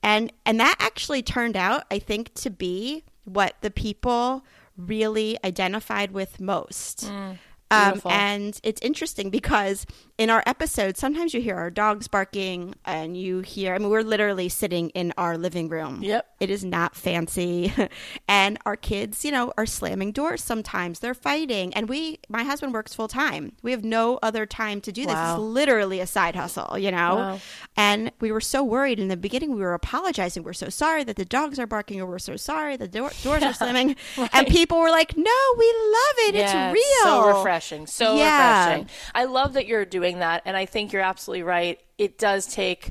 And 0.03 0.33
and 0.47 0.59
that 0.61 0.77
actually 0.79 1.23
turned 1.23 1.57
out, 1.57 1.85
I 1.91 1.99
think, 1.99 2.35
to 2.35 2.51
be 2.51 3.05
what 3.25 3.57
the 3.61 3.71
people 3.71 4.45
really 4.77 5.37
identified 5.45 6.13
with 6.13 6.41
most. 6.41 7.07
Mm. 7.07 7.39
Um, 7.71 8.01
and 8.07 8.59
it's 8.63 8.81
interesting 8.83 9.31
because 9.31 9.87
in 10.19 10.29
our 10.29 10.43
episodes, 10.45 10.99
sometimes 10.99 11.33
you 11.33 11.41
hear 11.41 11.57
our 11.57 11.71
dogs 11.71 12.09
barking 12.09 12.75
and 12.85 13.17
you 13.17 13.41
hear, 13.41 13.75
I 13.75 13.79
mean, 13.79 13.89
we're 13.89 14.03
literally 14.03 14.49
sitting 14.49 14.91
in 14.91 15.13
our 15.17 15.39
living 15.39 15.69
room. 15.69 16.03
Yep. 16.03 16.27
It 16.41 16.51
is 16.51 16.65
not 16.65 16.95
fancy. 16.97 17.73
and 18.29 18.59
our 18.67 18.77
kids, 18.77 19.25
you 19.25 19.31
know, 19.31 19.53
are 19.57 19.67
slamming 19.67 20.13
doors 20.13 20.43
sometimes. 20.43 20.99
They're 20.99 21.15
fighting. 21.15 21.73
And 21.75 21.89
we, 21.89 22.19
my 22.29 22.43
husband 22.43 22.73
works 22.75 22.93
full 22.95 23.09
time. 23.09 23.53
We 23.63 23.71
have 23.71 23.85
no 23.85 24.19
other 24.23 24.47
time 24.47 24.81
to 24.83 24.93
do 24.93 25.07
this. 25.07 25.15
Wow. 25.15 25.35
It's 25.35 25.41
literally 25.41 26.01
a 26.01 26.07
side 26.07 26.35
hustle, 26.37 26.77
you 26.77 26.91
know? 26.91 27.15
Wow. 27.17 27.41
And 27.77 28.11
we 28.21 28.33
were 28.33 28.41
so 28.41 28.63
worried 28.65 28.99
in 28.99 29.09
the 29.09 29.17
beginning. 29.17 29.55
We 29.55 29.61
were 29.63 29.75
apologizing. 29.75 30.43
We're 30.43 30.53
so 30.55 30.69
sorry 30.71 31.05
that 31.05 31.17
the 31.17 31.25
dogs 31.25 31.59
are 31.59 31.67
barking 31.67 32.01
or 32.01 32.07
we're 32.07 32.19
so 32.19 32.37
sorry 32.37 32.77
that 32.77 32.93
the 32.93 32.99
door- 32.99 33.13
doors 33.23 33.43
are 33.43 33.53
slamming. 33.61 33.97
right. 34.19 34.31
And 34.33 34.47
people 34.49 34.79
were 34.81 34.91
like, 34.91 35.17
no, 35.17 35.31
we 35.59 35.67
love 35.67 36.29
it. 36.29 36.35
Yeah, 36.35 36.71
it's 36.71 36.75
real. 36.75 37.05
So 37.05 37.39
refreshing. 37.39 37.60
So 37.87 38.17
yeah. 38.17 38.67
refreshing. 38.67 38.89
I 39.15 39.25
love 39.25 39.55
that 39.55 39.67
you're 39.67 39.85
doing 39.85 40.19
that. 40.21 40.43
And 40.45 40.57
I 40.57 40.67
think 40.67 40.93
you're 40.93 41.03
absolutely 41.03 41.43
right. 41.43 41.81
It 41.99 42.19
does 42.19 42.47
take 42.47 42.91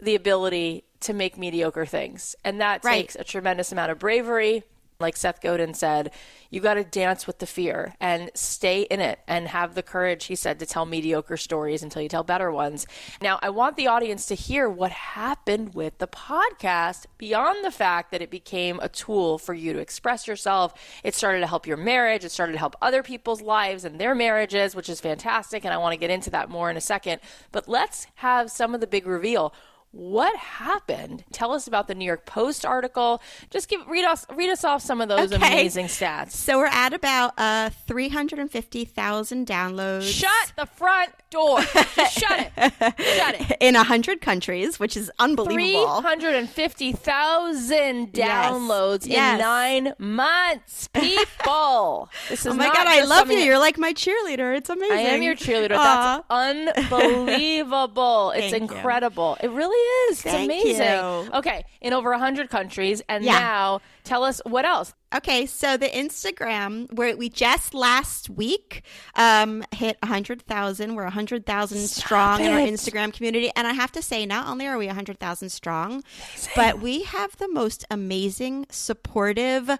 the 0.00 0.14
ability 0.14 0.84
to 1.00 1.12
make 1.12 1.36
mediocre 1.36 1.86
things. 1.86 2.36
And 2.44 2.60
that 2.60 2.84
right. 2.84 2.96
takes 2.96 3.16
a 3.16 3.24
tremendous 3.24 3.72
amount 3.72 3.90
of 3.90 3.98
bravery. 3.98 4.64
Like 5.00 5.16
Seth 5.16 5.40
Godin 5.40 5.74
said, 5.74 6.12
you 6.50 6.60
got 6.60 6.74
to 6.74 6.84
dance 6.84 7.26
with 7.26 7.38
the 7.38 7.46
fear 7.46 7.94
and 8.00 8.30
stay 8.34 8.82
in 8.82 9.00
it 9.00 9.20
and 9.26 9.48
have 9.48 9.74
the 9.74 9.82
courage, 9.82 10.26
he 10.26 10.34
said, 10.34 10.58
to 10.58 10.66
tell 10.66 10.84
mediocre 10.84 11.36
stories 11.36 11.82
until 11.82 12.02
you 12.02 12.08
tell 12.08 12.24
better 12.24 12.50
ones. 12.50 12.86
Now, 13.22 13.38
I 13.40 13.50
want 13.50 13.76
the 13.76 13.86
audience 13.86 14.26
to 14.26 14.34
hear 14.34 14.68
what 14.68 14.90
happened 14.90 15.74
with 15.74 15.98
the 15.98 16.08
podcast 16.08 17.06
beyond 17.18 17.64
the 17.64 17.70
fact 17.70 18.10
that 18.10 18.20
it 18.20 18.30
became 18.30 18.78
a 18.80 18.88
tool 18.88 19.38
for 19.38 19.54
you 19.54 19.72
to 19.72 19.78
express 19.78 20.26
yourself. 20.26 20.74
It 21.02 21.14
started 21.14 21.40
to 21.40 21.46
help 21.46 21.66
your 21.66 21.76
marriage, 21.76 22.24
it 22.24 22.32
started 22.32 22.52
to 22.52 22.58
help 22.58 22.76
other 22.82 23.02
people's 23.02 23.40
lives 23.40 23.84
and 23.84 23.98
their 23.98 24.14
marriages, 24.14 24.74
which 24.74 24.88
is 24.88 25.00
fantastic. 25.00 25.64
And 25.64 25.72
I 25.72 25.78
want 25.78 25.92
to 25.92 25.98
get 25.98 26.10
into 26.10 26.30
that 26.30 26.50
more 26.50 26.68
in 26.68 26.76
a 26.76 26.80
second. 26.80 27.20
But 27.52 27.68
let's 27.68 28.06
have 28.16 28.50
some 28.50 28.74
of 28.74 28.80
the 28.80 28.86
big 28.86 29.06
reveal 29.06 29.54
what 29.92 30.36
happened? 30.36 31.24
Tell 31.32 31.52
us 31.52 31.66
about 31.66 31.88
the 31.88 31.96
New 31.96 32.04
York 32.04 32.24
Post 32.24 32.64
article. 32.64 33.20
Just 33.50 33.68
give 33.68 33.80
read 33.88 34.04
us 34.04 34.24
read 34.32 34.48
us 34.48 34.62
off 34.64 34.82
some 34.82 35.00
of 35.00 35.08
those 35.08 35.32
okay. 35.32 35.36
amazing 35.36 35.86
stats. 35.86 36.30
So 36.30 36.58
we're 36.58 36.66
at 36.66 36.92
about 36.92 37.32
uh, 37.36 37.70
three 37.88 38.08
hundred 38.08 38.38
and 38.38 38.50
fifty 38.50 38.84
thousand 38.84 39.48
downloads. 39.48 40.02
Shut 40.02 40.52
the 40.56 40.66
front 40.66 41.10
door. 41.30 41.62
shut 41.62 42.52
it. 42.56 42.72
Shut 42.80 43.40
it. 43.40 43.56
In 43.60 43.74
hundred 43.74 44.20
countries, 44.20 44.78
which 44.78 44.96
is 44.96 45.10
unbelievable. 45.18 45.56
Three 45.56 46.02
hundred 46.02 46.36
and 46.36 46.48
fifty 46.48 46.92
thousand 46.92 48.12
downloads 48.12 49.06
yes. 49.06 49.06
in 49.06 49.10
yes. 49.10 49.40
nine 49.40 49.92
months. 49.98 50.88
People, 50.92 52.08
this 52.28 52.46
is. 52.46 52.52
Oh 52.52 52.54
my 52.54 52.66
god, 52.66 52.86
I 52.86 53.04
love 53.04 53.28
you. 53.30 53.38
You're 53.38 53.58
like 53.58 53.76
my 53.76 53.92
cheerleader. 53.92 54.56
It's 54.56 54.70
amazing. 54.70 54.96
I 54.96 55.00
am 55.00 55.22
your 55.22 55.34
cheerleader. 55.34 55.72
Aww. 55.72 56.24
That's 56.28 56.92
unbelievable. 56.92 58.32
it's 58.36 58.52
incredible. 58.52 59.36
You. 59.42 59.48
It 59.48 59.52
really 59.52 59.79
is. 59.80 60.12
It's 60.12 60.22
Thank 60.22 60.50
amazing. 60.50 60.86
You. 60.86 61.38
Okay, 61.38 61.64
in 61.80 61.92
over 61.92 62.10
100 62.10 62.50
countries. 62.50 63.02
And 63.08 63.24
yeah. 63.24 63.38
now 63.38 63.80
tell 64.04 64.24
us 64.24 64.40
what 64.44 64.64
else. 64.64 64.94
Okay, 65.14 65.46
so 65.46 65.76
the 65.76 65.88
Instagram, 65.88 66.92
where 66.92 67.16
we 67.16 67.28
just 67.28 67.74
last 67.74 68.30
week 68.30 68.82
um, 69.16 69.64
hit 69.72 69.96
100,000. 70.02 70.94
We're 70.94 71.02
100,000 71.04 71.78
strong 71.88 72.40
it. 72.40 72.46
in 72.46 72.52
our 72.52 72.60
Instagram 72.60 73.12
community. 73.12 73.50
And 73.56 73.66
I 73.66 73.72
have 73.72 73.90
to 73.92 74.02
say, 74.02 74.24
not 74.24 74.46
only 74.46 74.66
are 74.66 74.78
we 74.78 74.86
100,000 74.86 75.48
strong, 75.48 75.90
amazing. 75.92 76.52
but 76.54 76.80
we 76.80 77.02
have 77.02 77.36
the 77.38 77.48
most 77.48 77.84
amazing, 77.90 78.66
supportive, 78.70 79.70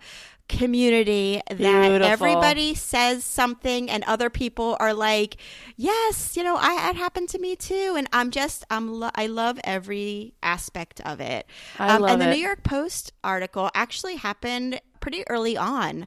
community 0.50 1.40
that 1.48 1.56
Beautiful. 1.56 2.06
everybody 2.06 2.74
says 2.74 3.24
something 3.24 3.88
and 3.88 4.02
other 4.04 4.28
people 4.28 4.76
are 4.80 4.92
like 4.92 5.36
yes 5.76 6.36
you 6.36 6.42
know 6.42 6.56
I, 6.58 6.90
it 6.90 6.96
happened 6.96 7.28
to 7.30 7.38
me 7.38 7.54
too 7.54 7.94
and 7.96 8.08
i'm 8.12 8.32
just 8.32 8.64
i'm 8.68 8.92
lo- 8.92 9.10
i 9.14 9.28
love 9.28 9.60
every 9.62 10.34
aspect 10.42 11.00
of 11.02 11.20
it 11.20 11.46
I 11.78 11.94
um, 11.94 12.02
love 12.02 12.10
and 12.10 12.20
the 12.22 12.28
it. 12.28 12.34
new 12.34 12.42
york 12.42 12.64
post 12.64 13.12
article 13.22 13.70
actually 13.74 14.16
happened 14.16 14.80
pretty 14.98 15.22
early 15.28 15.56
on 15.56 16.06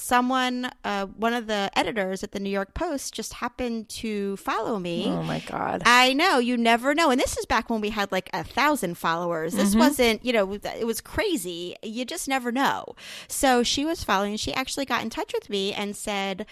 someone, 0.00 0.70
uh, 0.84 1.06
one 1.06 1.34
of 1.34 1.46
the 1.46 1.70
editors 1.74 2.22
at 2.22 2.32
the 2.32 2.40
New 2.40 2.50
York 2.50 2.74
Post, 2.74 3.14
just 3.14 3.34
happened 3.34 3.88
to 3.90 4.36
follow 4.36 4.78
me. 4.78 5.06
Oh 5.06 5.22
my 5.22 5.40
god! 5.40 5.82
I 5.84 6.12
know 6.12 6.38
you 6.38 6.56
never 6.56 6.94
know, 6.94 7.10
and 7.10 7.20
this 7.20 7.36
is 7.36 7.46
back 7.46 7.70
when 7.70 7.80
we 7.80 7.90
had 7.90 8.12
like 8.12 8.30
a 8.32 8.44
thousand 8.44 8.96
followers. 8.96 9.54
This 9.54 9.70
mm-hmm. 9.70 9.80
wasn't, 9.80 10.24
you 10.24 10.32
know, 10.32 10.52
it 10.52 10.86
was 10.86 11.00
crazy. 11.00 11.76
You 11.82 12.04
just 12.04 12.28
never 12.28 12.52
know. 12.52 12.94
So 13.28 13.62
she 13.62 13.84
was 13.84 14.04
following. 14.04 14.36
She 14.36 14.54
actually 14.54 14.84
got 14.84 15.02
in 15.02 15.10
touch 15.10 15.32
with 15.32 15.50
me 15.50 15.72
and 15.72 15.96
said. 15.96 16.46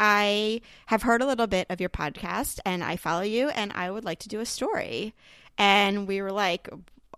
I 0.00 0.60
have 0.86 1.02
heard 1.02 1.22
a 1.22 1.26
little 1.26 1.48
bit 1.48 1.66
of 1.68 1.80
your 1.80 1.90
podcast 1.90 2.60
and 2.64 2.84
I 2.84 2.94
follow 2.94 3.22
you 3.22 3.48
and 3.48 3.72
I 3.72 3.90
would 3.90 4.04
like 4.04 4.20
to 4.20 4.28
do 4.28 4.38
a 4.38 4.46
story. 4.46 5.12
And 5.58 6.06
we 6.06 6.22
were 6.22 6.30
like, 6.30 6.68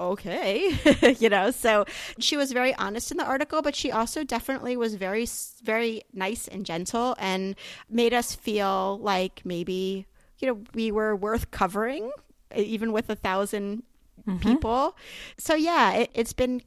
okay 0.01 0.75
you 1.21 1.29
know 1.29 1.51
so 1.51 1.85
she 2.19 2.37
was 2.37 2.53
very 2.53 2.75
honest 2.77 3.11
in 3.11 3.19
the 3.19 3.25
article 3.25 3.61
but 3.61 3.77
she 3.77 3.93
also 3.93 4.25
definitely 4.25 4.77
was 4.77 4.95
very 4.95 5.27
very 5.63 6.03
nice 6.13 6.49
and 6.49 6.65
gentle 6.65 7.15
and 7.19 7.55
made 7.89 8.15
us 8.15 8.35
feel 8.35 8.99
like 9.01 9.43
maybe 9.45 10.07
you 10.39 10.49
know 10.49 10.61
we 10.75 10.91
were 10.91 11.15
worth 11.15 11.51
covering 11.51 12.11
even 12.57 12.93
with 12.93 13.11
a 13.11 13.15
1000 13.15 13.83
mm-hmm. 14.27 14.39
people 14.39 14.97
so 15.37 15.55
yeah 15.55 15.93
it, 15.93 16.11
it's 16.15 16.33
been 16.33 16.63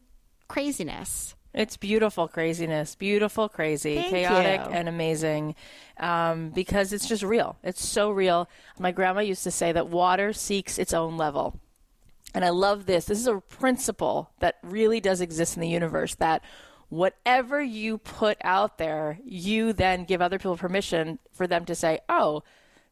craziness 0.48 1.36
it's 1.54 1.78
beautiful 1.78 2.28
craziness, 2.28 2.96
beautiful, 2.96 3.48
crazy, 3.48 3.96
Thank 3.98 4.10
chaotic, 4.10 4.62
you. 4.66 4.72
and 4.72 4.90
amazing 4.90 5.54
um, 6.00 6.50
because 6.50 6.92
it's 6.92 7.08
just 7.08 7.22
real. 7.22 7.58
It's 7.64 7.86
so 7.86 8.10
real. 8.10 8.50
My 8.80 8.92
grandma 8.92 9.22
used 9.22 9.44
to 9.44 9.52
say 9.52 9.72
that 9.72 9.88
water 9.88 10.34
seeks 10.34 10.80
its 10.80 10.96
own 10.96 11.16
level. 11.16 11.60
And 12.34 12.44
I 12.44 12.50
love 12.50 12.86
this. 12.86 13.06
This 13.06 13.20
is 13.20 13.28
a 13.28 13.40
principle 13.40 14.32
that 14.40 14.58
really 14.64 15.00
does 15.00 15.22
exist 15.22 15.56
in 15.56 15.62
the 15.62 15.70
universe 15.70 16.16
that 16.16 16.44
whatever 16.90 17.62
you 17.62 17.98
put 17.98 18.38
out 18.44 18.78
there, 18.78 19.20
you 19.24 19.74
then 19.74 20.06
give 20.06 20.22
other 20.22 20.38
people 20.38 20.58
permission 20.58 21.20
for 21.32 21.48
them 21.48 21.66
to 21.66 21.76
say, 21.76 22.00
oh, 22.10 22.44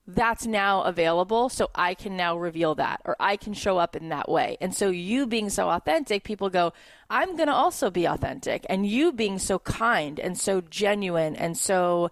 that's 0.07 0.45
now 0.45 0.81
available. 0.81 1.49
So 1.49 1.69
I 1.75 1.93
can 1.93 2.17
now 2.17 2.37
reveal 2.37 2.75
that 2.75 3.01
or 3.05 3.15
I 3.19 3.37
can 3.37 3.53
show 3.53 3.77
up 3.77 3.95
in 3.95 4.09
that 4.09 4.29
way. 4.29 4.57
And 4.59 4.75
so 4.75 4.89
you 4.89 5.27
being 5.27 5.49
so 5.49 5.69
authentic, 5.69 6.23
people 6.23 6.49
go, 6.49 6.73
I'm 7.09 7.35
going 7.35 7.47
to 7.47 7.53
also 7.53 7.89
be 7.89 8.05
authentic. 8.05 8.65
And 8.69 8.85
you 8.85 9.11
being 9.11 9.39
so 9.39 9.59
kind 9.59 10.19
and 10.19 10.37
so 10.37 10.61
genuine 10.61 11.35
and 11.35 11.57
so 11.57 12.09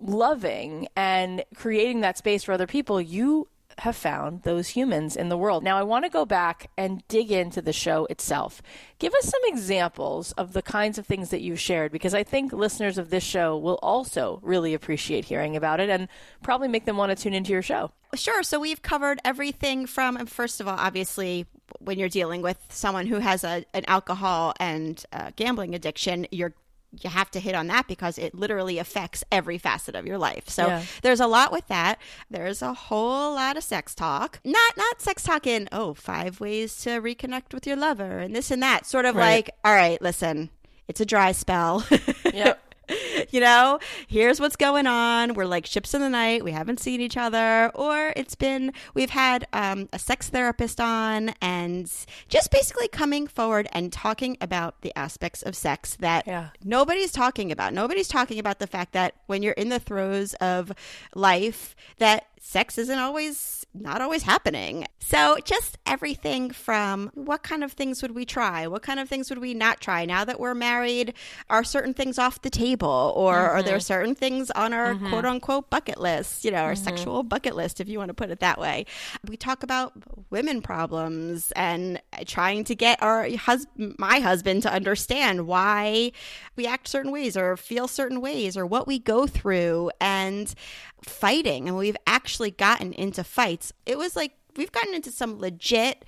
loving 0.00 0.88
and 0.96 1.44
creating 1.54 2.00
that 2.00 2.18
space 2.18 2.44
for 2.44 2.52
other 2.52 2.66
people, 2.66 3.00
you 3.00 3.48
have 3.78 3.96
found 3.96 4.42
those 4.42 4.68
humans 4.68 5.16
in 5.16 5.28
the 5.28 5.36
world. 5.36 5.62
Now, 5.62 5.76
I 5.76 5.82
want 5.82 6.04
to 6.04 6.10
go 6.10 6.24
back 6.24 6.70
and 6.78 7.06
dig 7.08 7.30
into 7.30 7.60
the 7.60 7.72
show 7.72 8.06
itself. 8.06 8.62
Give 8.98 9.12
us 9.14 9.26
some 9.26 9.40
examples 9.44 10.32
of 10.32 10.54
the 10.54 10.62
kinds 10.62 10.98
of 10.98 11.06
things 11.06 11.30
that 11.30 11.42
you've 11.42 11.60
shared, 11.60 11.92
because 11.92 12.14
I 12.14 12.22
think 12.22 12.52
listeners 12.52 12.96
of 12.96 13.10
this 13.10 13.24
show 13.24 13.56
will 13.58 13.78
also 13.82 14.40
really 14.42 14.72
appreciate 14.72 15.26
hearing 15.26 15.56
about 15.56 15.80
it 15.80 15.90
and 15.90 16.08
probably 16.42 16.68
make 16.68 16.86
them 16.86 16.96
want 16.96 17.16
to 17.16 17.22
tune 17.22 17.34
into 17.34 17.52
your 17.52 17.62
show. 17.62 17.90
Sure. 18.14 18.42
So 18.42 18.58
we've 18.58 18.80
covered 18.80 19.20
everything 19.24 19.86
from, 19.86 20.24
first 20.26 20.60
of 20.60 20.68
all, 20.68 20.78
obviously, 20.78 21.46
when 21.80 21.98
you're 21.98 22.08
dealing 22.08 22.40
with 22.40 22.58
someone 22.70 23.06
who 23.06 23.18
has 23.18 23.44
a, 23.44 23.64
an 23.74 23.84
alcohol 23.88 24.54
and 24.58 25.04
uh, 25.12 25.32
gambling 25.36 25.74
addiction, 25.74 26.26
you're 26.30 26.54
you 27.02 27.10
have 27.10 27.30
to 27.32 27.40
hit 27.40 27.54
on 27.54 27.66
that 27.66 27.86
because 27.88 28.18
it 28.18 28.34
literally 28.34 28.78
affects 28.78 29.24
every 29.30 29.58
facet 29.58 29.94
of 29.94 30.06
your 30.06 30.18
life. 30.18 30.48
So 30.48 30.66
yeah. 30.66 30.82
there's 31.02 31.20
a 31.20 31.26
lot 31.26 31.52
with 31.52 31.66
that. 31.68 31.98
There's 32.30 32.62
a 32.62 32.72
whole 32.72 33.34
lot 33.34 33.56
of 33.56 33.64
sex 33.64 33.94
talk. 33.94 34.40
Not 34.44 34.76
not 34.76 35.00
sex 35.00 35.22
talk 35.22 35.46
in 35.46 35.68
oh, 35.72 35.94
five 35.94 36.40
ways 36.40 36.76
to 36.82 37.00
reconnect 37.00 37.52
with 37.52 37.66
your 37.66 37.76
lover 37.76 38.18
and 38.18 38.34
this 38.34 38.50
and 38.50 38.62
that. 38.62 38.86
Sort 38.86 39.04
of 39.04 39.14
right. 39.14 39.36
like, 39.36 39.50
all 39.64 39.74
right, 39.74 40.00
listen, 40.00 40.50
it's 40.88 41.00
a 41.00 41.06
dry 41.06 41.32
spell. 41.32 41.84
Yep. 42.32 42.60
you 43.30 43.40
know, 43.40 43.78
here's 44.06 44.40
what's 44.40 44.56
going 44.56 44.86
on. 44.86 45.34
We're 45.34 45.46
like 45.46 45.66
ships 45.66 45.94
in 45.94 46.00
the 46.00 46.08
night. 46.08 46.44
We 46.44 46.52
haven't 46.52 46.80
seen 46.80 47.00
each 47.00 47.16
other. 47.16 47.70
Or 47.74 48.12
it's 48.16 48.34
been, 48.34 48.72
we've 48.94 49.10
had 49.10 49.46
um, 49.52 49.88
a 49.92 49.98
sex 49.98 50.28
therapist 50.28 50.80
on 50.80 51.30
and 51.40 51.90
just 52.28 52.50
basically 52.50 52.88
coming 52.88 53.26
forward 53.26 53.68
and 53.72 53.92
talking 53.92 54.36
about 54.40 54.80
the 54.82 54.96
aspects 54.96 55.42
of 55.42 55.56
sex 55.56 55.96
that 55.96 56.26
yeah. 56.26 56.48
nobody's 56.64 57.12
talking 57.12 57.50
about. 57.50 57.72
Nobody's 57.72 58.08
talking 58.08 58.38
about 58.38 58.58
the 58.58 58.66
fact 58.66 58.92
that 58.92 59.14
when 59.26 59.42
you're 59.42 59.54
in 59.54 59.68
the 59.68 59.80
throes 59.80 60.34
of 60.34 60.72
life, 61.14 61.74
that 61.98 62.26
sex 62.46 62.78
isn't 62.78 62.98
always 62.98 63.66
not 63.74 64.00
always 64.00 64.22
happening. 64.22 64.86
So, 65.00 65.38
just 65.44 65.78
everything 65.84 66.50
from 66.50 67.10
what 67.14 67.42
kind 67.42 67.62
of 67.62 67.72
things 67.72 68.02
would 68.02 68.12
we 68.12 68.24
try? 68.24 68.66
What 68.66 68.82
kind 68.82 68.98
of 68.98 69.08
things 69.08 69.30
would 69.30 69.40
we 69.40 69.52
not 69.52 69.80
try? 69.80 70.04
Now 70.04 70.24
that 70.24 70.40
we're 70.40 70.54
married, 70.54 71.14
are 71.50 71.64
certain 71.64 71.92
things 71.92 72.18
off 72.18 72.42
the 72.42 72.50
table 72.50 73.12
or 73.16 73.34
mm-hmm. 73.34 73.56
are 73.56 73.62
there 73.62 73.76
mm-hmm. 73.76 73.80
certain 73.80 74.14
things 74.14 74.50
on 74.52 74.72
our 74.72 74.94
mm-hmm. 74.94 75.10
quote 75.10 75.24
unquote 75.24 75.70
bucket 75.70 75.98
list, 75.98 76.44
you 76.44 76.50
know, 76.50 76.58
our 76.58 76.72
mm-hmm. 76.72 76.84
sexual 76.84 77.22
bucket 77.22 77.56
list 77.56 77.80
if 77.80 77.88
you 77.88 77.98
want 77.98 78.08
to 78.08 78.14
put 78.14 78.30
it 78.30 78.40
that 78.40 78.58
way. 78.58 78.86
We 79.28 79.36
talk 79.36 79.62
about 79.62 79.92
women 80.30 80.62
problems 80.62 81.52
and 81.52 82.00
trying 82.26 82.64
to 82.64 82.74
get 82.74 83.02
our 83.02 83.28
husband 83.36 83.96
my 83.98 84.20
husband 84.20 84.62
to 84.62 84.72
understand 84.72 85.46
why 85.46 86.12
we 86.56 86.66
act 86.66 86.88
certain 86.88 87.12
ways 87.12 87.36
or 87.36 87.56
feel 87.56 87.88
certain 87.88 88.20
ways 88.20 88.56
or 88.56 88.66
what 88.66 88.86
we 88.86 88.98
go 88.98 89.26
through 89.26 89.90
and 90.00 90.54
fighting 91.02 91.68
and 91.68 91.76
we've 91.76 91.96
actually 92.06 92.50
gotten 92.50 92.92
into 92.92 93.22
fights. 93.22 93.72
It 93.84 93.98
was 93.98 94.16
like 94.16 94.32
we've 94.56 94.72
gotten 94.72 94.94
into 94.94 95.10
some 95.10 95.38
legit 95.38 96.04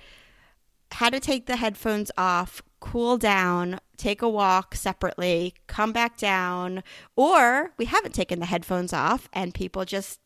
how 0.93 1.09
to 1.09 1.19
take 1.19 1.45
the 1.45 1.57
headphones 1.57 2.11
off, 2.17 2.63
cool 2.79 3.17
down, 3.17 3.79
take 3.97 4.21
a 4.21 4.29
walk 4.29 4.75
separately, 4.75 5.53
come 5.67 5.91
back 5.91 6.17
down, 6.17 6.83
or 7.15 7.73
we 7.77 7.85
haven't 7.85 8.15
taken 8.15 8.39
the 8.39 8.45
headphones 8.47 8.93
off 8.93 9.29
and 9.31 9.53
people 9.53 9.85
just 9.85 10.19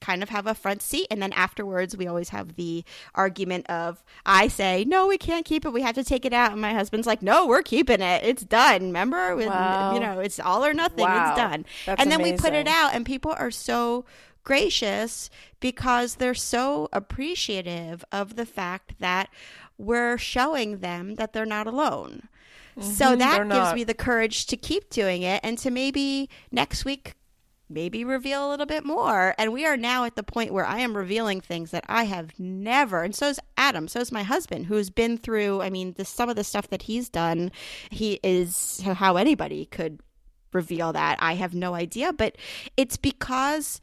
kind 0.00 0.22
of 0.22 0.28
have 0.28 0.46
a 0.46 0.54
front 0.54 0.82
seat. 0.82 1.06
And 1.10 1.22
then 1.22 1.32
afterwards 1.32 1.96
we 1.96 2.06
always 2.06 2.30
have 2.30 2.56
the 2.56 2.84
argument 3.14 3.68
of 3.70 4.02
I 4.26 4.48
say 4.48 4.84
no 4.86 5.06
we 5.06 5.18
can't 5.18 5.44
keep 5.46 5.64
it. 5.64 5.72
We 5.72 5.82
have 5.82 5.94
to 5.94 6.04
take 6.04 6.24
it 6.24 6.32
out. 6.32 6.52
And 6.52 6.60
my 6.60 6.72
husband's 6.72 7.06
like 7.06 7.22
no 7.22 7.46
we're 7.46 7.62
keeping 7.62 8.00
it. 8.00 8.24
It's 8.24 8.44
done. 8.44 8.82
Remember? 8.86 9.36
Wow. 9.36 9.94
you 9.94 10.00
know 10.00 10.20
it's 10.20 10.40
all 10.40 10.64
or 10.64 10.74
nothing. 10.74 11.04
Wow. 11.04 11.30
it's 11.30 11.38
done. 11.38 11.64
That's 11.86 12.02
and 12.02 12.10
then 12.10 12.20
amazing. 12.20 12.36
we 12.36 12.40
put 12.40 12.54
it 12.54 12.66
out 12.66 12.94
and 12.94 13.06
people 13.06 13.32
are 13.32 13.50
so 13.50 14.04
gracious 14.44 15.30
because 15.60 16.16
they're 16.16 16.34
so 16.34 16.88
appreciative 16.92 18.04
of 18.12 18.36
the 18.36 18.46
fact 18.46 18.94
that 19.00 19.28
we're 19.78 20.18
showing 20.18 20.78
them 20.78 21.16
that 21.16 21.32
they're 21.32 21.46
not 21.46 21.66
alone. 21.66 22.28
Mm-hmm, 22.78 22.90
so 22.90 23.16
that 23.16 23.48
gives 23.48 23.74
me 23.74 23.84
the 23.84 23.94
courage 23.94 24.46
to 24.46 24.56
keep 24.56 24.90
doing 24.90 25.22
it. 25.22 25.40
And 25.42 25.58
to 25.58 25.70
maybe 25.70 26.28
next 26.50 26.84
week 26.84 27.14
maybe 27.74 28.04
reveal 28.04 28.48
a 28.48 28.50
little 28.50 28.66
bit 28.66 28.84
more. 28.84 29.34
And 29.36 29.52
we 29.52 29.66
are 29.66 29.76
now 29.76 30.04
at 30.04 30.16
the 30.16 30.22
point 30.22 30.52
where 30.52 30.64
I 30.64 30.78
am 30.78 30.96
revealing 30.96 31.40
things 31.40 31.72
that 31.72 31.84
I 31.88 32.04
have 32.04 32.38
never, 32.38 33.02
and 33.02 33.14
so 33.14 33.28
is 33.28 33.40
Adam, 33.56 33.88
so 33.88 34.00
is 34.00 34.12
my 34.12 34.22
husband, 34.22 34.66
who's 34.66 34.88
been 34.88 35.18
through, 35.18 35.60
I 35.60 35.70
mean, 35.70 35.94
the, 35.96 36.04
some 36.04 36.28
of 36.28 36.36
the 36.36 36.44
stuff 36.44 36.68
that 36.68 36.82
he's 36.82 37.08
done, 37.08 37.52
he 37.90 38.20
is 38.22 38.80
how 38.80 39.16
anybody 39.16 39.66
could 39.66 40.00
reveal 40.52 40.92
that. 40.92 41.18
I 41.20 41.34
have 41.34 41.54
no 41.54 41.74
idea, 41.74 42.12
but 42.12 42.36
it's 42.76 42.96
because 42.96 43.80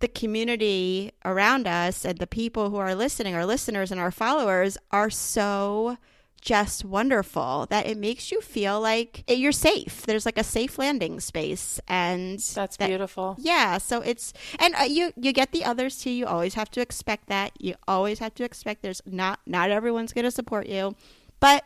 the 0.00 0.08
community 0.08 1.12
around 1.24 1.66
us 1.66 2.04
and 2.04 2.18
the 2.18 2.26
people 2.26 2.68
who 2.68 2.76
are 2.76 2.94
listening, 2.94 3.34
our 3.34 3.46
listeners 3.46 3.90
and 3.90 4.00
our 4.00 4.10
followers, 4.10 4.76
are 4.90 5.08
so 5.08 5.96
just 6.44 6.84
wonderful 6.84 7.66
that 7.70 7.86
it 7.86 7.96
makes 7.96 8.30
you 8.30 8.40
feel 8.42 8.78
like 8.78 9.24
you're 9.26 9.50
safe. 9.50 10.02
There's 10.02 10.26
like 10.26 10.38
a 10.38 10.44
safe 10.44 10.78
landing 10.78 11.18
space, 11.20 11.80
and 11.88 12.38
that's 12.38 12.76
that, 12.76 12.88
beautiful. 12.88 13.36
Yeah, 13.38 13.78
so 13.78 14.02
it's 14.02 14.34
and 14.58 14.74
uh, 14.74 14.82
you 14.82 15.12
you 15.16 15.32
get 15.32 15.52
the 15.52 15.64
others 15.64 15.98
too. 15.98 16.10
You 16.10 16.26
always 16.26 16.54
have 16.54 16.70
to 16.72 16.82
expect 16.82 17.28
that. 17.28 17.52
You 17.58 17.74
always 17.88 18.18
have 18.18 18.34
to 18.34 18.44
expect 18.44 18.82
there's 18.82 19.00
not 19.06 19.40
not 19.46 19.70
everyone's 19.70 20.12
going 20.12 20.26
to 20.26 20.30
support 20.30 20.66
you, 20.66 20.94
but 21.40 21.64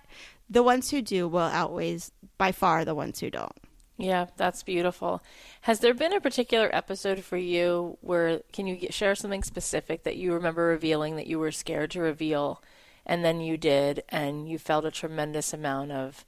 the 0.48 0.62
ones 0.62 0.90
who 0.90 1.02
do 1.02 1.26
will 1.26 1.40
outweighs 1.40 2.12
by 2.38 2.52
far 2.52 2.84
the 2.84 2.94
ones 2.94 3.18
who 3.18 3.30
don't. 3.30 3.56
Yeah, 3.98 4.26
that's 4.36 4.62
beautiful. 4.62 5.24
Has 5.62 5.80
there 5.80 5.92
been 5.92 6.12
a 6.12 6.20
particular 6.20 6.70
episode 6.72 7.24
for 7.24 7.36
you 7.36 7.98
where 8.00 8.42
can 8.52 8.68
you 8.68 8.76
get, 8.76 8.94
share 8.94 9.16
something 9.16 9.42
specific 9.42 10.04
that 10.04 10.16
you 10.16 10.32
remember 10.34 10.66
revealing 10.66 11.16
that 11.16 11.26
you 11.26 11.40
were 11.40 11.50
scared 11.50 11.90
to 11.90 12.00
reveal 12.00 12.62
and 13.08 13.24
then 13.24 13.40
you 13.40 13.56
did 13.56 14.04
and 14.10 14.48
you 14.48 14.58
felt 14.58 14.84
a 14.84 14.90
tremendous 14.90 15.52
amount 15.52 15.90
of 15.92 16.24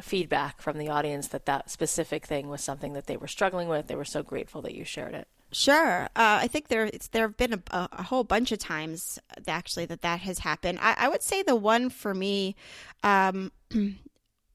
feedback 0.00 0.60
from 0.60 0.78
the 0.78 0.88
audience 0.88 1.28
that 1.28 1.46
that 1.46 1.70
specific 1.70 2.26
thing 2.26 2.48
was 2.48 2.62
something 2.62 2.92
that 2.92 3.06
they 3.06 3.16
were 3.16 3.26
struggling 3.26 3.68
with. 3.68 3.88
They 3.88 3.96
were 3.96 4.04
so 4.04 4.22
grateful 4.22 4.62
that 4.62 4.74
you 4.74 4.84
shared 4.84 5.14
it. 5.14 5.26
Sure, 5.50 6.02
uh, 6.14 6.38
I 6.42 6.46
think 6.46 6.68
there 6.68 6.90
there 7.12 7.26
have 7.26 7.38
been 7.38 7.54
a, 7.54 7.88
a, 7.90 8.02
whole 8.02 8.22
bunch 8.22 8.52
of 8.52 8.58
times 8.58 9.18
actually 9.46 9.86
that 9.86 10.02
that 10.02 10.20
has 10.20 10.40
happened. 10.40 10.78
I, 10.82 10.94
I 10.98 11.08
would 11.08 11.22
say 11.22 11.42
the 11.42 11.56
one 11.56 11.88
for 11.88 12.12
me 12.12 12.54
um, 13.02 13.50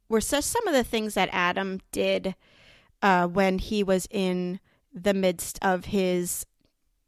were 0.08 0.22
just 0.22 0.52
some 0.52 0.68
of 0.68 0.76
the 0.76 0.84
things 0.84 1.16
that 1.16 1.30
Adam 1.32 1.82
did 1.92 2.36
uh, 3.02 3.28
when 3.28 3.58
he 3.58 3.84
was 3.84 4.08
in 4.12 4.60
the 4.94 5.16
midst 5.16 5.58
of 5.64 5.86
his 5.86 6.46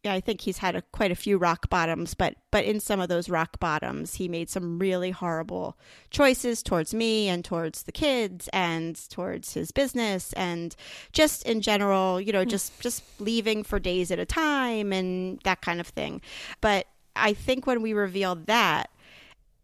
I 0.06 0.20
think 0.20 0.41
he's 0.41 0.60
had 0.60 0.76
a, 0.76 0.82
quite 0.82 1.12
a 1.12 1.15
few 1.15 1.38
rock 1.38 1.70
bottoms, 1.70 2.13
but 2.13 2.36
but 2.52 2.65
in 2.65 2.80
some 2.80 3.00
of 3.00 3.10
those 3.10 3.30
rock 3.30 3.60
bottoms, 3.60 4.15
he 4.15 4.28
made 4.28 4.50
some 4.50 4.80
really 4.80 5.12
horrible 5.12 5.78
choices 6.10 6.63
towards 6.63 6.94
me 6.94 7.28
and 7.28 7.44
towards 7.44 7.84
the 7.84 7.91
kids 7.91 8.50
and 8.54 8.96
towards 9.10 9.54
his 9.54 9.72
business 9.72 10.34
and 10.34 10.76
just 11.12 11.46
in 11.46 11.62
general, 11.62 12.20
you 12.22 12.32
know, 12.32 12.44
hmm. 12.44 12.50
just 12.50 12.80
just 12.80 13.04
leaving 13.20 13.63
for 13.63 13.80
days 13.80 14.12
at 14.12 14.20
a 14.20 14.26
time 14.26 14.94
and 14.94 15.39
that 15.44 15.62
kind 15.62 15.80
of 15.80 15.88
thing. 15.88 16.22
But 16.62 16.88
I 17.15 17.34
think 17.34 17.65
when 17.65 17.82
we 17.82 17.94
revealed 17.94 18.48
that, 18.48 18.89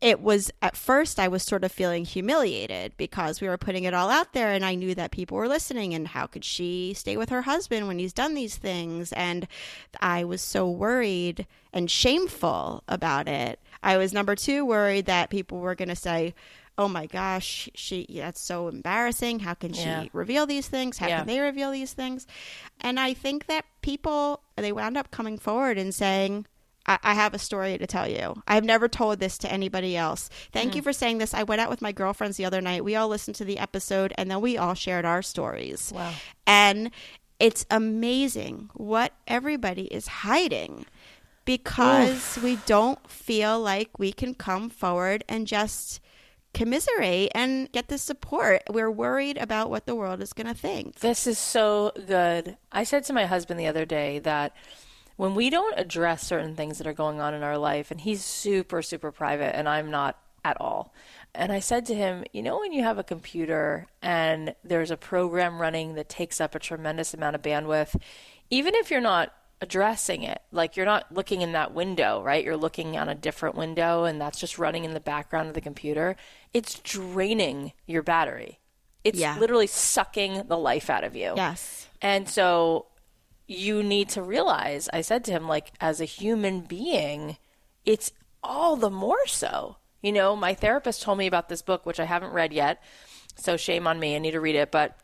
it 0.01 0.19
was 0.19 0.51
at 0.61 0.75
first 0.75 1.19
I 1.19 1.27
was 1.27 1.43
sort 1.43 1.63
of 1.63 1.71
feeling 1.71 2.05
humiliated 2.05 2.93
because 2.97 3.39
we 3.39 3.47
were 3.47 3.57
putting 3.57 3.83
it 3.83 3.93
all 3.93 4.09
out 4.09 4.33
there 4.33 4.51
and 4.51 4.65
I 4.65 4.73
knew 4.73 4.95
that 4.95 5.11
people 5.11 5.37
were 5.37 5.47
listening 5.47 5.93
and 5.93 6.07
how 6.07 6.25
could 6.25 6.43
she 6.43 6.93
stay 6.95 7.17
with 7.17 7.29
her 7.29 7.43
husband 7.43 7.87
when 7.87 7.99
he's 7.99 8.13
done 8.13 8.33
these 8.33 8.55
things 8.55 9.13
and 9.13 9.47
I 9.99 10.23
was 10.23 10.41
so 10.41 10.69
worried 10.69 11.45
and 11.71 11.89
shameful 11.89 12.83
about 12.87 13.27
it. 13.27 13.59
I 13.83 13.97
was 13.97 14.11
number 14.11 14.35
2 14.35 14.65
worried 14.65 15.05
that 15.05 15.29
people 15.29 15.59
were 15.59 15.75
going 15.75 15.89
to 15.89 15.95
say 15.95 16.33
oh 16.77 16.87
my 16.87 17.05
gosh, 17.05 17.69
she 17.75 18.07
that's 18.09 18.41
so 18.41 18.67
embarrassing. 18.67 19.39
How 19.39 19.53
can 19.53 19.73
she 19.73 19.83
yeah. 19.83 20.05
reveal 20.13 20.47
these 20.47 20.67
things? 20.67 20.97
How 20.97 21.07
yeah. 21.07 21.19
can 21.19 21.27
they 21.27 21.39
reveal 21.39 21.69
these 21.69 21.93
things? 21.93 22.25
And 22.79 22.99
I 22.99 23.13
think 23.13 23.45
that 23.45 23.65
people 23.81 24.41
they 24.55 24.71
wound 24.71 24.97
up 24.97 25.11
coming 25.11 25.37
forward 25.37 25.77
and 25.77 25.93
saying, 25.93 26.47
I, 26.85 26.99
I 27.03 27.13
have 27.13 27.33
a 27.33 27.39
story 27.39 27.77
to 27.77 27.87
tell 27.87 28.07
you. 28.07 28.41
I've 28.47 28.63
never 28.63 28.87
told 28.87 29.19
this 29.19 29.37
to 29.39 29.51
anybody 29.51 29.95
else. 29.95 30.29
Thank 30.51 30.73
mm. 30.73 30.75
you 30.77 30.81
for 30.81 30.93
saying 30.93 31.19
this. 31.19 31.33
I 31.33 31.43
went 31.43 31.61
out 31.61 31.69
with 31.69 31.81
my 31.81 31.91
girlfriends 31.91 32.37
the 32.37 32.45
other 32.45 32.61
night. 32.61 32.83
We 32.83 32.95
all 32.95 33.07
listened 33.07 33.35
to 33.37 33.45
the 33.45 33.59
episode 33.59 34.13
and 34.17 34.29
then 34.29 34.41
we 34.41 34.57
all 34.57 34.73
shared 34.73 35.05
our 35.05 35.21
stories. 35.21 35.91
Wow. 35.93 36.13
And 36.47 36.91
it's 37.39 37.65
amazing 37.71 38.69
what 38.73 39.13
everybody 39.27 39.85
is 39.85 40.07
hiding 40.07 40.85
because 41.45 42.37
Oof. 42.37 42.43
we 42.43 42.57
don't 42.65 43.09
feel 43.09 43.59
like 43.59 43.97
we 43.97 44.11
can 44.11 44.35
come 44.35 44.69
forward 44.69 45.23
and 45.27 45.47
just 45.47 45.99
commiserate 46.53 47.31
and 47.33 47.71
get 47.71 47.87
the 47.87 47.97
support. 47.97 48.61
We're 48.69 48.91
worried 48.91 49.37
about 49.37 49.69
what 49.69 49.85
the 49.85 49.95
world 49.95 50.21
is 50.21 50.33
going 50.33 50.47
to 50.47 50.53
think. 50.53 50.99
This 50.99 51.25
is 51.25 51.39
so 51.39 51.91
good. 52.05 52.57
I 52.71 52.83
said 52.83 53.05
to 53.05 53.13
my 53.13 53.25
husband 53.25 53.59
the 53.59 53.67
other 53.67 53.85
day 53.85 54.19
that 54.19 54.55
when 55.21 55.36
we 55.36 55.51
don't 55.51 55.77
address 55.77 56.25
certain 56.25 56.55
things 56.55 56.79
that 56.79 56.88
are 56.88 56.93
going 56.93 57.21
on 57.21 57.36
in 57.36 57.43
our 57.43 57.60
life, 57.60 57.91
and 57.91 58.01
he's 58.01 58.25
super, 58.25 58.81
super 58.81 59.12
private, 59.12 59.55
and 59.55 59.69
I'm 59.69 59.91
not 59.91 60.17
at 60.43 60.60
all. 60.60 60.95
And 61.36 61.51
I 61.51 61.60
said 61.60 61.86
to 61.86 61.93
him, 61.93 62.23
You 62.34 62.41
know, 62.41 62.57
when 62.57 62.73
you 62.73 62.81
have 62.81 62.97
a 62.97 63.03
computer 63.03 63.86
and 64.01 64.55
there's 64.63 64.89
a 64.89 64.97
program 64.97 65.62
running 65.62 65.93
that 65.93 66.10
takes 66.10 66.41
up 66.41 66.55
a 66.55 66.60
tremendous 66.60 67.13
amount 67.13 67.36
of 67.36 67.43
bandwidth, 67.43 68.01
even 68.49 68.73
if 68.73 68.89
you're 68.89 68.99
not 68.99 69.31
addressing 69.62 70.23
it, 70.23 70.41
like 70.51 70.75
you're 70.75 70.88
not 70.88 71.13
looking 71.13 71.43
in 71.43 71.51
that 71.51 71.71
window, 71.71 72.23
right? 72.23 72.43
You're 72.43 72.57
looking 72.57 72.97
on 72.97 73.07
a 73.07 73.13
different 73.13 73.55
window 73.55 74.05
and 74.05 74.19
that's 74.19 74.39
just 74.39 74.57
running 74.57 74.86
in 74.86 74.95
the 74.95 74.99
background 74.99 75.49
of 75.49 75.53
the 75.53 75.62
computer, 75.62 76.15
it's 76.51 76.79
draining 76.79 77.73
your 77.86 78.01
battery. 78.01 78.57
It's 79.03 79.19
yeah. 79.19 79.38
literally 79.38 79.67
sucking 79.67 80.47
the 80.47 80.57
life 80.57 80.89
out 80.89 81.03
of 81.03 81.15
you. 81.15 81.34
Yes. 81.36 81.88
And 82.01 82.27
so 82.27 82.88
you 83.47 83.84
need 83.84 84.10
to 84.10 84.21
realize, 84.21 84.89
I 84.93 85.01
said 85.01 85.23
to 85.25 85.32
him, 85.32 85.47
like, 85.47 85.71
as 85.80 85.99
a 85.99 86.06
human 86.06 86.62
being, 86.62 87.38
it's 87.86 88.12
all 88.43 88.75
the 88.75 88.89
more 88.89 89.27
so. 89.27 89.77
You 90.01 90.12
know, 90.12 90.36
my 90.36 90.54
therapist 90.54 91.01
told 91.04 91.17
me 91.17 91.27
about 91.27 91.49
this 91.49 91.62
book, 91.62 91.86
which 91.86 91.99
I 91.99 92.06
haven't 92.06 92.34
read 92.34 92.54
yet. 92.54 92.82
So 93.36 93.58
shame 93.58 93.88
on 93.88 93.99
me. 93.99 94.15
I 94.15 94.19
need 94.19 94.32
to 94.32 94.41
read 94.41 94.56
it. 94.56 94.71
But 94.71 94.97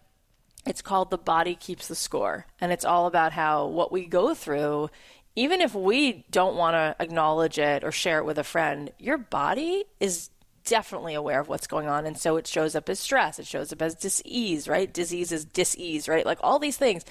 it's 0.65 0.82
called 0.82 1.12
The 1.12 1.17
Body 1.17 1.56
Keeps 1.56 1.88
the 1.88 1.95
Score. 1.95 2.45
And 2.60 2.71
it's 2.71 2.86
all 2.86 3.08
about 3.08 3.34
how 3.34 3.67
what 3.67 3.91
we 3.91 4.06
go 4.06 4.34
through, 4.34 4.89
even 5.36 5.62
if 5.62 5.76
we 5.76 6.26
don't 6.32 6.56
want 6.56 6.73
to 6.73 6.95
acknowledge 7.00 7.60
it 7.60 7.84
or 7.84 7.91
share 7.91 8.17
it 8.19 8.26
with 8.26 8.39
a 8.39 8.43
friend, 8.43 8.91
your 8.97 9.17
body 9.17 9.86
is 10.00 10.30
definitely 10.65 11.13
aware 11.13 11.39
of 11.39 11.47
what's 11.47 11.67
going 11.67 11.88
on. 11.88 12.06
And 12.06 12.17
so 12.17 12.38
it 12.38 12.47
shows 12.47 12.76
up 12.76 12.89
as 12.89 13.00
stress, 13.00 13.39
it 13.39 13.47
shows 13.47 13.71
up 13.71 13.82
as 13.82 13.95
disease, 13.95 14.67
right? 14.67 14.91
Disease 14.91 15.32
is 15.32 15.45
disease, 15.45 16.10
right? 16.10 16.26
Like 16.26 16.39
all 16.41 16.60
these 16.60 16.78
things. 16.78 17.06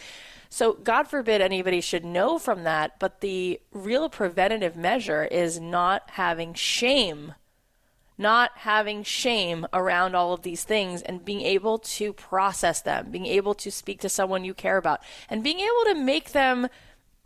So, 0.49 0.75
God 0.75 1.09
forbid 1.09 1.41
anybody 1.41 1.81
should 1.81 2.05
know 2.05 2.39
from 2.39 2.65
that, 2.65 2.99
but 2.99 3.21
the 3.21 3.61
real 3.73 4.09
preventative 4.09 4.77
measure 4.77 5.25
is 5.25 5.61
not 5.61 6.11
having 6.13 6.55
shame, 6.55 7.35
not 8.17 8.51
having 8.57 9.03
shame 9.03 9.67
around 9.73 10.15
all 10.15 10.33
of 10.33 10.43
these 10.43 10.65
things 10.65 11.03
and 11.03 11.25
being 11.25 11.43
able 11.43 11.79
to 11.79 12.13
process 12.13 12.81
them, 12.81 13.11
being 13.11 13.27
able 13.27 13.55
to 13.55 13.71
speak 13.71 14.01
to 14.01 14.09
someone 14.09 14.45
you 14.45 14.55
care 14.55 14.77
about, 14.77 15.01
and 15.29 15.43
being 15.43 15.61
able 15.61 15.85
to 15.87 15.95
make 15.95 16.33
them 16.33 16.69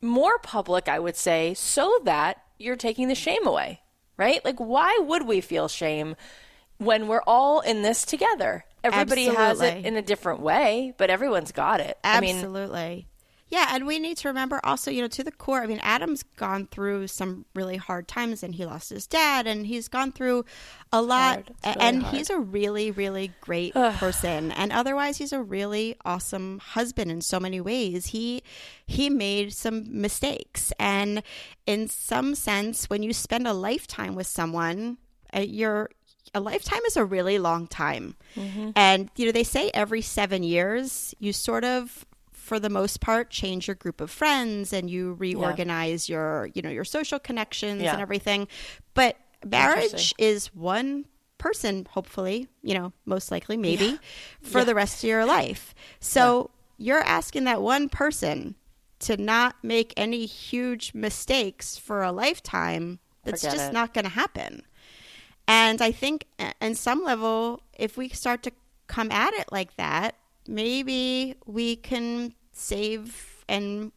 more 0.03 0.39
public, 0.39 0.89
I 0.89 0.99
would 0.99 1.17
say, 1.17 1.55
so 1.55 2.01
that 2.05 2.43
you're 2.59 2.77
taking 2.77 3.09
the 3.09 3.15
shame 3.15 3.47
away, 3.47 3.83
right? 4.17 4.45
Like, 4.45 4.59
why 4.59 4.99
would 5.03 5.27
we 5.27 5.41
feel 5.41 5.69
shame 5.69 6.17
when 6.79 7.09
we're 7.09 7.23
all 7.27 7.61
in 7.61 7.83
this 7.83 8.05
together? 8.05 8.65
Everybody 8.83 9.29
Absolutely. 9.29 9.67
has 9.67 9.77
it 9.77 9.87
in 9.87 9.97
a 9.97 10.03
different 10.03 10.41
way, 10.41 10.95
but 10.97 11.11
everyone's 11.11 11.53
got 11.53 11.81
it. 11.81 11.99
Absolutely. 12.03 12.81
I 12.81 12.95
mean, 12.95 13.05
yeah, 13.51 13.67
and 13.71 13.87
we 13.87 13.99
need 13.99 14.17
to 14.19 14.29
remember 14.29 14.61
also, 14.63 14.91
you 14.91 15.03
know, 15.03 15.09
to 15.09 15.25
the 15.25 15.33
core. 15.33 15.61
I 15.61 15.67
mean, 15.67 15.81
Adam's 15.83 16.23
gone 16.23 16.69
through 16.69 17.09
some 17.09 17.45
really 17.55 17.77
hard 17.77 18.07
times, 18.07 18.43
and 18.43 18.55
he 18.55 18.65
lost 18.65 18.91
his 18.91 19.07
dad, 19.07 19.47
and 19.47 19.67
he's 19.67 19.89
gone 19.89 20.13
through 20.13 20.45
a 20.93 21.03
lot. 21.03 21.51
Really 21.65 21.77
and 21.81 22.03
hard. 22.03 22.17
he's 22.17 22.31
a 22.31 22.39
really, 22.39 22.91
really 22.93 23.33
great 23.41 23.75
person, 23.75 24.53
and 24.53 24.73
otherwise, 24.73 25.19
he's 25.19 25.33
a 25.33 25.43
really 25.43 25.97
awesome 26.05 26.61
husband 26.61 27.11
in 27.11 27.21
so 27.21 27.41
many 27.41 27.61
ways. 27.61 28.07
He 28.07 28.43
he 28.87 29.11
made 29.11 29.53
some 29.53 30.01
mistakes, 30.01 30.73
and 30.79 31.23
in 31.67 31.89
some 31.89 32.35
sense, 32.35 32.89
when 32.89 33.03
you 33.03 33.13
spend 33.13 33.47
a 33.47 33.53
lifetime 33.53 34.15
with 34.15 34.27
someone, 34.27 34.99
uh, 35.35 35.41
you're 35.41 35.91
a 36.35 36.41
lifetime 36.41 36.81
is 36.87 36.97
a 36.97 37.05
really 37.05 37.39
long 37.39 37.67
time. 37.67 38.15
Mm-hmm. 38.37 38.71
And, 38.77 39.11
you 39.17 39.27
know, 39.27 39.33
they 39.33 39.45
say 39.45 39.71
every 39.75 40.03
seven 40.03 40.43
years, 40.43 41.15
you 41.19 41.33
sort 41.33 41.65
of 41.65 42.07
for 42.51 42.59
the 42.59 42.69
most 42.69 43.01
part 43.01 43.31
change 43.31 43.69
your 43.69 43.77
group 43.77 44.01
of 44.01 44.11
friends 44.11 44.73
and 44.73 44.91
you 44.91 45.15
reorganize 45.21 46.09
yeah. 46.09 46.17
your 46.17 46.49
you 46.53 46.61
know 46.61 46.69
your 46.69 46.85
social 46.85 47.21
connections 47.21 47.81
yeah. 47.81 47.93
and 47.93 48.03
everything 48.03 48.49
but 48.93 49.17
marriage 49.47 50.13
is 50.19 50.53
one 50.53 51.05
person 51.39 51.87
hopefully 51.91 52.49
you 52.65 52.75
know 52.75 52.93
most 53.07 53.31
likely 53.31 53.57
maybe 53.57 53.85
yeah. 53.85 53.97
for 54.43 54.65
the 54.65 54.75
rest 54.75 55.05
of 55.05 55.09
your 55.09 55.25
life 55.25 55.77
so 56.01 56.51
you're 56.77 57.05
asking 57.05 57.45
that 57.45 57.63
one 57.63 57.89
person 57.89 58.57
to 58.99 59.17
not 59.17 59.55
make 59.63 59.95
any 59.97 60.27
huge 60.27 60.93
mistakes 60.93 61.79
for 61.79 62.03
a 62.03 62.11
lifetime 62.11 62.99
that's 63.23 63.43
Forget 63.43 63.55
just 63.59 63.71
it. 63.71 63.73
not 63.73 63.95
going 63.95 64.07
to 64.07 64.11
happen 64.11 64.65
and 65.47 65.81
i 65.81 65.93
think 65.93 66.27
in 66.61 66.75
some 66.75 67.05
level 67.05 67.61
if 67.79 67.97
we 67.97 68.09
start 68.09 68.43
to 68.43 68.51
come 68.89 69.13
at 69.13 69.35
it 69.35 69.53
like 69.53 69.77
that 69.77 70.17
maybe 70.49 71.37
we 71.47 71.77
can 71.77 72.35
save 72.53 73.45
and 73.49 73.93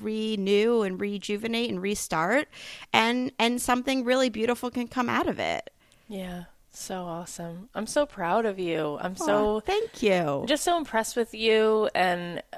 renew 0.00 0.82
and 0.82 1.00
rejuvenate 1.00 1.70
and 1.70 1.80
restart. 1.80 2.48
And 2.92 3.32
and 3.38 3.60
something 3.60 4.04
really 4.04 4.28
beautiful 4.28 4.70
can 4.70 4.88
come 4.88 5.08
out 5.08 5.28
of 5.28 5.38
it. 5.38 5.70
Yeah. 6.08 6.44
So 6.70 7.04
awesome. 7.04 7.68
I'm 7.74 7.86
so 7.86 8.04
proud 8.04 8.46
of 8.46 8.58
you. 8.58 8.98
I'm 9.00 9.16
so 9.16 9.60
thank 9.60 10.02
you. 10.02 10.44
Just 10.46 10.64
so 10.64 10.76
impressed 10.76 11.16
with 11.16 11.32
you. 11.32 11.88
And 11.94 12.42
uh, 12.52 12.56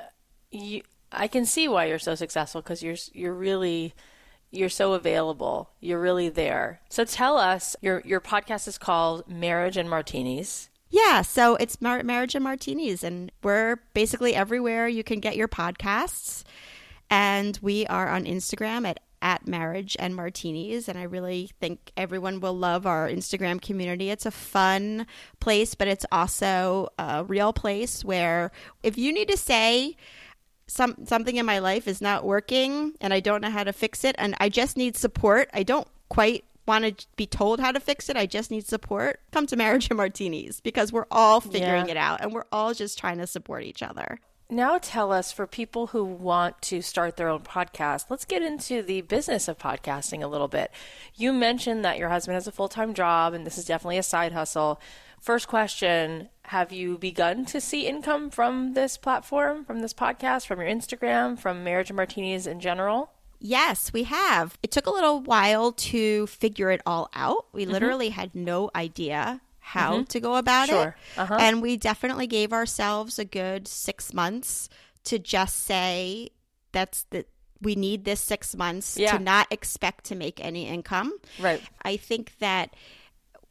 you 0.51 0.83
I 1.13 1.29
can 1.29 1.45
see 1.45 1.69
why 1.69 1.87
you're 1.87 1.99
so 1.99 2.15
successful 2.15 2.63
because 2.63 2.83
you're 2.83 2.97
you're 3.13 3.35
really 3.35 3.95
you're 4.51 4.69
so 4.69 4.95
available. 4.95 5.71
You're 5.81 6.01
really 6.01 6.29
there. 6.29 6.81
So 6.89 7.05
tell 7.05 7.37
us 7.37 7.77
your 7.83 8.03
your 8.05 8.21
podcast 8.21 8.67
is 8.69 8.79
called 8.79 9.29
Marriage 9.29 9.77
and 9.77 9.91
Martinis. 9.91 10.71
Yeah, 10.97 11.21
so 11.21 11.57
it's 11.57 11.83
Mar- 11.83 12.05
Marriage 12.05 12.35
and 12.35 12.43
Martinis, 12.43 13.05
and 13.05 13.31
we're 13.43 13.77
basically 13.93 14.35
everywhere 14.35 14.89
you 14.89 15.05
can 15.05 15.21
get 15.21 15.37
your 15.37 15.47
podcasts. 15.47 16.43
And 17.11 17.59
we 17.61 17.87
are 17.87 18.09
on 18.09 18.25
Instagram 18.25 18.87
at 18.87 19.01
at 19.23 19.49
marriage 19.49 19.97
and 19.99 20.15
martinis 20.15 20.91
and 20.91 20.99
i 20.99 21.03
really 21.03 21.51
think 21.59 21.91
everyone 21.97 22.39
will 22.39 22.53
love 22.53 22.85
our 22.87 23.09
instagram 23.09 23.61
community 23.61 24.11
it's 24.11 24.27
a 24.27 24.31
fun 24.31 25.07
place 25.41 25.75
but 25.75 25.89
it's 25.89 26.05
also 26.13 26.87
a 26.99 27.25
real 27.25 27.51
place 27.51 28.05
where 28.05 28.53
if 28.83 28.99
you 28.99 29.11
need 29.15 29.27
to 29.27 29.37
say 29.37 29.97
some 30.67 30.95
something 31.07 31.37
in 31.37 31.47
my 31.47 31.59
life 31.59 31.89
is 31.89 32.03
not 32.03 32.27
working 32.27 32.93
and 33.01 33.15
i 33.15 33.19
don't 33.19 33.41
know 33.41 33.51
how 33.51 33.65
to 33.65 33.73
fix 33.73 34.05
it 34.05 34.15
and 34.19 34.35
i 34.39 34.51
just 34.51 34.77
need 34.77 34.95
support 34.95 35.49
i 35.55 35.63
don't 35.63 35.89
quite 36.11 36.45
want 36.67 36.99
to 36.99 37.07
be 37.17 37.27
told 37.27 37.61
how 37.61 37.71
to 37.73 37.81
fix 37.81 38.09
it 38.09 38.17
i 38.17 38.27
just 38.27 38.51
need 38.51 38.67
support 38.67 39.21
come 39.33 39.47
to 39.47 39.57
marriage 39.57 39.89
and 39.91 39.97
martinis 39.97 40.61
because 40.61 40.93
we're 40.93 41.07
all 41.11 41.41
figuring 41.41 41.87
Yeah. 41.87 41.93
it 41.93 41.97
out 41.97 42.21
and 42.23 42.33
we're 42.33 42.45
all 42.51 42.75
just 42.75 42.99
trying 42.99 43.19
to 43.19 43.27
support 43.27 43.63
each 43.65 43.83
other 43.83 44.19
Now 44.49 44.79
tell 44.79 45.11
us 45.13 45.33
for 45.33 45.47
people 45.49 45.89
who 45.89 46.05
want 46.05 46.63
to 46.71 46.81
start 46.81 47.17
their 47.17 47.29
own 47.29 47.41
podcast, 47.43 48.07
let's 48.11 48.25
get 48.25 48.43
into 48.43 48.81
the 48.81 49.01
business 49.01 49.49
of 49.49 49.59
podcasting 49.59 50.23
a 50.23 50.29
little 50.29 50.47
bit. 50.47 50.71
You 51.17 51.33
mentioned 51.33 51.85
that 51.85 51.99
your 51.99 52.11
husband 52.11 52.35
has 52.35 52.47
a 52.47 52.53
full 52.53 52.69
time 52.69 52.95
job 52.95 53.35
and 53.35 53.45
this 53.45 53.59
is 53.59 53.65
definitely 53.65 53.99
a 53.99 54.05
side 54.05 54.31
hustle. 54.31 54.81
First 55.21 55.49
question 55.49 56.29
Have 56.55 56.71
you 56.71 56.97
begun 56.97 57.45
to 57.47 57.61
see 57.61 57.89
income 57.89 58.31
from 58.31 58.75
this 58.75 58.97
platform, 58.97 59.65
from 59.65 59.81
this 59.81 59.93
podcast, 59.95 60.47
from 60.47 60.61
your 60.61 60.69
Instagram, 60.71 61.37
from 61.37 61.65
Marriage 61.65 61.91
and 61.91 61.97
Martinis 61.97 62.47
in 62.47 62.61
general? 62.61 63.11
Yes, 63.39 63.93
we 63.93 64.05
have. 64.05 64.57
It 64.63 64.71
took 64.71 64.87
a 64.87 64.91
little 64.91 65.21
while 65.21 65.73
to 65.73 66.27
figure 66.27 66.71
it 66.71 66.81
all 66.87 67.09
out. 67.15 67.47
We 67.53 67.67
literally 67.67 68.09
had 68.11 68.35
no 68.35 68.71
idea 68.75 69.41
how 69.59 70.05
to 70.05 70.21
go 70.21 70.37
about 70.37 70.69
Sure. 70.69 70.97
it. 71.17 71.19
Uh-huh. 71.21 71.37
And 71.39 71.61
we 71.61 71.77
definitely 71.77 72.27
gave 72.27 72.53
ourselves 72.53 73.19
a 73.19 73.25
good 73.25 73.67
six 73.69 74.15
months 74.15 74.69
to 75.05 75.19
just 75.19 75.65
say 75.65 76.31
that's 76.73 77.05
the 77.11 77.27
we 77.63 77.75
need 77.75 78.05
this 78.05 78.21
six 78.21 78.55
months 78.55 78.99
Yeah. 78.99 79.17
to 79.17 79.19
not 79.23 79.47
expect 79.51 80.05
to 80.07 80.15
make 80.15 80.45
any 80.45 80.69
income. 80.69 81.13
Right. 81.41 81.63
I 81.83 81.97
think 81.97 82.37
that 82.39 82.75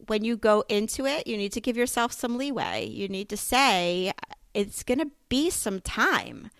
when 0.07 0.23
you 0.23 0.37
go 0.37 0.63
into 0.69 1.05
it, 1.07 1.25
you 1.25 1.35
need 1.37 1.51
to 1.53 1.61
give 1.61 1.75
yourself 1.75 2.11
some 2.11 2.37
leeway. 2.37 2.85
You 2.85 3.07
need 3.07 3.29
to 3.29 3.37
say 3.37 4.13
it's 4.53 4.83
going 4.83 4.99
to 4.99 5.09
be 5.27 5.49
some 5.49 5.81
time, 5.81 6.51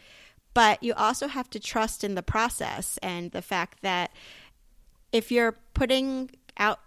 but 0.55 0.81
you 0.81 0.93
also 0.95 1.27
have 1.27 1.49
to 1.51 1.59
trust 1.59 2.03
in 2.03 2.15
the 2.15 2.23
process 2.23 2.97
and 3.03 3.31
the 3.31 3.41
fact 3.43 3.83
that 3.83 4.11
if 5.11 5.31
you're 5.31 5.55
putting 5.75 6.31
out 6.57 6.79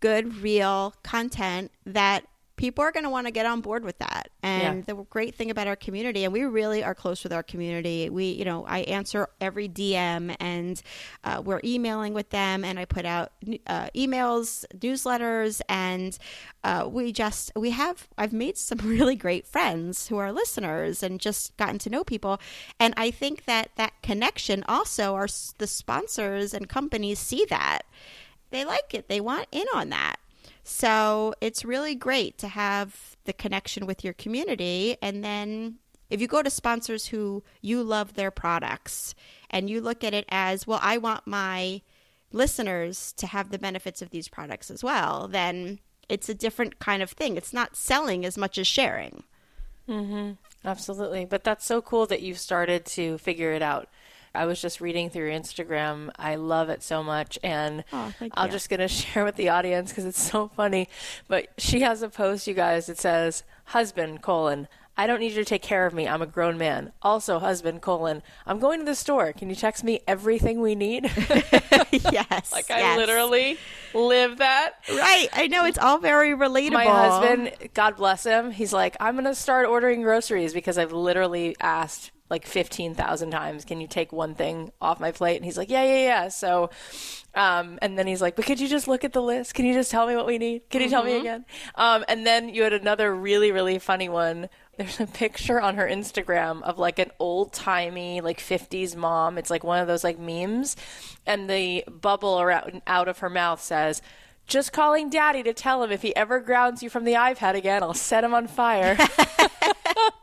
good, 0.00 0.36
real 0.36 0.94
content, 1.02 1.70
that 1.84 2.24
people 2.62 2.84
are 2.84 2.92
going 2.92 3.02
to 3.02 3.10
want 3.10 3.26
to 3.26 3.32
get 3.32 3.44
on 3.44 3.60
board 3.60 3.84
with 3.84 3.98
that. 3.98 4.30
And 4.40 4.86
Yeah. 4.86 4.94
the 4.94 5.02
great 5.10 5.34
thing 5.34 5.50
about 5.50 5.66
our 5.66 5.74
community, 5.74 6.22
and 6.22 6.32
we 6.32 6.42
really 6.44 6.84
are 6.84 6.94
close 6.94 7.24
with 7.24 7.32
our 7.32 7.42
community. 7.42 8.08
We, 8.08 8.26
you 8.26 8.44
know, 8.44 8.64
I 8.64 8.82
answer 8.82 9.28
every 9.40 9.68
DM, 9.68 10.36
and 10.38 10.80
uh, 11.24 11.42
we're 11.44 11.60
emailing 11.64 12.14
with 12.14 12.30
them, 12.30 12.64
and 12.64 12.78
I 12.78 12.84
put 12.84 13.04
out 13.04 13.32
uh, 13.66 13.88
emails, 13.96 14.64
newsletters, 14.78 15.60
and 15.68 16.16
uh, 16.62 16.88
we 16.88 17.10
just 17.10 17.50
we 17.56 17.70
have 17.70 18.06
I've 18.16 18.32
made 18.32 18.56
some 18.56 18.78
really 18.84 19.16
great 19.16 19.44
friends 19.44 20.06
who 20.06 20.18
are 20.18 20.30
listeners, 20.30 21.02
and 21.02 21.18
just 21.18 21.56
gotten 21.56 21.78
to 21.80 21.90
know 21.90 22.04
people. 22.04 22.40
And 22.78 22.94
I 22.96 23.10
think 23.10 23.44
that 23.46 23.70
that 23.74 24.00
connection 24.02 24.62
also 24.68 25.14
are 25.16 25.26
the 25.58 25.66
sponsors 25.66 26.54
and 26.54 26.68
companies 26.68 27.18
see 27.18 27.44
that 27.46 27.80
they 28.50 28.64
like 28.64 28.94
it. 28.94 29.08
They 29.08 29.20
want 29.20 29.48
in 29.50 29.66
on 29.74 29.88
that. 29.88 30.16
So 30.64 31.34
it's 31.40 31.64
really 31.64 31.94
great 31.94 32.38
to 32.38 32.48
have 32.48 33.16
the 33.24 33.32
connection 33.32 33.86
with 33.86 34.04
your 34.04 34.12
community. 34.12 34.96
And 35.02 35.24
then 35.24 35.76
if 36.10 36.20
you 36.20 36.26
go 36.26 36.42
to 36.42 36.50
sponsors 36.50 37.06
who 37.06 37.42
you 37.60 37.82
love 37.82 38.14
their 38.14 38.30
products 38.30 39.14
and 39.50 39.70
you 39.70 39.80
look 39.80 40.04
at 40.04 40.14
it 40.14 40.26
as, 40.28 40.66
well, 40.66 40.80
I 40.82 40.98
want 40.98 41.26
my 41.26 41.82
listeners 42.32 43.12
to 43.14 43.26
have 43.26 43.50
the 43.50 43.58
benefits 43.58 44.02
of 44.02 44.10
these 44.10 44.28
products 44.28 44.70
as 44.70 44.82
well, 44.82 45.28
then 45.28 45.80
it's 46.08 46.28
a 46.28 46.34
different 46.34 46.78
kind 46.78 47.02
of 47.02 47.10
thing. 47.10 47.36
It's 47.36 47.52
not 47.52 47.76
selling 47.76 48.24
as 48.24 48.36
much 48.36 48.58
as 48.58 48.66
sharing. 48.66 49.24
Mm-hmm. 49.88 50.32
Absolutely. 50.64 51.24
But 51.24 51.44
that's 51.44 51.64
so 51.64 51.82
cool 51.82 52.06
that 52.06 52.22
you've 52.22 52.38
started 52.38 52.84
to 52.86 53.18
figure 53.18 53.52
it 53.52 53.62
out. 53.62 53.88
I 54.34 54.46
was 54.46 54.60
just 54.60 54.80
reading 54.80 55.10
through 55.10 55.30
your 55.30 55.38
Instagram. 55.40 56.10
I 56.18 56.36
love 56.36 56.68
it 56.68 56.82
so 56.82 57.02
much. 57.02 57.38
And 57.42 57.84
Oh, 57.92 58.12
I'm 58.34 58.46
you. 58.46 58.52
just 58.52 58.68
going 58.70 58.80
to 58.86 58.88
share 58.88 59.24
with 59.24 59.36
the 59.36 59.48
audience 59.50 59.90
because 59.90 60.04
it's 60.04 60.20
so 60.22 60.48
funny. 60.48 60.88
But 61.28 61.48
she 61.58 61.80
has 61.80 62.02
a 62.02 62.08
post, 62.08 62.46
you 62.46 62.54
guys, 62.54 62.88
it 62.88 62.98
says, 62.98 63.42
Husband, 63.66 64.22
colon, 64.22 64.68
I 64.96 65.06
don't 65.06 65.20
need 65.20 65.32
you 65.32 65.36
to 65.38 65.44
take 65.44 65.62
care 65.62 65.86
of 65.86 65.94
me. 65.94 66.06
I'm 66.06 66.20
a 66.20 66.26
grown 66.26 66.58
man. 66.58 66.92
Also, 67.00 67.38
husband, 67.38 67.80
colon, 67.80 68.22
I'm 68.46 68.58
going 68.58 68.78
to 68.80 68.84
the 68.84 68.94
store. 68.94 69.32
Can 69.32 69.48
you 69.48 69.56
text 69.56 69.82
me 69.82 70.00
everything 70.06 70.60
we 70.60 70.74
need? 70.74 71.04
yes. 71.90 72.52
like, 72.52 72.70
I 72.70 72.78
yes. 72.80 72.98
literally 72.98 73.56
live 73.94 74.38
that. 74.38 74.74
Right. 74.90 75.28
I 75.32 75.46
know 75.46 75.64
it's 75.64 75.78
all 75.78 75.98
very 75.98 76.32
relatable. 76.32 76.72
My 76.72 76.84
husband, 76.84 77.52
God 77.72 77.96
bless 77.96 78.24
him, 78.24 78.50
he's 78.50 78.72
like, 78.72 78.96
I'm 79.00 79.14
going 79.14 79.24
to 79.24 79.34
start 79.34 79.66
ordering 79.66 80.02
groceries 80.02 80.52
because 80.52 80.76
I've 80.76 80.92
literally 80.92 81.56
asked 81.58 82.10
like 82.32 82.46
15,000 82.46 83.30
times, 83.30 83.64
can 83.64 83.80
you 83.80 83.86
take 83.86 84.12
one 84.12 84.34
thing 84.34 84.72
off 84.80 84.98
my 84.98 85.12
plate? 85.12 85.36
And 85.36 85.44
he's 85.44 85.56
like, 85.56 85.70
yeah, 85.70 85.84
yeah, 85.84 86.02
yeah. 86.02 86.28
So, 86.28 86.70
um, 87.34 87.78
and 87.82 87.96
then 87.96 88.06
he's 88.06 88.20
like, 88.20 88.34
but 88.34 88.46
could 88.46 88.58
you 88.58 88.66
just 88.66 88.88
look 88.88 89.04
at 89.04 89.12
the 89.12 89.22
list? 89.22 89.54
Can 89.54 89.66
you 89.66 89.74
just 89.74 89.90
tell 89.90 90.06
me 90.06 90.16
what 90.16 90.26
we 90.26 90.38
need? 90.38 90.68
Can 90.70 90.80
you 90.80 90.88
tell 90.88 91.04
me 91.04 91.20
again? 91.20 91.44
Um, 91.76 92.04
and 92.08 92.26
then 92.26 92.48
you 92.48 92.62
had 92.62 92.72
another 92.72 93.14
really, 93.14 93.52
really 93.52 93.78
funny 93.78 94.08
one. 94.08 94.48
There's 94.78 94.98
a 94.98 95.06
picture 95.06 95.60
on 95.60 95.76
her 95.76 95.86
Instagram 95.86 96.62
of 96.62 96.78
like 96.78 96.98
an 96.98 97.10
old 97.18 97.52
timey, 97.52 98.20
like 98.20 98.40
50s 98.40 98.96
mom. 98.96 99.38
It's 99.38 99.50
like 99.50 99.62
one 99.62 99.78
of 99.78 99.86
those 99.86 100.02
like 100.02 100.18
memes. 100.18 100.74
And 101.26 101.48
the 101.48 101.84
bubble 101.86 102.40
around, 102.40 102.82
out 102.86 103.06
of 103.08 103.18
her 103.18 103.30
mouth 103.30 103.62
says, 103.62 104.02
just 104.46 104.72
calling 104.72 105.10
daddy 105.10 105.42
to 105.44 105.52
tell 105.52 105.84
him 105.84 105.92
if 105.92 106.02
he 106.02 106.16
ever 106.16 106.40
grounds 106.40 106.82
you 106.82 106.90
from 106.90 107.04
the 107.04 107.12
iPad 107.12 107.54
again, 107.54 107.82
I'll 107.82 107.94
set 107.94 108.24
him 108.24 108.34
on 108.34 108.46
fire. 108.48 108.96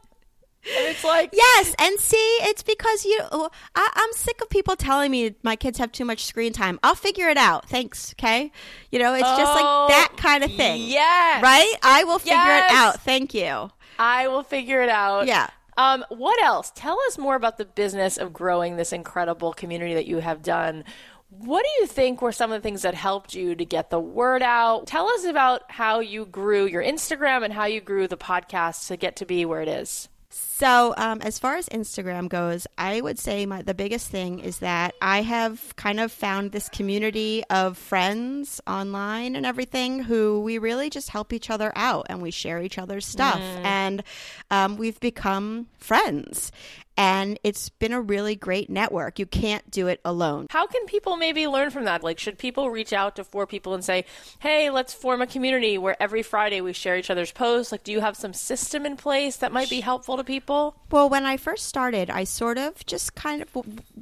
and 0.77 0.87
it's 0.87 1.03
like, 1.03 1.29
Yes, 1.33 1.75
and 1.79 1.99
see, 1.99 2.15
it's 2.41 2.63
because 2.63 3.05
you. 3.05 3.19
I, 3.31 3.49
I'm 3.93 4.13
sick 4.13 4.41
of 4.41 4.49
people 4.49 4.75
telling 4.75 5.11
me 5.11 5.35
my 5.43 5.55
kids 5.55 5.77
have 5.77 5.91
too 5.91 6.05
much 6.05 6.25
screen 6.25 6.53
time. 6.53 6.79
I'll 6.83 6.95
figure 6.95 7.29
it 7.29 7.37
out. 7.37 7.67
Thanks. 7.69 8.13
Okay, 8.19 8.51
you 8.91 8.99
know, 8.99 9.13
it's 9.13 9.21
just 9.23 9.51
Oh, 9.55 9.87
like 9.87 9.89
that 9.97 10.17
kind 10.17 10.43
of 10.43 10.53
thing. 10.53 10.81
yes. 10.83 11.41
right. 11.43 11.73
I 11.83 12.03
will 12.03 12.19
figure 12.19 12.35
Yes. 12.35 12.71
it 12.71 12.75
out. 12.75 13.01
Thank 13.01 13.33
you. 13.33 13.71
I 13.97 14.27
will 14.27 14.43
figure 14.43 14.81
it 14.81 14.89
out. 14.89 15.27
Yeah. 15.27 15.49
Um, 15.77 16.03
what 16.09 16.41
else? 16.43 16.71
Tell 16.75 16.97
us 17.07 17.17
more 17.17 17.35
about 17.35 17.57
the 17.57 17.65
business 17.65 18.17
of 18.17 18.33
growing 18.33 18.75
this 18.75 18.91
incredible 18.91 19.53
community 19.53 19.93
that 19.93 20.07
you 20.07 20.17
have 20.17 20.41
done. 20.41 20.83
What 21.29 21.63
do 21.63 21.81
you 21.81 21.87
think 21.87 22.21
were 22.21 22.31
some 22.31 22.51
of 22.51 22.59
the 22.61 22.63
things 22.67 22.81
that 22.81 22.95
helped 22.95 23.33
you 23.35 23.55
to 23.55 23.63
get 23.63 23.89
the 23.89 23.99
word 23.99 24.41
out? 24.41 24.87
Tell 24.87 25.07
us 25.07 25.23
about 25.25 25.69
how 25.71 25.99
you 25.99 26.25
grew 26.25 26.65
your 26.65 26.83
Instagram 26.83 27.43
and 27.45 27.53
how 27.53 27.65
you 27.65 27.81
grew 27.81 28.07
the 28.07 28.17
podcast 28.17 28.87
to 28.87 28.97
get 28.97 29.15
to 29.17 29.25
be 29.25 29.45
where 29.45 29.61
it 29.61 29.67
is. 29.67 30.09
So, 30.31 30.93
um, 30.97 31.21
as 31.21 31.39
far 31.39 31.55
as 31.55 31.67
Instagram 31.69 32.29
goes, 32.29 32.67
I 32.77 33.01
would 33.01 33.17
say 33.17 33.45
my, 33.47 33.63
the 33.63 33.73
biggest 33.73 34.09
thing 34.09 34.39
is 34.39 34.59
that 34.59 34.93
I 35.01 35.21
have 35.23 35.75
kind 35.75 35.99
of 35.99 36.11
found 36.11 36.51
this 36.51 36.69
community 36.69 37.43
of 37.49 37.77
friends 37.77 38.61
online 38.67 39.35
and 39.35 39.45
everything 39.45 40.03
who 40.03 40.41
we 40.41 40.57
really 40.59 40.89
just 40.91 41.09
help 41.09 41.33
each 41.33 41.49
other 41.49 41.71
out 41.75 42.07
and 42.09 42.21
we 42.21 42.29
share 42.29 42.61
each 42.61 42.77
other's 42.77 43.05
stuff. 43.07 43.39
And 43.63 44.03
um, 44.51 44.77
we've 44.77 44.99
become 44.99 45.67
friends. 45.79 46.51
And 46.99 47.39
it's 47.45 47.69
been 47.69 47.93
a 47.93 48.01
really 48.01 48.35
great 48.35 48.69
network. 48.69 49.19
You 49.19 49.25
can't 49.25 49.71
do 49.71 49.87
it 49.87 50.01
alone. 50.03 50.47
How 50.49 50.67
can 50.67 50.85
people 50.85 51.15
maybe 51.15 51.47
learn 51.47 51.69
from 51.69 51.85
that? 51.85 52.03
Like, 52.03 52.19
should 52.19 52.37
people 52.37 52.69
reach 52.69 52.91
out 52.91 53.15
to 53.15 53.23
four 53.23 53.47
people 53.47 53.73
and 53.73 53.85
say, 53.85 54.03
hey, 54.39 54.69
let's 54.69 54.93
form 54.93 55.21
a 55.21 55.27
community 55.27 55.77
where 55.77 55.95
every 56.03 56.23
Friday 56.23 56.59
we 56.59 56.73
share 56.73 56.97
each 56.97 57.09
other's 57.09 57.31
posts? 57.31 57.71
Like, 57.71 57.85
do 57.85 57.93
you 57.93 58.01
have 58.01 58.17
some 58.17 58.33
system 58.33 58.85
in 58.85 58.97
place 58.97 59.37
that 59.37 59.53
might 59.53 59.69
be 59.69 59.79
helpful 59.79 60.17
to 60.17 60.25
people? 60.25 60.75
Well, 60.91 61.07
when 61.07 61.25
I 61.25 61.37
first 61.37 61.67
started, 61.67 62.09
I 62.09 62.25
sort 62.25 62.57
of 62.57 62.85
just 62.85 63.15
kind 63.15 63.41
of 63.41 63.47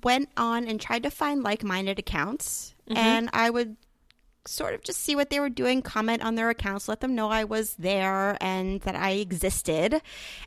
went 0.03 0.29
on 0.35 0.67
and 0.67 0.81
tried 0.81 1.03
to 1.03 1.11
find 1.11 1.43
like 1.43 1.63
minded 1.63 1.99
accounts. 1.99 2.73
Mm-hmm. 2.89 2.97
And 2.97 3.29
I 3.31 3.51
would 3.51 3.77
sort 4.47 4.73
of 4.73 4.81
just 4.81 5.01
see 5.01 5.15
what 5.15 5.29
they 5.29 5.39
were 5.39 5.49
doing, 5.49 5.83
comment 5.83 6.23
on 6.23 6.33
their 6.33 6.49
accounts, 6.49 6.87
let 6.87 7.01
them 7.01 7.13
know 7.13 7.29
I 7.29 7.43
was 7.43 7.75
there 7.75 8.37
and 8.41 8.81
that 8.81 8.95
I 8.95 9.11
existed. 9.11 10.01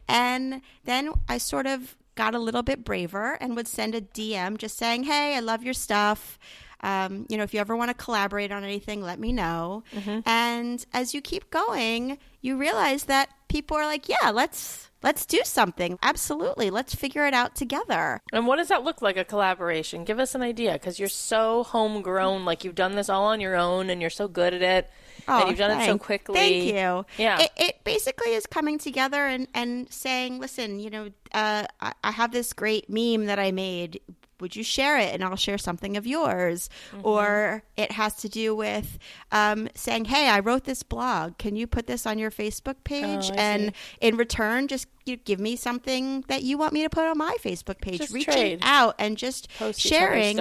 And 0.08 0.62
then 0.84 1.12
I 1.28 1.38
sort 1.38 1.68
of 1.68 1.96
got 2.20 2.34
a 2.34 2.38
little 2.38 2.62
bit 2.62 2.84
braver 2.84 3.38
and 3.40 3.56
would 3.56 3.66
send 3.66 3.94
a 3.94 4.00
DM 4.02 4.58
just 4.58 4.76
saying, 4.76 5.04
Hey, 5.04 5.34
I 5.36 5.40
love 5.40 5.62
your 5.62 5.72
stuff. 5.72 6.38
Um, 6.82 7.24
you 7.30 7.38
know, 7.38 7.44
if 7.44 7.54
you 7.54 7.60
ever 7.60 7.74
want 7.74 7.88
to 7.88 7.94
collaborate 7.94 8.52
on 8.52 8.62
anything, 8.62 9.00
let 9.00 9.18
me 9.18 9.32
know. 9.32 9.84
And 10.26 10.84
as 10.92 11.14
you 11.14 11.22
keep 11.22 11.50
going, 11.50 12.18
you 12.42 12.58
realize 12.58 13.04
that 13.04 13.30
people 13.48 13.74
are 13.78 13.86
like, 13.86 14.06
Yeah, 14.06 14.30
let's 14.30 14.90
let's 15.02 15.24
do 15.24 15.40
something. 15.44 15.98
Absolutely. 16.02 16.68
Let's 16.68 16.94
figure 16.94 17.26
it 17.26 17.32
out 17.32 17.54
together. 17.54 18.20
And 18.34 18.46
what 18.46 18.56
does 18.56 18.68
that 18.68 18.84
look 18.84 19.00
like 19.00 19.16
a 19.16 19.24
collaboration? 19.24 20.04
Give 20.04 20.18
us 20.18 20.34
an 20.34 20.42
idea 20.42 20.74
because 20.74 20.98
you're 20.98 21.08
so 21.08 21.62
homegrown. 21.64 22.44
Like 22.44 22.64
you've 22.64 22.74
done 22.74 22.96
this 22.96 23.08
all 23.08 23.24
on 23.24 23.40
your 23.40 23.56
own 23.56 23.88
and 23.88 24.02
you're 24.02 24.10
so 24.10 24.28
good 24.28 24.52
at 24.52 24.62
it. 24.62 24.90
Oh, 25.30 25.48
you've 25.48 25.58
done 25.58 25.70
thank, 25.70 25.82
it 25.82 25.92
so 25.92 25.98
quickly. 25.98 26.34
Thank 26.34 26.64
you. 26.64 27.06
Yeah. 27.18 27.40
It, 27.40 27.50
it 27.56 27.84
basically 27.84 28.32
is 28.32 28.46
coming 28.46 28.78
together 28.78 29.26
and, 29.26 29.48
and 29.54 29.92
saying, 29.92 30.38
listen, 30.38 30.80
you 30.80 30.90
know, 30.90 31.06
uh, 31.32 31.64
I, 31.80 31.92
I 32.02 32.10
have 32.10 32.32
this 32.32 32.52
great 32.52 32.88
meme 32.88 33.26
that 33.26 33.38
I 33.38 33.52
made 33.52 34.00
would 34.40 34.56
you 34.56 34.62
share 34.62 34.98
it 34.98 35.14
and 35.14 35.22
I'll 35.22 35.36
share 35.36 35.58
something 35.58 35.96
of 35.96 36.06
yours? 36.06 36.68
Mm-hmm. 36.92 37.06
Or 37.06 37.62
it 37.76 37.92
has 37.92 38.14
to 38.16 38.28
do 38.28 38.54
with 38.54 38.98
um, 39.30 39.68
saying, 39.74 40.06
hey, 40.06 40.28
I 40.28 40.40
wrote 40.40 40.64
this 40.64 40.82
blog. 40.82 41.38
Can 41.38 41.56
you 41.56 41.66
put 41.66 41.86
this 41.86 42.06
on 42.06 42.18
your 42.18 42.30
Facebook 42.30 42.76
page? 42.84 43.30
Oh, 43.30 43.34
and 43.36 43.66
see. 43.66 43.72
in 44.00 44.16
return, 44.16 44.68
just 44.68 44.86
you 45.04 45.16
give 45.16 45.40
me 45.40 45.56
something 45.56 46.24
that 46.28 46.42
you 46.42 46.58
want 46.58 46.72
me 46.72 46.82
to 46.82 46.90
put 46.90 47.06
on 47.06 47.18
my 47.18 47.36
Facebook 47.42 47.80
page. 47.80 47.98
Just 47.98 48.14
Reaching 48.14 48.32
trade. 48.32 48.58
out 48.62 48.94
and 48.98 49.16
just 49.16 49.48
Post 49.58 49.80
sharing. 49.80 50.38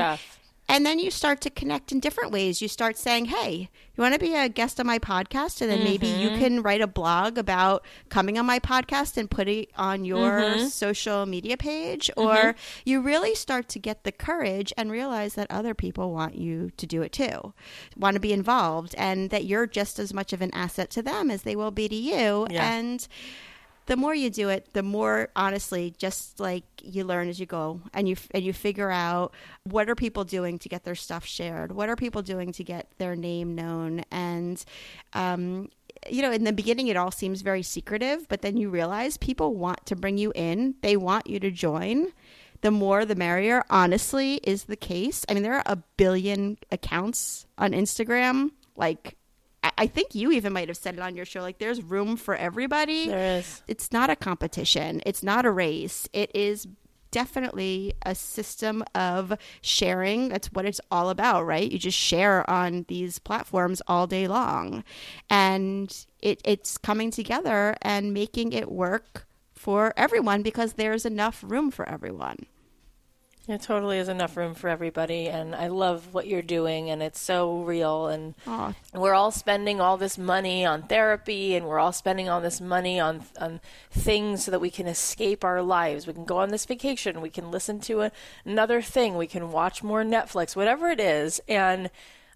And 0.69 0.85
then 0.85 0.99
you 0.99 1.09
start 1.11 1.41
to 1.41 1.49
connect 1.49 1.91
in 1.91 1.99
different 1.99 2.31
ways. 2.31 2.61
You 2.61 2.67
start 2.67 2.95
saying, 2.97 3.25
hey, 3.25 3.69
you 3.95 4.01
want 4.01 4.13
to 4.13 4.19
be 4.19 4.35
a 4.35 4.47
guest 4.47 4.79
on 4.79 4.85
my 4.87 4.99
podcast? 4.99 5.61
And 5.61 5.69
then 5.69 5.83
maybe 5.83 6.07
you 6.07 6.29
Mm-hmm. 6.29 6.39
can 6.39 6.61
write 6.61 6.79
a 6.81 6.87
blog 6.87 7.37
about 7.37 7.83
coming 8.09 8.37
on 8.37 8.45
my 8.45 8.59
podcast 8.59 9.17
and 9.17 9.29
put 9.29 9.47
it 9.47 9.69
on 9.75 10.05
your 10.05 10.29
Mm-hmm. 10.39 10.67
social 10.67 11.25
media 11.25 11.57
page. 11.57 12.11
Or 12.15 12.55
you 12.85 13.01
really 13.01 13.35
start 13.35 13.67
to 13.69 13.79
get 13.79 14.03
the 14.03 14.11
courage 14.11 14.71
and 14.77 14.91
realize 14.91 15.33
that 15.33 15.49
other 15.49 15.73
people 15.73 16.13
want 16.13 16.35
you 16.35 16.69
to 16.77 16.85
do 16.85 17.01
it 17.01 17.11
too, 17.11 17.53
want 17.97 18.13
to 18.13 18.19
be 18.19 18.31
involved, 18.31 18.93
and 18.97 19.31
that 19.31 19.45
you're 19.45 19.67
just 19.67 19.97
as 19.99 20.13
much 20.13 20.33
of 20.33 20.41
an 20.41 20.53
asset 20.53 20.89
to 20.91 21.01
them 21.01 21.31
as 21.31 21.41
they 21.41 21.55
will 21.55 21.71
be 21.71 21.89
to 21.89 21.95
you. 21.95 22.47
Yeah. 22.49 22.71
And 22.71 23.07
the 23.89 23.97
more 23.97 24.13
you 24.13 24.29
do 24.29 24.49
it, 24.49 24.71
the 24.73 24.83
more 24.83 25.29
honestly, 25.35 25.95
just 25.97 26.39
like 26.39 26.63
you 26.83 27.03
learn 27.03 27.27
as 27.27 27.39
you 27.39 27.47
go, 27.47 27.81
and 27.91 28.07
you 28.07 28.15
and 28.31 28.43
you 28.43 28.53
figure 28.53 28.91
out 28.91 29.33
what 29.63 29.89
are 29.89 29.95
people 29.95 30.23
doing 30.23 30.59
to 30.59 30.69
get 30.69 30.83
their 30.83 30.93
stuff 30.93 31.25
shared, 31.25 31.71
what 31.71 31.89
are 31.89 31.95
people 31.95 32.21
doing 32.21 32.51
to 32.51 32.63
get 32.63 32.91
their 32.99 33.15
name 33.15 33.55
known, 33.55 34.03
and 34.11 34.63
um, 35.13 35.69
you 36.07 36.21
know, 36.21 36.31
in 36.31 36.43
the 36.43 36.53
beginning, 36.53 36.87
it 36.87 36.97
all 36.97 37.09
seems 37.09 37.41
very 37.41 37.63
secretive, 37.63 38.27
but 38.29 38.43
then 38.43 38.57
you 38.57 38.69
realize 38.69 39.17
people 39.17 39.55
want 39.55 39.83
to 39.87 39.95
bring 39.95 40.19
you 40.19 40.31
in, 40.35 40.75
they 40.81 40.95
want 40.95 41.25
you 41.25 41.39
to 41.39 41.49
join. 41.49 42.07
The 42.61 42.71
more, 42.71 43.05
the 43.05 43.15
merrier. 43.15 43.63
Honestly, 43.69 44.35
is 44.43 44.65
the 44.65 44.75
case. 44.75 45.25
I 45.27 45.33
mean, 45.33 45.43
there 45.43 45.55
are 45.55 45.63
a 45.65 45.77
billion 45.97 46.59
accounts 46.71 47.47
on 47.57 47.71
Instagram, 47.71 48.51
like. 48.75 49.15
I- 49.63 49.87
think 49.87 50.15
you 50.15 50.31
even 50.31 50.53
might 50.53 50.67
have 50.67 50.77
said 50.77 50.93
it 50.95 50.99
on 50.99 51.15
your 51.15 51.25
show. 51.25 51.41
Like, 51.41 51.57
there's 51.59 51.81
room 51.81 52.15
for 52.15 52.35
everybody. 52.35 53.07
There 53.07 53.37
is. 53.39 53.61
it's 53.67 53.91
not 53.91 54.09
a 54.09 54.15
competition. 54.15 55.01
It's 55.05 55.23
not 55.23 55.45
a 55.45 55.51
race. 55.51 56.07
It 56.13 56.31
is 56.35 56.67
definitely 57.11 57.93
a 58.05 58.13
system 58.15 58.83
of 58.93 59.33
sharing. 59.61 60.29
That's 60.29 60.47
what 60.51 60.65
it's 60.65 60.81
all 60.91 61.09
about 61.09 61.45
right? 61.45 61.71
You 61.71 61.79
just 61.79 61.97
share 61.97 62.47
on 62.49 62.85
these 62.87 63.19
platforms 63.19 63.81
all 63.87 64.07
day 64.07 64.27
long. 64.27 64.83
And 65.29 66.05
it, 66.21 66.41
it's 66.45 66.77
coming 66.77 67.11
together 67.11 67.75
and 67.81 68.13
making 68.13 68.53
it 68.53 68.71
work 68.71 69.27
for 69.53 69.93
everyone 69.97 70.41
because 70.41 70.73
there's 70.73 71.05
enough 71.05 71.43
room 71.45 71.71
for 71.71 71.87
everyone 71.89 72.45
It 73.47 73.63
totally 73.63 73.97
is 73.97 74.09
enough 74.09 74.37
room 74.37 74.53
for 74.53 74.69
everybody, 74.69 75.27
and 75.27 75.55
I 75.55 75.67
love 75.69 76.13
what 76.13 76.27
you're 76.27 76.43
doing, 76.43 76.91
and 76.91 77.01
it's 77.01 77.19
so 77.19 77.63
real. 77.63 78.05
And 78.07 78.35
Aw. 78.45 78.75
we're 78.93 79.15
all 79.15 79.31
spending 79.31 79.81
all 79.81 79.97
this 79.97 80.19
money 80.19 80.63
on 80.65 80.83
therapy, 80.83 81.55
and 81.55 81.65
we're 81.65 81.79
all 81.79 81.91
spending 81.91 82.29
all 82.29 82.41
this 82.41 82.61
money 82.61 82.99
on 82.99 83.23
on 83.39 83.59
things 83.89 84.45
so 84.45 84.51
that 84.51 84.61
we 84.61 84.69
can 84.69 84.85
escape 84.85 85.43
our 85.43 85.63
lives. 85.63 86.05
We 86.05 86.13
can 86.13 86.25
go 86.25 86.37
on 86.37 86.49
this 86.49 86.65
vacation, 86.65 87.21
we 87.21 87.31
can 87.31 87.49
listen 87.49 87.79
to 87.81 88.01
a, 88.01 88.11
another 88.45 88.83
thing, 88.83 89.17
we 89.17 89.25
can 89.25 89.51
watch 89.51 89.81
more 89.81 90.03
Netflix, 90.03 90.55
whatever 90.55 90.89
it 90.89 90.99
is. 90.99 91.41
And 91.47 91.89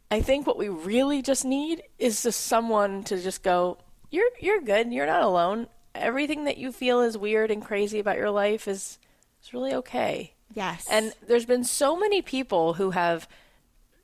I 0.09 0.21
think 0.21 0.47
what 0.47 0.57
we 0.57 0.69
really 0.69 1.21
just 1.21 1.45
need 1.45 1.83
is 1.99 2.23
just 2.23 2.41
someone 2.41 3.03
to 3.03 3.21
just 3.21 3.43
go, 3.43 3.77
"You're 4.09 4.31
you're 4.39 4.61
good. 4.61 4.91
You're 4.91 5.05
not 5.05 5.21
alone. 5.21 5.67
Everything 5.93 6.45
that 6.45 6.57
you 6.57 6.71
feel 6.71 7.01
is 7.01 7.19
weird 7.19 7.51
and 7.51 7.63
crazy 7.63 7.99
about 7.99 8.17
your 8.17 8.31
life 8.31 8.67
is 8.67 8.97
is 9.43 9.53
really 9.53 9.75
okay." 9.75 10.33
Yes. 10.53 10.87
And 10.89 11.13
there's 11.25 11.45
been 11.45 11.63
so 11.63 11.97
many 11.97 12.21
people 12.21 12.73
who 12.73 12.91
have 12.91 13.27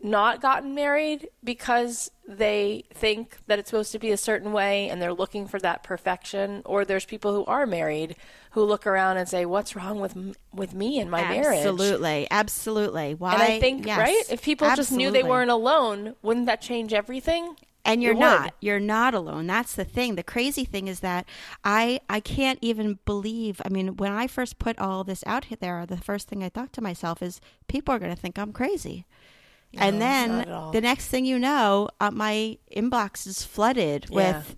not 0.01 0.41
gotten 0.41 0.73
married 0.73 1.27
because 1.43 2.09
they 2.27 2.83
think 2.93 3.37
that 3.47 3.59
it's 3.59 3.69
supposed 3.69 3.91
to 3.91 3.99
be 3.99 4.11
a 4.11 4.17
certain 4.17 4.53
way 4.53 4.87
and 4.87 5.01
they're 5.01 5.13
looking 5.13 5.45
for 5.45 5.59
that 5.59 5.83
perfection 5.83 6.61
or 6.65 6.85
there's 6.85 7.05
people 7.05 7.33
who 7.33 7.43
are 7.45 7.65
married 7.65 8.15
who 8.51 8.63
look 8.63 8.87
around 8.87 9.17
and 9.17 9.27
say 9.27 9.45
what's 9.45 9.75
wrong 9.75 9.99
with 9.99 10.35
with 10.53 10.73
me 10.73 10.99
and 10.99 11.11
my 11.11 11.21
marriage? 11.21 11.57
Absolutely. 11.57 12.27
Absolutely. 12.31 13.13
Why 13.15 13.33
and 13.33 13.41
i 13.41 13.59
think 13.59 13.85
yes, 13.85 13.97
right? 13.97 14.23
If 14.29 14.41
people 14.41 14.73
just 14.75 14.91
knew 14.91 15.11
they 15.11 15.23
weren't 15.23 15.51
alone 15.51 16.15
wouldn't 16.21 16.45
that 16.45 16.61
change 16.61 16.93
everything 16.93 17.55
and 17.85 18.03
you're 18.03 18.11
It 18.11 18.17
would. 18.17 18.21
not. 18.21 18.53
You're 18.61 18.79
not 18.79 19.13
alone. 19.13 19.47
That's 19.47 19.73
the 19.73 19.85
thing. 19.85 20.15
The 20.15 20.23
crazy 20.23 20.65
thing 20.65 20.87
is 20.87 20.99
that 20.99 21.25
i 21.63 21.99
i 22.09 22.19
can't 22.19 22.59
even 22.61 22.99
believe 23.05 23.61
i 23.65 23.69
mean 23.69 23.95
when 23.97 24.11
i 24.11 24.27
first 24.27 24.59
put 24.59 24.77
all 24.79 25.03
this 25.03 25.23
out 25.25 25.45
there 25.59 25.85
the 25.85 25.97
first 25.97 26.27
thing 26.27 26.43
i 26.43 26.49
thought 26.49 26.71
to 26.73 26.81
myself 26.81 27.21
is 27.21 27.39
people 27.67 27.93
are 27.93 27.99
going 27.99 28.13
to 28.15 28.21
think 28.21 28.37
i'm 28.37 28.51
crazy. 28.53 29.05
And 29.77 29.99
No, 29.99 30.05
not 30.05 30.45
then 30.45 30.71
the 30.73 30.81
next 30.81 31.07
thing 31.09 31.25
you 31.25 31.37
know 31.37 31.89
uh, 32.01 32.09
my 32.11 32.57
inbox 32.75 33.27
is 33.27 33.43
flooded 33.43 34.07
Yeah. 34.09 34.15
with 34.15 34.55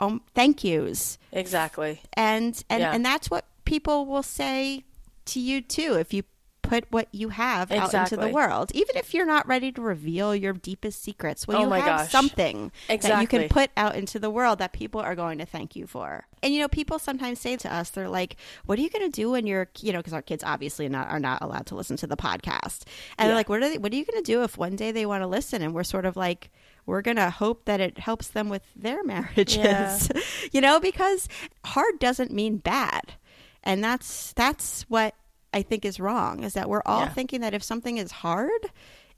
um, 0.00 0.22
thank 0.34 0.64
yous. 0.64 1.18
Exactly. 1.32 2.02
And 2.14 2.62
and 2.70 2.80
Yeah. 2.80 2.92
and 2.94 3.04
that's 3.04 3.30
what 3.30 3.44
people 3.64 4.06
will 4.06 4.22
say 4.22 4.84
to 5.26 5.40
you 5.40 5.60
too. 5.60 5.94
If 5.94 6.12
you 6.14 6.24
put 6.70 6.84
what 6.90 7.08
you 7.10 7.30
have 7.30 7.72
out 7.72 7.92
into 7.92 8.16
the 8.16 8.28
world. 8.28 8.70
Even 8.74 8.96
if 8.96 9.12
you're 9.12 9.26
not 9.26 9.46
ready 9.48 9.72
to 9.72 9.80
reveal 9.82 10.34
your 10.36 10.52
deepest 10.52 11.02
secrets 11.02 11.48
well 11.48 11.58
Oh 11.58 11.64
you 11.64 11.70
have 11.72 11.84
gosh. 12.02 12.10
something 12.12 12.70
that 12.88 13.20
you 13.20 13.26
can 13.26 13.48
put 13.48 13.70
out 13.76 13.96
into 13.96 14.18
the 14.20 14.30
world 14.30 14.60
that 14.60 14.72
people 14.72 15.00
are 15.00 15.16
going 15.16 15.38
to 15.38 15.44
thank 15.46 15.74
you 15.74 15.86
for. 15.88 16.26
And 16.42 16.54
you 16.54 16.60
know 16.60 16.68
people 16.68 16.98
sometimes 16.98 17.40
say 17.40 17.56
to 17.56 17.72
us 17.74 17.90
they're 17.90 18.08
like 18.08 18.36
what 18.66 18.78
are 18.78 18.82
you 18.82 18.88
going 18.90 19.10
to 19.10 19.14
do 19.22 19.30
when 19.32 19.46
you're 19.48 19.68
you 19.80 19.92
know 19.92 19.98
because 19.98 20.12
our 20.12 20.22
kids 20.22 20.44
obviously 20.44 20.88
not 20.88 21.08
are 21.08 21.18
not 21.18 21.42
allowed 21.42 21.66
to 21.66 21.74
listen 21.74 21.96
to 21.98 22.06
the 22.06 22.16
podcast. 22.16 22.84
And 23.18 23.18
Yeah. 23.18 23.26
they're 23.26 23.34
like 23.34 23.48
what 23.48 23.62
are 23.62 23.68
they 23.68 23.78
what 23.78 23.92
are 23.92 23.96
you 23.96 24.04
going 24.04 24.22
to 24.22 24.32
do 24.32 24.42
if 24.44 24.56
one 24.56 24.76
day 24.76 24.92
they 24.92 25.06
want 25.06 25.22
to 25.22 25.26
listen? 25.26 25.62
And 25.62 25.74
we're 25.74 25.82
sort 25.84 26.06
of 26.06 26.16
like 26.16 26.50
we're 26.86 27.02
going 27.02 27.16
to 27.18 27.30
hope 27.30 27.64
that 27.66 27.80
it 27.80 27.98
helps 27.98 28.28
them 28.28 28.48
with 28.48 28.62
their 28.76 29.02
marriages 29.12 29.56
Yeah. 29.56 29.98
you 30.52 30.60
know 30.60 30.78
because 30.78 31.28
hard 31.64 31.98
doesn't 31.98 32.30
mean 32.30 32.58
bad. 32.58 33.14
And 33.62 33.82
that's 33.84 34.32
that's 34.34 34.82
what 34.88 35.14
i 35.52 35.62
think 35.62 35.84
is 35.84 35.98
wrong 36.00 36.42
is 36.44 36.54
that 36.54 36.68
we're 36.68 36.82
all 36.86 37.00
Yeah. 37.00 37.08
thinking 37.08 37.40
that 37.42 37.54
if 37.54 37.62
something 37.62 37.98
is 37.98 38.10
hard 38.12 38.50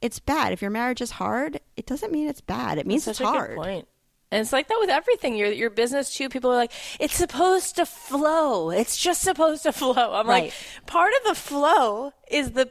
it's 0.01 0.19
bad 0.19 0.53
if 0.53 0.61
your 0.63 0.71
marriage 0.71 1.01
is 1.01 1.13
hard 1.13 1.61
it 1.77 1.87
doesn't 1.87 2.13
mean 2.13 2.29
it's 2.29 2.41
bad 2.41 2.79
it 2.79 2.87
means 2.87 3.05
Such 3.05 3.13
it's 3.13 3.21
a 3.21 3.27
hard 3.27 3.51
good 3.51 3.57
point. 3.65 3.89
And 4.31 4.41
it's 4.41 4.51
like 4.51 4.69
that 4.69 4.79
with 4.81 4.89
everything. 4.89 5.37
Your 5.37 5.53
your 5.53 5.69
business 5.69 6.15
too. 6.15 6.31
People 6.31 6.51
are 6.53 6.57
like, 6.57 6.73
it's 6.99 7.15
supposed 7.15 7.77
to 7.77 7.85
flow. 7.85 8.71
It's 8.71 8.97
just 8.97 9.21
supposed 9.21 9.65
to 9.65 9.73
flow. 9.73 9.93
I'm 10.15 10.27
Right. 10.27 10.45
like, 10.45 10.55
part 10.87 11.13
of 11.21 11.29
the 11.29 11.35
flow 11.35 12.13
is 12.31 12.53
the 12.53 12.71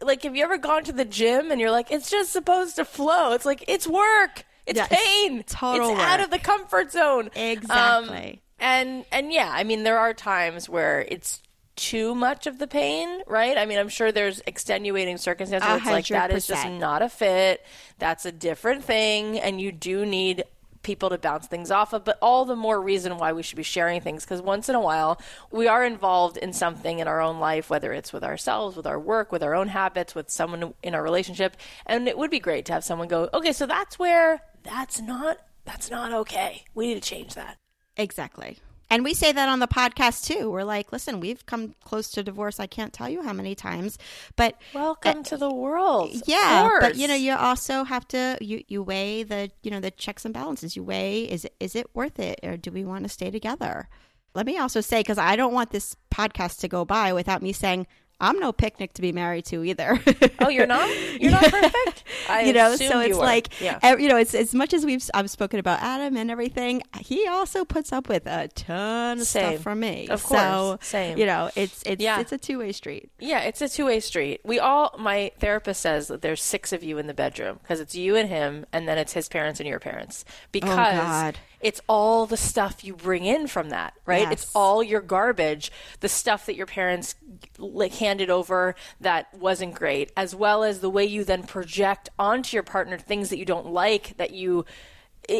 like. 0.00 0.22
Have 0.22 0.36
you 0.36 0.44
ever 0.44 0.56
gone 0.56 0.84
to 0.84 0.92
the 0.92 1.04
gym 1.04 1.50
and 1.50 1.60
you're 1.60 1.72
like, 1.72 1.90
it's 1.90 2.10
just 2.12 2.30
supposed 2.32 2.76
to 2.76 2.84
flow? 2.84 3.32
It's 3.32 3.44
like 3.44 3.64
it's 3.66 3.88
work. 3.88 4.44
It's 4.66 4.76
Yeah, 4.76 4.86
it's 4.88 5.02
pain. 5.02 5.42
total 5.42 5.90
It's 5.90 6.00
out 6.00 6.20
of 6.20 6.30
the 6.30 6.38
comfort 6.38 6.92
zone. 6.92 7.28
Exactly. 7.34 8.30
Um, 8.34 8.38
and 8.60 9.04
and 9.10 9.32
yeah, 9.32 9.50
I 9.52 9.64
mean, 9.64 9.82
there 9.82 9.98
are 9.98 10.14
times 10.14 10.68
where 10.68 11.00
it's 11.08 11.42
too 11.80 12.14
much 12.14 12.46
of 12.46 12.58
the 12.58 12.66
pain, 12.66 13.22
right? 13.26 13.56
I 13.56 13.64
mean, 13.64 13.78
I'm 13.78 13.88
sure 13.88 14.12
there's 14.12 14.42
extenuating 14.46 15.16
circumstances 15.16 15.66
where 15.66 15.78
it's 15.78 15.86
like 15.86 16.06
that 16.08 16.30
is 16.30 16.46
just 16.46 16.68
not 16.68 17.00
a 17.00 17.08
fit. 17.08 17.64
That's 17.98 18.26
a 18.26 18.32
different 18.32 18.84
thing, 18.84 19.38
and 19.38 19.58
you 19.60 19.72
do 19.72 20.04
need 20.04 20.44
people 20.82 21.08
to 21.08 21.16
bounce 21.18 21.46
things 21.46 21.70
off 21.70 21.94
of. 21.94 22.04
But 22.04 22.18
all 22.20 22.44
the 22.44 22.54
more 22.54 22.80
reason 22.80 23.16
why 23.16 23.32
we 23.32 23.42
should 23.42 23.56
be 23.56 23.62
sharing 23.62 24.02
things 24.02 24.24
because 24.24 24.42
once 24.42 24.68
in 24.68 24.74
a 24.74 24.80
while 24.80 25.20
we 25.50 25.68
are 25.68 25.84
involved 25.84 26.36
in 26.36 26.52
something 26.52 26.98
in 26.98 27.08
our 27.08 27.20
own 27.20 27.40
life, 27.40 27.70
whether 27.70 27.92
it's 27.94 28.12
with 28.12 28.24
ourselves, 28.24 28.76
with 28.76 28.86
our 28.86 28.98
work, 28.98 29.32
with 29.32 29.42
our 29.42 29.54
own 29.54 29.68
habits, 29.68 30.14
with 30.14 30.30
someone 30.30 30.74
in 30.82 30.94
our 30.94 31.02
relationship, 31.02 31.56
and 31.86 32.08
it 32.08 32.18
would 32.18 32.30
be 32.30 32.40
great 32.40 32.66
to 32.66 32.74
have 32.74 32.84
someone 32.84 33.08
go, 33.08 33.30
okay, 33.32 33.52
so 33.52 33.64
that's 33.64 33.98
where 33.98 34.42
that's 34.62 35.00
not 35.00 35.38
that's 35.64 35.90
not 35.90 36.12
okay. 36.12 36.64
We 36.74 36.88
need 36.88 37.02
to 37.02 37.08
change 37.08 37.34
that. 37.34 37.56
Exactly. 37.96 38.58
And 38.90 39.04
we 39.04 39.14
say 39.14 39.30
that 39.30 39.48
on 39.48 39.60
the 39.60 39.68
podcast 39.68 40.26
too. 40.26 40.50
We're 40.50 40.64
like, 40.64 40.92
listen, 40.92 41.20
we've 41.20 41.46
come 41.46 41.74
close 41.84 42.10
to 42.10 42.22
divorce. 42.24 42.58
I 42.58 42.66
can't 42.66 42.92
tell 42.92 43.08
you 43.08 43.22
how 43.22 43.32
many 43.32 43.54
times, 43.54 43.98
but 44.34 44.60
Welcome 44.74 45.20
uh, 45.20 45.22
to 45.22 45.36
the 45.36 45.54
world. 45.54 46.10
Yeah, 46.26 46.78
but 46.80 46.96
you 46.96 47.06
know, 47.06 47.14
you 47.14 47.34
also 47.34 47.84
have 47.84 48.06
to 48.08 48.36
you 48.40 48.64
you 48.66 48.82
weigh 48.82 49.22
the 49.22 49.50
you 49.62 49.70
know 49.70 49.80
the 49.80 49.92
checks 49.92 50.24
and 50.24 50.34
balances. 50.34 50.74
You 50.74 50.82
weigh 50.82 51.22
is 51.22 51.44
it 51.44 51.54
is 51.60 51.76
it 51.76 51.94
worth 51.94 52.18
it, 52.18 52.40
or 52.42 52.56
do 52.56 52.72
we 52.72 52.84
want 52.84 53.04
to 53.04 53.08
stay 53.08 53.30
together? 53.30 53.88
Let 54.34 54.46
me 54.46 54.58
also 54.58 54.80
say 54.80 55.00
because 55.00 55.18
I 55.18 55.36
don't 55.36 55.54
want 55.54 55.70
this 55.70 55.96
podcast 56.12 56.60
to 56.60 56.68
go 56.68 56.84
by 56.84 57.12
without 57.12 57.42
me 57.42 57.52
saying 57.52 57.86
I'm 58.20 58.38
no 58.38 58.52
picnic 58.52 58.94
to 58.94 59.02
be 59.02 59.12
married 59.12 59.46
to 59.46 59.64
either. 59.64 60.00
oh, 60.40 60.48
you're 60.48 60.66
not? 60.66 60.88
You're 61.20 61.32
not 61.32 61.42
perfect? 61.44 62.04
I 62.28 62.42
you 62.42 62.52
know, 62.52 62.74
so 62.76 63.00
it's 63.00 63.16
like, 63.18 63.60
yeah. 63.60 63.96
you 63.96 64.08
know, 64.08 64.16
it's 64.16 64.34
as 64.34 64.54
much 64.54 64.72
as 64.72 64.84
we've 64.86 65.02
I've 65.12 65.30
spoken 65.30 65.58
about 65.58 65.80
Adam 65.80 66.16
and 66.16 66.30
everything. 66.30 66.82
He 67.00 67.26
also 67.26 67.64
puts 67.64 67.92
up 67.92 68.08
with 68.08 68.26
a 68.26 68.48
ton 68.48 69.20
of 69.20 69.26
Same. 69.26 69.52
stuff 69.52 69.62
from 69.62 69.80
me. 69.80 70.08
Of 70.08 70.22
course, 70.22 70.40
so, 70.40 70.78
same. 70.82 71.18
You 71.18 71.26
know, 71.26 71.50
it's 71.56 71.82
it's 71.84 72.02
Yeah. 72.02 72.20
it's 72.20 72.32
a 72.32 72.38
two 72.38 72.58
way 72.58 72.72
street. 72.72 73.10
Yeah, 73.18 73.40
it's 73.40 73.60
a 73.60 73.68
two 73.68 73.86
way 73.86 74.00
street. 74.00 74.40
We 74.44 74.58
all, 74.58 74.94
my 74.98 75.32
therapist 75.38 75.80
says 75.80 76.08
that 76.08 76.22
there's 76.22 76.42
six 76.42 76.72
of 76.72 76.82
you 76.82 76.98
in 76.98 77.06
the 77.06 77.14
bedroom 77.14 77.58
because 77.62 77.80
it's 77.80 77.94
you 77.94 78.16
and 78.16 78.28
him, 78.28 78.66
and 78.72 78.88
then 78.88 78.98
it's 78.98 79.12
his 79.12 79.28
parents 79.28 79.60
and 79.60 79.68
your 79.68 79.80
parents. 79.80 80.24
Oh, 80.28 80.32
because 80.52 80.98
God. 80.98 81.38
it's 81.60 81.80
all 81.88 82.26
the 82.26 82.36
stuff 82.36 82.84
you 82.84 82.94
bring 82.94 83.24
in 83.24 83.46
from 83.46 83.70
that, 83.70 83.94
right? 84.06 84.22
Yes. 84.22 84.32
It's 84.32 84.50
all 84.54 84.82
your 84.82 85.00
garbage, 85.00 85.70
the 86.00 86.08
stuff 86.08 86.46
that 86.46 86.56
your 86.56 86.66
parents 86.66 87.14
like 87.58 87.94
handed 87.94 88.30
over 88.30 88.74
that 89.00 89.32
wasn't 89.34 89.74
great, 89.74 90.12
as 90.16 90.34
well 90.34 90.62
as 90.62 90.80
the 90.80 90.90
way 90.90 91.04
you 91.04 91.24
then 91.24 91.42
project 91.42 92.08
onto 92.18 92.56
your 92.56 92.62
partner 92.62 92.98
things 92.98 93.30
that 93.30 93.38
you 93.38 93.44
don't 93.44 93.66
like 93.66 94.16
that 94.16 94.32
you 94.32 94.64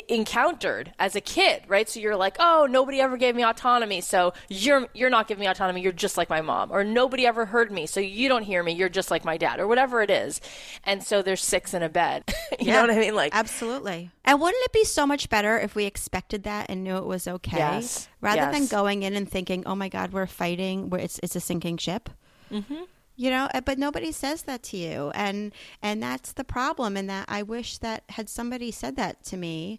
encountered 0.08 0.92
as 0.98 1.16
a 1.16 1.20
kid, 1.20 1.62
right? 1.68 1.88
So 1.88 2.00
you're 2.00 2.16
like, 2.16 2.36
"Oh, 2.38 2.66
nobody 2.70 3.00
ever 3.00 3.16
gave 3.16 3.34
me 3.34 3.42
autonomy, 3.44 4.00
so 4.00 4.32
you're 4.48 4.88
you're 4.94 5.10
not 5.10 5.28
giving 5.28 5.40
me 5.40 5.46
autonomy. 5.48 5.80
You're 5.80 5.92
just 5.92 6.16
like 6.16 6.30
my 6.30 6.40
mom." 6.40 6.70
Or 6.70 6.84
nobody 6.84 7.26
ever 7.26 7.46
heard 7.46 7.70
me, 7.72 7.86
so 7.86 8.00
you 8.00 8.28
don't 8.28 8.42
hear 8.42 8.62
me. 8.62 8.72
You're 8.72 8.88
just 8.88 9.10
like 9.10 9.24
my 9.24 9.36
dad, 9.36 9.60
or 9.60 9.66
whatever 9.66 10.02
it 10.02 10.10
is. 10.10 10.40
And 10.84 11.02
so 11.02 11.22
there's 11.22 11.42
six 11.42 11.74
in 11.74 11.82
a 11.82 11.88
bed. 11.88 12.24
you 12.60 12.72
know 12.72 12.80
what 12.82 12.90
I 12.90 12.98
mean? 12.98 13.14
Like 13.14 13.34
Absolutely. 13.34 14.10
And 14.24 14.40
wouldn't 14.40 14.62
it 14.64 14.72
be 14.72 14.84
so 14.84 15.06
much 15.06 15.28
better 15.28 15.58
if 15.58 15.74
we 15.74 15.84
expected 15.86 16.44
that 16.44 16.66
and 16.68 16.84
knew 16.84 16.96
it 16.96 17.06
was 17.06 17.26
okay, 17.26 17.56
Yes. 17.56 18.08
rather 18.20 18.52
than 18.52 18.66
going 18.66 19.02
in 19.02 19.14
and 19.16 19.28
thinking, 19.28 19.64
"Oh 19.66 19.74
my 19.74 19.88
God, 19.88 20.12
we're 20.12 20.26
fighting. 20.26 20.90
Where 20.90 21.00
it's 21.00 21.18
it's 21.22 21.34
a 21.36 21.40
sinking 21.40 21.78
ship." 21.78 22.10
Mm-hmm. 22.52 22.82
You 23.20 23.28
know, 23.28 23.50
uh, 23.52 23.60
but 23.60 23.78
nobody 23.78 24.12
says 24.12 24.44
that 24.44 24.62
to 24.62 24.78
you, 24.78 25.12
and 25.14 25.52
and 25.82 26.02
that's 26.02 26.32
the 26.32 26.42
problem. 26.42 26.96
And 26.96 27.10
that 27.10 27.26
I 27.28 27.42
wish 27.42 27.76
that 27.76 28.02
had 28.08 28.30
somebody 28.30 28.70
said 28.70 28.96
that 28.96 29.22
to 29.24 29.36
me, 29.36 29.78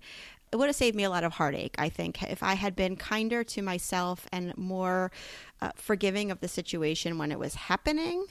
it 0.51 0.57
would 0.57 0.67
have 0.67 0.75
saved 0.75 0.95
me 0.95 1.03
a 1.05 1.09
lot 1.09 1.23
of 1.23 1.33
heartache. 1.33 1.73
I 1.79 1.89
think 1.89 2.21
if 2.21 2.43
I 2.43 2.53
had 2.53 2.75
been 2.75 2.95
kinder 2.95 3.43
to 3.45 3.63
myself 3.63 4.27
and 4.31 4.55
more 4.59 5.11
uh, 5.59 5.71
forgiving 5.75 6.29
of 6.29 6.39
the 6.39 6.47
situation 6.47 7.17
when 7.17 7.31
it 7.31 7.39
was 7.39 7.55
happening. 7.55 8.27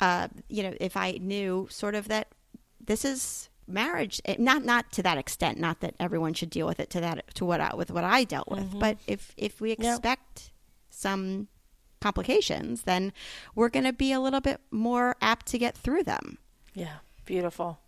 Uh, 0.00 0.28
you 0.46 0.62
know, 0.62 0.72
if 0.80 0.96
I 0.96 1.18
knew 1.20 1.66
sort 1.68 1.96
of 1.96 2.06
that 2.06 2.28
this 2.80 3.04
is 3.04 3.48
marriage 3.66 4.20
not 4.38 4.64
not 4.64 4.92
to 4.92 5.02
that 5.02 5.18
extent 5.18 5.58
not 5.58 5.80
that 5.80 5.94
everyone 5.98 6.32
should 6.32 6.48
deal 6.48 6.66
with 6.66 6.78
it 6.80 6.88
to 6.88 7.00
that 7.00 7.34
to 7.34 7.44
what 7.44 7.60
I, 7.60 7.74
with 7.74 7.90
what 7.90 8.04
I 8.04 8.24
dealt 8.24 8.48
with 8.48 8.78
but 8.78 8.96
if 9.06 9.34
if 9.36 9.60
we 9.60 9.72
expect 9.72 10.52
some 10.88 11.48
complications 12.00 12.82
then 12.82 13.12
we're 13.54 13.68
going 13.68 13.84
to 13.84 13.92
be 13.92 14.12
a 14.12 14.20
little 14.20 14.40
bit 14.40 14.60
more 14.70 15.16
apt 15.20 15.46
to 15.46 15.58
get 15.58 15.76
through 15.76 16.02
them 16.02 16.38
Yeah, 16.74 16.96
beautiful. 17.24 17.78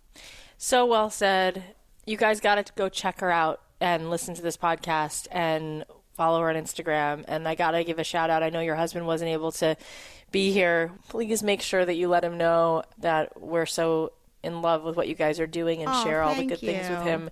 So 0.59 0.85
well 0.87 1.11
said. 1.11 1.63
You 2.07 2.17
guys 2.17 2.41
got 2.41 2.65
to 2.67 2.73
go 2.75 2.89
check 2.89 3.21
her 3.21 3.31
out 3.31 3.61
and 3.81 4.11
listen 4.11 4.35
to 4.35 4.43
this 4.43 4.57
podcast 4.57 5.27
and 5.31 5.85
follow 6.15 6.41
her 6.41 6.51
on 6.51 6.57
Instagram. 6.57 7.25
And 7.29 7.47
I 7.49 7.55
got 7.55 7.71
to 7.71 7.85
give 7.85 7.99
a 7.99 8.05
shout 8.05 8.29
out. 8.31 8.43
I 8.43 8.51
know 8.51 8.61
your 8.61 8.75
husband 8.77 9.07
wasn't 9.07 9.31
able 9.31 9.53
to 9.53 9.77
be 10.33 10.53
here. 10.53 10.91
Please 11.09 11.43
make 11.43 11.63
sure 11.63 11.85
that 11.85 11.95
you 11.95 12.09
let 12.09 12.25
him 12.25 12.37
know 12.37 12.83
that 12.99 13.41
we're 13.41 13.65
so 13.67 14.13
in 14.43 14.61
love 14.61 14.83
with 14.83 14.97
what 14.97 15.09
you 15.09 15.15
guys 15.15 15.39
are 15.41 15.47
doing 15.47 15.81
and 15.83 15.91
Oh, 15.91 16.05
share 16.05 16.23
all 16.23 16.35
the 16.35 16.47
good 16.47 16.59
things 16.61 16.89
with 16.89 17.03
him. 17.05 17.31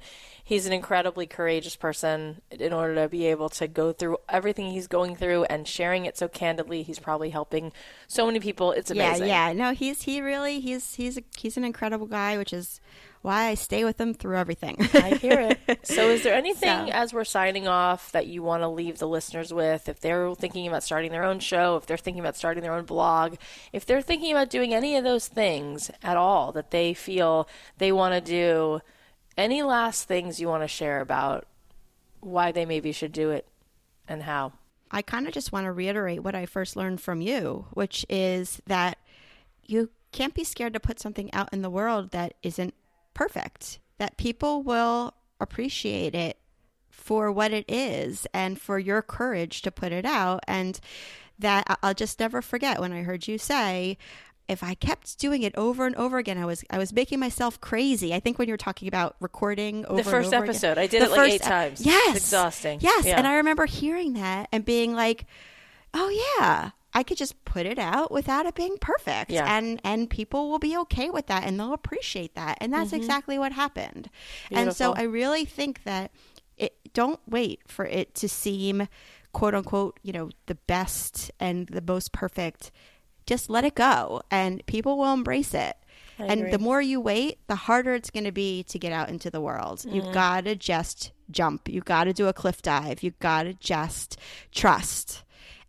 He's 0.48 0.64
an 0.64 0.72
incredibly 0.72 1.26
courageous 1.26 1.76
person 1.76 2.40
in 2.50 2.72
order 2.72 2.94
to 2.94 3.08
be 3.10 3.26
able 3.26 3.50
to 3.50 3.68
go 3.68 3.92
through 3.92 4.16
everything 4.30 4.70
he's 4.70 4.86
going 4.86 5.14
through 5.14 5.44
and 5.44 5.68
sharing 5.68 6.06
it 6.06 6.16
so 6.16 6.26
candidly. 6.26 6.82
He's 6.82 6.98
probably 6.98 7.28
helping 7.28 7.70
so 8.06 8.24
many 8.24 8.40
people. 8.40 8.72
It's 8.72 8.90
amazing. 8.90 9.26
yeah 9.28 9.48
yeah 9.48 9.52
no 9.52 9.74
he's 9.74 10.00
he 10.02 10.22
really 10.22 10.58
he's 10.60 10.94
he's 10.94 11.18
a, 11.18 11.22
he's 11.36 11.58
an 11.58 11.64
incredible 11.64 12.06
guy 12.06 12.38
which 12.38 12.54
is 12.54 12.80
why 13.20 13.48
I 13.48 13.54
stay 13.54 13.84
with 13.84 14.00
him 14.00 14.14
through 14.14 14.38
everything 14.38 14.76
I 14.94 15.16
hear 15.16 15.38
it. 15.68 15.80
So, 15.86 16.08
is 16.08 16.22
there 16.22 16.34
anything 16.44 16.86
So- 16.86 16.92
as 16.92 17.12
we're 17.12 17.24
signing 17.24 17.68
off 17.68 18.10
that 18.12 18.26
you 18.26 18.42
want 18.42 18.62
to 18.62 18.68
leave 18.68 18.98
the 19.00 19.06
listeners 19.08 19.52
with? 19.52 19.86
If 19.86 20.00
they're 20.00 20.34
thinking 20.34 20.66
about 20.66 20.82
starting 20.82 21.10
their 21.12 21.24
own 21.24 21.40
show, 21.40 21.76
if 21.76 21.84
they're 21.84 21.98
thinking 21.98 22.20
about 22.20 22.36
starting 22.36 22.62
their 22.62 22.72
own 22.74 22.86
blog, 22.86 23.34
if 23.74 23.84
they're 23.84 24.00
thinking 24.00 24.30
about 24.32 24.48
doing 24.48 24.72
any 24.72 24.96
of 24.96 25.04
those 25.04 25.28
things 25.28 25.90
at 26.02 26.16
all 26.16 26.52
that 26.52 26.70
they 26.70 26.94
feel 26.94 27.46
they 27.76 27.92
want 27.92 28.14
to 28.14 28.20
do, 28.22 28.80
any 29.38 29.62
last 29.62 30.06
things 30.06 30.40
you 30.40 30.48
want 30.48 30.64
to 30.64 30.68
share 30.68 31.00
about 31.00 31.46
why 32.20 32.52
they 32.52 32.66
maybe 32.66 32.92
should 32.92 33.12
do 33.12 33.30
it 33.30 33.46
and 34.06 34.24
how? 34.24 34.52
I 34.90 35.02
kind 35.02 35.26
of 35.26 35.32
just 35.32 35.52
want 35.52 35.64
to 35.64 35.72
reiterate 35.72 36.22
what 36.22 36.34
I 36.34 36.46
first 36.46 36.76
learned 36.76 37.00
from 37.00 37.20
you, 37.20 37.66
which 37.70 38.04
is 38.08 38.60
that 38.66 38.98
you 39.64 39.90
can't 40.12 40.34
be 40.34 40.44
scared 40.44 40.72
to 40.72 40.80
put 40.80 40.98
something 40.98 41.32
out 41.32 41.50
in 41.52 41.62
the 41.62 41.70
world 41.70 42.10
that 42.10 42.34
isn't 42.42 42.74
perfect, 43.14 43.78
that 43.98 44.16
people 44.16 44.62
will 44.62 45.14
appreciate 45.40 46.14
it 46.14 46.38
for 46.88 47.30
what 47.30 47.52
it 47.52 47.64
is 47.68 48.26
and 48.34 48.60
for 48.60 48.78
your 48.78 49.02
courage 49.02 49.62
to 49.62 49.70
put 49.70 49.92
it 49.92 50.04
out. 50.04 50.40
And 50.48 50.80
that 51.38 51.78
I'll 51.82 51.94
just 51.94 52.18
never 52.18 52.42
forget 52.42 52.80
when 52.80 52.92
I 52.92 53.02
heard 53.02 53.28
you 53.28 53.38
say, 53.38 53.96
if 54.48 54.62
I 54.62 54.74
kept 54.74 55.18
doing 55.18 55.42
it 55.42 55.54
over 55.56 55.86
and 55.86 55.94
over 55.96 56.18
again, 56.18 56.38
I 56.38 56.46
was 56.46 56.64
I 56.70 56.78
was 56.78 56.92
making 56.92 57.18
myself 57.20 57.60
crazy. 57.60 58.14
I 58.14 58.20
think 58.20 58.38
when 58.38 58.48
you 58.48 58.54
were 58.54 58.58
talking 58.58 58.88
about 58.88 59.16
recording 59.20 59.84
over 59.86 60.02
the 60.02 60.10
first 60.10 60.28
over 60.32 60.44
again- 60.44 60.50
episode, 60.50 60.78
I 60.78 60.86
did 60.86 61.02
it 61.02 61.10
like 61.10 61.32
eight 61.32 61.40
ep- 61.42 61.48
times. 61.48 61.84
Yes, 61.84 62.16
It's 62.16 62.24
exhausting. 62.26 62.78
Yes, 62.80 63.04
Yeah. 63.04 63.18
and 63.18 63.26
I 63.26 63.34
remember 63.36 63.66
hearing 63.66 64.14
that 64.14 64.48
and 64.52 64.64
being 64.64 64.94
like, 64.94 65.26
"Oh 65.94 66.08
yeah, 66.38 66.70
I 66.94 67.02
could 67.02 67.18
just 67.18 67.44
put 67.44 67.66
it 67.66 67.78
out 67.78 68.10
without 68.10 68.46
it 68.46 68.54
being 68.54 68.76
perfect, 68.80 69.30
Yeah. 69.30 69.44
and 69.56 69.80
and 69.84 70.08
people 70.08 70.50
will 70.50 70.58
be 70.58 70.76
okay 70.78 71.10
with 71.10 71.26
that, 71.26 71.44
and 71.44 71.58
they'll 71.60 71.74
appreciate 71.74 72.34
that." 72.34 72.58
And 72.60 72.72
that's 72.72 72.92
exactly 72.92 73.38
what 73.38 73.52
happened. 73.52 74.08
And 74.50 74.74
so 74.74 74.92
Mm-hmm. 74.92 75.00
I 75.00 75.04
really 75.04 75.44
think 75.44 75.82
that 75.84 76.10
it 76.56 76.74
don't 76.94 77.20
wait 77.28 77.60
for 77.66 77.84
it 77.84 78.14
to 78.16 78.28
seem 78.28 78.88
quote 79.32 79.54
unquote, 79.54 80.00
you 80.02 80.12
know, 80.12 80.30
the 80.46 80.54
best 80.54 81.30
and 81.38 81.68
the 81.68 81.82
most 81.82 82.12
perfect. 82.12 82.70
Just 83.28 83.50
let 83.50 83.64
it 83.64 83.74
go, 83.74 84.22
and 84.30 84.64
people 84.64 84.96
will 84.96 85.12
embrace 85.12 85.52
it. 85.52 85.76
I 86.18 86.24
and 86.24 86.40
agree. 86.40 86.50
the 86.50 86.58
more 86.58 86.80
you 86.80 86.98
wait, 86.98 87.38
the 87.46 87.54
harder 87.54 87.92
it's 87.92 88.10
going 88.10 88.24
to 88.24 88.32
be 88.32 88.62
to 88.64 88.78
get 88.78 88.90
out 88.90 89.10
into 89.10 89.30
the 89.30 89.40
world. 89.40 89.80
Mm-hmm. 89.80 89.96
You've 89.96 90.14
got 90.14 90.46
to 90.46 90.56
just 90.56 91.12
jump. 91.30 91.68
You've 91.68 91.84
got 91.84 92.04
to 92.04 92.14
do 92.14 92.26
a 92.26 92.32
cliff 92.32 92.62
dive. 92.62 93.02
You've 93.02 93.18
got 93.18 93.42
to 93.42 93.52
just 93.52 94.18
trust. 94.50 95.24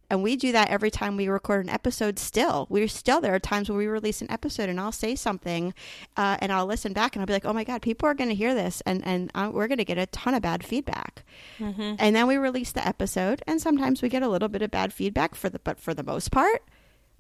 And 0.10 0.24
we 0.24 0.38
do 0.38 0.54
that 0.54 0.70
every 0.70 0.90
time 0.90 1.18
we 1.18 1.28
record 1.28 1.66
an 1.66 1.70
episode. 1.70 2.18
Still, 2.18 2.66
we're 2.70 2.88
still 2.88 3.20
there 3.22 3.36
are 3.36 3.40
times 3.40 3.70
where 3.70 3.78
we 3.78 3.88
release 3.88 4.22
an 4.22 4.32
episode, 4.32 4.70
and 4.70 4.80
I'll 4.80 4.94
say 4.94 5.16
something, 5.16 5.74
uh, 6.18 6.38
and 6.40 6.52
I'll 6.52 6.66
listen 6.66 6.94
back, 6.94 7.16
and 7.16 7.22
I'll 7.22 7.28
be 7.28 7.34
like, 7.34 7.46
"Oh 7.46 7.54
my 7.54 7.66
god, 7.66 7.84
people 7.84 8.08
are 8.08 8.16
going 8.16 8.30
to 8.30 8.36
hear 8.36 8.56
this, 8.56 8.82
and 8.88 9.06
and 9.06 9.30
uh, 9.36 9.52
we're 9.54 9.68
going 9.68 9.78
to 9.78 9.86
get 9.86 10.00
a 10.00 10.08
ton 10.08 10.34
of 10.34 10.42
bad 10.42 10.64
feedback." 10.64 11.24
Mm-hmm. 11.60 11.96
And 12.00 12.16
then 12.16 12.26
we 12.26 12.38
release 12.38 12.72
the 12.72 12.88
episode, 12.88 13.44
and 13.46 13.62
sometimes 13.62 14.02
we 14.02 14.10
get 14.10 14.24
a 14.24 14.30
little 14.30 14.48
bit 14.48 14.64
of 14.64 14.72
bad 14.72 14.94
feedback 14.94 15.36
for 15.36 15.48
the, 15.50 15.60
but 15.60 15.80
for 15.80 15.94
the 15.94 16.04
most 16.04 16.32
part, 16.32 16.64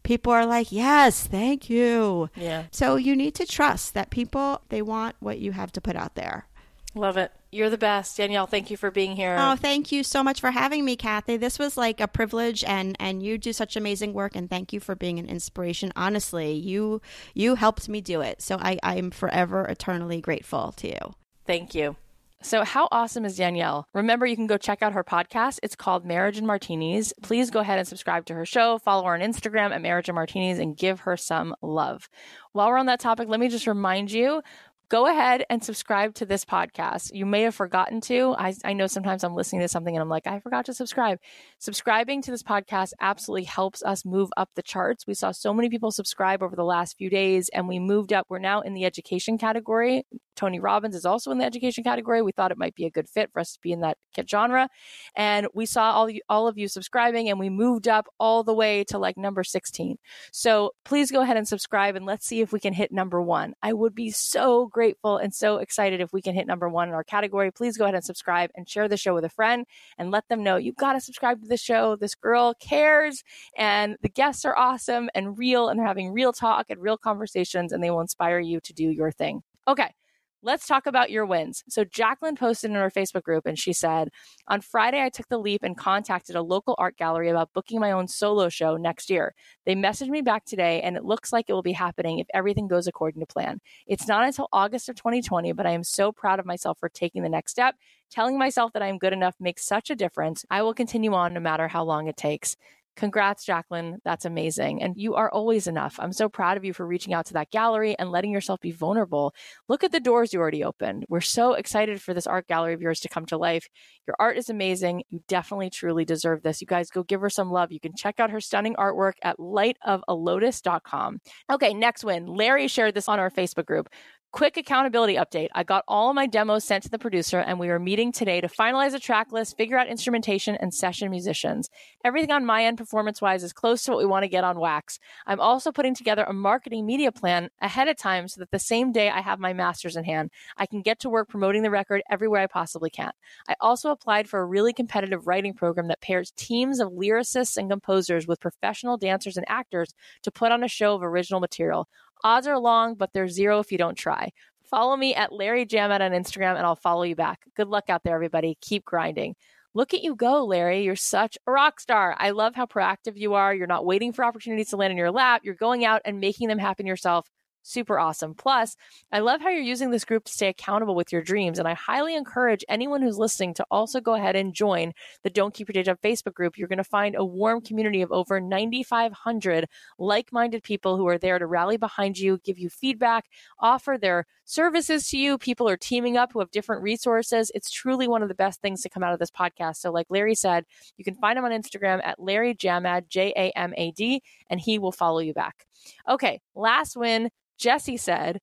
people 0.03 0.31
are 0.31 0.45
like, 0.45 0.71
"Yes, 0.71 1.25
thank 1.25 1.69
you." 1.69 2.29
Yeah. 2.35 2.63
So 2.71 2.95
you 2.95 3.15
need 3.15 3.35
to 3.35 3.45
trust 3.45 3.93
that 3.93 4.09
people 4.09 4.61
they 4.69 4.81
want 4.81 5.15
what 5.19 5.39
you 5.39 5.51
have 5.51 5.71
to 5.73 5.81
put 5.81 5.95
out 5.95 6.15
there. 6.15 6.47
Love 6.95 7.17
it. 7.17 7.31
You're 7.51 7.69
the 7.69 7.77
best. 7.77 8.17
Danielle, 8.17 8.47
thank 8.47 8.69
you 8.69 8.77
for 8.77 8.91
being 8.91 9.15
here. 9.15 9.35
Oh, 9.39 9.55
thank 9.55 9.91
you 9.91 10.03
so 10.03 10.23
much 10.23 10.39
for 10.39 10.51
having 10.51 10.85
me, 10.85 10.95
Cathy. 10.95 11.37
This 11.37 11.57
was 11.57 11.77
like 11.77 11.99
a 11.99 12.07
privilege 12.07 12.63
and 12.63 12.95
and 12.99 13.23
you 13.23 13.37
do 13.37 13.53
such 13.53 13.75
amazing 13.75 14.13
work 14.13 14.35
and 14.35 14.49
thank 14.49 14.73
you 14.73 14.79
for 14.79 14.95
being 14.95 15.19
an 15.19 15.27
inspiration. 15.27 15.91
Honestly, 15.95 16.53
you 16.53 17.01
you 17.33 17.55
helped 17.55 17.89
me 17.89 18.01
do 18.01 18.21
it. 18.21 18.41
So 18.41 18.57
I 18.59 18.79
I'm 18.83 19.11
forever 19.11 19.65
eternally 19.65 20.21
grateful 20.21 20.73
to 20.73 20.87
you. 20.87 21.13
Thank 21.45 21.73
you. 21.73 21.95
So, 22.41 22.63
how 22.63 22.87
awesome 22.89 23.25
is 23.25 23.35
Danielle? 23.35 23.85
Remember, 23.93 24.25
you 24.25 24.37
can 24.37 24.47
go 24.47 24.57
check 24.57 24.81
out 24.81 24.93
her 24.93 25.03
podcast. 25.03 25.59
It's 25.61 25.75
called 25.75 26.05
Marriage 26.05 26.37
and 26.37 26.47
Martinis. 26.47 27.13
Please 27.21 27.51
go 27.51 27.59
ahead 27.59 27.79
and 27.79 27.87
subscribe 27.87 28.25
to 28.27 28.33
her 28.33 28.45
show, 28.45 28.77
follow 28.77 29.03
her 29.03 29.13
on 29.13 29.19
Instagram 29.19 29.71
at 29.71 29.81
Marriage 29.81 30.07
and 30.07 30.15
Martinis, 30.15 30.57
and 30.57 30.77
give 30.77 31.01
her 31.01 31.17
some 31.17 31.53
love. 31.61 32.07
While 32.53 32.69
we're 32.69 32.77
on 32.77 32.85
that 32.85 33.01
topic, 33.01 33.27
let 33.27 33.41
me 33.41 33.49
just 33.49 33.67
remind 33.67 34.09
you 34.09 34.41
go 34.87 35.05
ahead 35.05 35.43
and 35.49 35.63
subscribe 35.63 36.15
to 36.15 36.25
this 36.25 36.43
podcast. 36.43 37.13
You 37.13 37.25
may 37.25 37.43
have 37.43 37.53
forgotten 37.53 38.01
to. 38.01 38.33
I, 38.37 38.55
I 38.63 38.73
know 38.73 38.87
sometimes 38.87 39.23
I'm 39.23 39.35
listening 39.35 39.61
to 39.61 39.67
something 39.67 39.95
and 39.95 40.01
I'm 40.01 40.09
like, 40.09 40.25
I 40.25 40.39
forgot 40.39 40.65
to 40.65 40.73
subscribe. 40.73 41.19
Subscribing 41.59 42.21
to 42.23 42.31
this 42.31 42.41
podcast 42.41 42.93
absolutely 42.99 43.43
helps 43.43 43.83
us 43.83 44.03
move 44.03 44.31
up 44.35 44.49
the 44.55 44.63
charts. 44.63 45.05
We 45.05 45.13
saw 45.13 45.31
so 45.31 45.53
many 45.53 45.69
people 45.69 45.91
subscribe 45.91 46.41
over 46.41 46.55
the 46.55 46.63
last 46.63 46.97
few 46.97 47.09
days 47.09 47.49
and 47.49 47.67
we 47.67 47.77
moved 47.77 48.13
up. 48.13 48.25
We're 48.29 48.39
now 48.39 48.61
in 48.61 48.73
the 48.73 48.85
education 48.85 49.37
category 49.37 50.05
Tony 50.39 50.61
Robbins 50.61 50.95
is 50.95 51.05
also 51.05 51.31
in 51.31 51.37
the 51.37 51.43
education 51.43 51.83
category. 51.83 52.21
We 52.21 52.31
thought 52.31 52.51
it 52.51 52.57
might 52.57 52.73
be 52.73 52.85
a 52.85 52.89
good 52.89 53.09
fit 53.09 53.29
for 53.33 53.41
us 53.41 53.51
to 53.53 53.59
be 53.59 53.73
in 53.73 53.81
that 53.81 53.97
genre. 54.25 54.69
And 55.13 55.47
we 55.53 55.65
saw 55.65 55.91
all, 55.91 56.09
you, 56.09 56.21
all 56.29 56.47
of 56.47 56.57
you 56.57 56.69
subscribing 56.69 57.27
and 57.27 57.37
we 57.37 57.49
moved 57.49 57.89
up 57.89 58.07
all 58.21 58.45
the 58.45 58.53
way 58.53 58.85
to 58.85 58.97
like 58.97 59.17
number 59.17 59.43
16. 59.43 59.97
So 60.31 60.71
please 60.85 61.11
go 61.11 61.19
ahead 61.19 61.35
and 61.35 61.45
subscribe 61.45 61.97
and 61.97 62.05
let's 62.05 62.25
see 62.25 62.39
if 62.39 62.53
we 62.53 62.61
can 62.61 62.71
hit 62.71 62.93
number 62.93 63.21
one. 63.21 63.53
I 63.61 63.73
would 63.73 63.93
be 63.93 64.11
so 64.11 64.67
grateful 64.67 65.17
and 65.17 65.33
so 65.33 65.57
excited 65.57 65.99
if 65.99 66.13
we 66.13 66.21
can 66.21 66.35
hit 66.35 66.47
number 66.47 66.69
one 66.69 66.87
in 66.87 66.93
our 66.93 67.03
category. 67.03 67.51
Please 67.51 67.77
go 67.77 67.83
ahead 67.83 67.95
and 67.95 68.03
subscribe 68.05 68.49
and 68.55 68.69
share 68.69 68.87
the 68.87 68.95
show 68.95 69.13
with 69.13 69.25
a 69.25 69.29
friend 69.29 69.65
and 69.97 70.09
let 70.09 70.29
them 70.29 70.41
know 70.41 70.55
you've 70.55 70.77
got 70.77 70.93
to 70.93 71.01
subscribe 71.01 71.41
to 71.41 71.49
the 71.49 71.57
show. 71.57 71.97
This 71.97 72.15
girl 72.15 72.53
cares 72.61 73.25
and 73.57 73.97
the 74.01 74.09
guests 74.09 74.45
are 74.45 74.57
awesome 74.57 75.09
and 75.13 75.37
real 75.37 75.67
and 75.67 75.77
they're 75.77 75.85
having 75.85 76.13
real 76.13 76.31
talk 76.31 76.67
and 76.69 76.79
real 76.81 76.97
conversations 76.97 77.73
and 77.73 77.83
they 77.83 77.91
will 77.91 77.99
inspire 77.99 78.39
you 78.39 78.61
to 78.61 78.71
do 78.71 78.89
your 78.89 79.11
thing. 79.11 79.43
Okay. 79.67 79.93
Let's 80.41 80.67
talk 80.67 80.85
about 80.85 81.11
your 81.11 81.25
wins. 81.25 81.65
So, 81.67 81.83
Jacqueline 81.83 82.37
posted 82.37 82.71
in 82.71 82.77
her 82.77 82.89
Facebook 82.89 83.23
group 83.23 83.45
and 83.45 83.59
she 83.59 83.73
said, 83.73 84.09
On 84.47 84.61
Friday, 84.61 85.01
I 85.01 85.09
took 85.09 85.27
the 85.27 85.37
leap 85.37 85.63
and 85.63 85.77
contacted 85.77 86.37
a 86.37 86.41
local 86.41 86.75
art 86.77 86.95
gallery 86.95 87.27
about 87.27 87.51
booking 87.53 87.81
my 87.81 87.91
own 87.91 88.07
solo 88.07 88.47
show 88.47 88.77
next 88.77 89.09
year. 89.09 89.33
They 89.65 89.75
messaged 89.75 90.07
me 90.07 90.21
back 90.21 90.45
today 90.45 90.81
and 90.81 90.95
it 90.95 91.03
looks 91.03 91.33
like 91.33 91.49
it 91.49 91.53
will 91.53 91.61
be 91.61 91.73
happening 91.73 92.19
if 92.19 92.27
everything 92.33 92.69
goes 92.69 92.87
according 92.87 93.19
to 93.19 93.25
plan. 93.25 93.59
It's 93.85 94.07
not 94.07 94.23
until 94.25 94.47
August 94.53 94.87
of 94.87 94.95
2020, 94.95 95.51
but 95.51 95.67
I 95.67 95.71
am 95.71 95.83
so 95.83 96.13
proud 96.13 96.39
of 96.39 96.45
myself 96.45 96.79
for 96.79 96.87
taking 96.87 97.21
the 97.21 97.29
next 97.29 97.51
step. 97.51 97.75
Telling 98.09 98.39
myself 98.39 98.71
that 98.73 98.81
I 98.81 98.87
am 98.87 98.97
good 98.97 99.13
enough 99.13 99.35
makes 99.41 99.65
such 99.65 99.89
a 99.89 99.95
difference. 99.95 100.45
I 100.49 100.61
will 100.61 100.73
continue 100.73 101.13
on 101.13 101.33
no 101.33 101.41
matter 101.41 101.67
how 101.67 101.83
long 101.83 102.07
it 102.07 102.15
takes. 102.15 102.55
Congrats, 102.95 103.45
Jacqueline. 103.45 103.99
That's 104.03 104.25
amazing. 104.25 104.81
And 104.83 104.97
you 104.97 105.15
are 105.15 105.31
always 105.31 105.67
enough. 105.67 105.95
I'm 105.99 106.11
so 106.11 106.27
proud 106.27 106.57
of 106.57 106.65
you 106.65 106.73
for 106.73 106.85
reaching 106.85 107.13
out 107.13 107.25
to 107.27 107.33
that 107.33 107.49
gallery 107.49 107.95
and 107.97 108.11
letting 108.11 108.31
yourself 108.31 108.59
be 108.59 108.71
vulnerable. 108.71 109.33
Look 109.69 109.83
at 109.83 109.91
the 109.91 110.01
doors 110.01 110.33
you 110.33 110.41
already 110.41 110.63
opened. 110.63 111.05
We're 111.07 111.21
so 111.21 111.53
excited 111.53 112.01
for 112.01 112.13
this 112.13 112.27
art 112.27 112.47
gallery 112.47 112.73
of 112.73 112.81
yours 112.81 112.99
to 113.01 113.09
come 113.09 113.25
to 113.27 113.37
life. 113.37 113.67
Your 114.05 114.15
art 114.19 114.37
is 114.37 114.49
amazing. 114.49 115.03
You 115.09 115.21
definitely, 115.27 115.69
truly 115.69 116.03
deserve 116.03 116.43
this. 116.43 116.59
You 116.59 116.67
guys 116.67 116.89
go 116.89 117.03
give 117.03 117.21
her 117.21 117.29
some 117.29 117.51
love. 117.51 117.71
You 117.71 117.79
can 117.79 117.95
check 117.95 118.19
out 118.19 118.31
her 118.31 118.41
stunning 118.41 118.75
artwork 118.75 119.13
at 119.23 119.37
lightofalotus.com. 119.37 121.21
Okay, 121.51 121.73
next 121.73 122.03
win. 122.03 122.25
Larry 122.25 122.67
shared 122.67 122.95
this 122.95 123.07
on 123.07 123.19
our 123.19 123.31
Facebook 123.31 123.65
group. 123.65 123.89
Quick 124.31 124.57
accountability 124.57 125.15
update. 125.15 125.47
I 125.55 125.63
got 125.63 125.83
all 125.87 126.13
my 126.13 126.27
demos 126.27 126.63
sent 126.63 126.83
to 126.83 126.89
the 126.89 126.99
producer, 126.99 127.39
and 127.39 127.57
we 127.57 127.69
are 127.69 127.79
meeting 127.79 128.11
today 128.11 128.39
to 128.41 128.47
finalize 128.47 128.93
a 128.93 128.99
track 128.99 129.31
list, 129.31 129.57
figure 129.57 129.75
out 129.75 129.87
instrumentation, 129.87 130.55
and 130.55 130.71
session 130.71 131.09
musicians. 131.09 131.67
Everything 132.05 132.31
on 132.31 132.45
my 132.45 132.63
end, 132.63 132.77
performance 132.77 133.23
wise, 133.23 133.43
is 133.43 133.53
close 133.53 133.81
to 133.83 133.91
what 133.91 133.97
we 133.97 134.05
want 134.05 134.21
to 134.21 134.29
get 134.29 134.43
on 134.43 134.59
wax. 134.59 134.99
I'm 135.25 135.39
also 135.39 135.71
putting 135.71 135.95
together 135.95 136.25
a 136.25 136.31
marketing 136.31 136.85
media 136.85 137.11
plan 137.11 137.49
ahead 137.59 137.87
of 137.87 137.97
time 137.97 138.27
so 138.27 138.39
that 138.39 138.51
the 138.51 138.59
same 138.59 138.91
day 138.91 139.09
I 139.09 139.21
have 139.21 139.39
my 139.39 139.51
masters 139.51 139.95
in 139.95 140.03
hand, 140.03 140.29
I 140.57 140.67
can 140.67 140.83
get 140.83 140.99
to 140.99 141.09
work 141.09 141.27
promoting 141.27 141.63
the 141.63 141.71
record 141.71 142.03
everywhere 142.07 142.41
I 142.41 142.47
possibly 142.47 142.91
can. 142.91 143.11
I 143.47 143.55
also 143.59 143.89
applied 143.89 144.29
for 144.29 144.41
a 144.41 144.45
really 144.45 144.73
competitive 144.73 145.25
writing 145.25 145.55
program 145.55 145.87
that 145.87 146.01
pairs 146.01 146.31
teams 146.35 146.79
of 146.79 146.91
lyricists 146.91 147.57
and 147.57 147.67
composers 147.67 148.27
with 148.27 148.39
professional 148.39 148.95
dancers 148.95 149.37
and 149.37 149.45
actors 149.49 149.95
to 150.21 150.29
put 150.29 150.51
on 150.51 150.63
a 150.63 150.67
show 150.67 150.93
of 150.93 151.01
original 151.01 151.39
material. 151.39 151.89
Odds 152.23 152.47
are 152.47 152.59
long, 152.59 152.95
but 152.95 153.11
they're 153.13 153.27
zero 153.27 153.59
if 153.59 153.71
you 153.71 153.77
don't 153.77 153.95
try. 153.95 154.31
Follow 154.69 154.95
me 154.95 155.15
at 155.15 155.31
Larry 155.31 155.65
Jamad 155.65 156.01
on 156.01 156.11
Instagram 156.11 156.55
and 156.55 156.65
I'll 156.65 156.75
follow 156.75 157.03
you 157.03 157.15
back. 157.15 157.41
Good 157.55 157.67
luck 157.67 157.89
out 157.89 158.03
there, 158.03 158.15
everybody. 158.15 158.57
Keep 158.61 158.85
grinding. 158.85 159.35
Look 159.73 159.93
at 159.93 160.03
you 160.03 160.15
go, 160.15 160.45
Larry. 160.45 160.83
You're 160.83 160.95
such 160.95 161.37
a 161.47 161.51
rock 161.51 161.79
star. 161.79 162.15
I 162.17 162.31
love 162.31 162.55
how 162.55 162.65
proactive 162.65 163.15
you 163.15 163.33
are. 163.35 163.53
You're 163.53 163.67
not 163.67 163.85
waiting 163.85 164.13
for 164.13 164.25
opportunities 164.25 164.69
to 164.69 164.77
land 164.77 164.91
in 164.91 164.97
your 164.97 165.11
lap. 165.11 165.41
You're 165.43 165.55
going 165.55 165.85
out 165.85 166.01
and 166.05 166.19
making 166.19 166.47
them 166.47 166.59
happen 166.59 166.85
yourself 166.85 167.27
super 167.63 167.99
awesome. 167.99 168.33
Plus, 168.33 168.75
I 169.11 169.19
love 169.19 169.41
how 169.41 169.49
you're 169.49 169.61
using 169.61 169.91
this 169.91 170.05
group 170.05 170.25
to 170.25 170.31
stay 170.31 170.47
accountable 170.47 170.95
with 170.95 171.11
your 171.11 171.21
dreams. 171.21 171.59
And 171.59 171.67
I 171.67 171.73
highly 171.73 172.15
encourage 172.15 172.65
anyone 172.69 173.01
who's 173.01 173.17
listening 173.17 173.53
to 173.55 173.65
also 173.69 173.99
go 174.01 174.15
ahead 174.15 174.35
and 174.35 174.53
join 174.53 174.93
the 175.23 175.29
Don't 175.29 175.53
Keep 175.53 175.69
Your 175.69 175.73
Day 175.73 175.83
Job 175.83 175.99
Facebook 176.01 176.33
group. 176.33 176.57
You're 176.57 176.67
going 176.67 176.77
to 176.77 176.83
find 176.83 177.15
a 177.15 177.25
warm 177.25 177.61
community 177.61 178.01
of 178.01 178.11
over 178.11 178.39
9,500 178.39 179.65
like 179.97 180.31
minded 180.31 180.63
people 180.63 180.97
who 180.97 181.07
are 181.07 181.17
there 181.17 181.39
to 181.39 181.45
rally 181.45 181.77
behind 181.77 182.17
you, 182.17 182.39
give 182.43 182.57
you 182.57 182.69
feedback, 182.69 183.25
offer 183.59 183.97
their 183.99 184.25
services 184.45 185.07
to 185.09 185.17
you. 185.17 185.37
People 185.37 185.69
are 185.69 185.77
teaming 185.77 186.17
up 186.17 186.33
who 186.33 186.39
have 186.39 186.51
different 186.51 186.81
resources. 186.81 187.51
It's 187.53 187.71
truly 187.71 188.07
one 188.07 188.23
of 188.23 188.29
the 188.29 188.35
best 188.35 188.61
things 188.61 188.81
to 188.81 188.89
come 188.89 189.03
out 189.03 189.13
of 189.13 189.19
this 189.19 189.31
podcast. 189.31 189.77
So, 189.77 189.91
like 189.91 190.07
Larry 190.09 190.35
said, 190.35 190.65
you 190.97 191.03
can 191.03 191.15
find 191.15 191.37
him 191.37 191.45
on 191.45 191.51
Instagram 191.51 192.01
at 192.03 192.19
Larry 192.19 192.55
Jamad, 192.55 193.09
J 193.09 193.33
A 193.35 193.51
M 193.57 193.73
A 193.77 193.91
D, 193.91 194.21
and 194.49 194.59
he 194.59 194.79
will 194.79 194.91
follow 194.91 195.19
you 195.19 195.33
back. 195.33 195.65
Okay, 196.07 196.41
last 196.55 196.95
win 196.97 197.29
Jesse 197.59 197.97
said, 197.97 198.39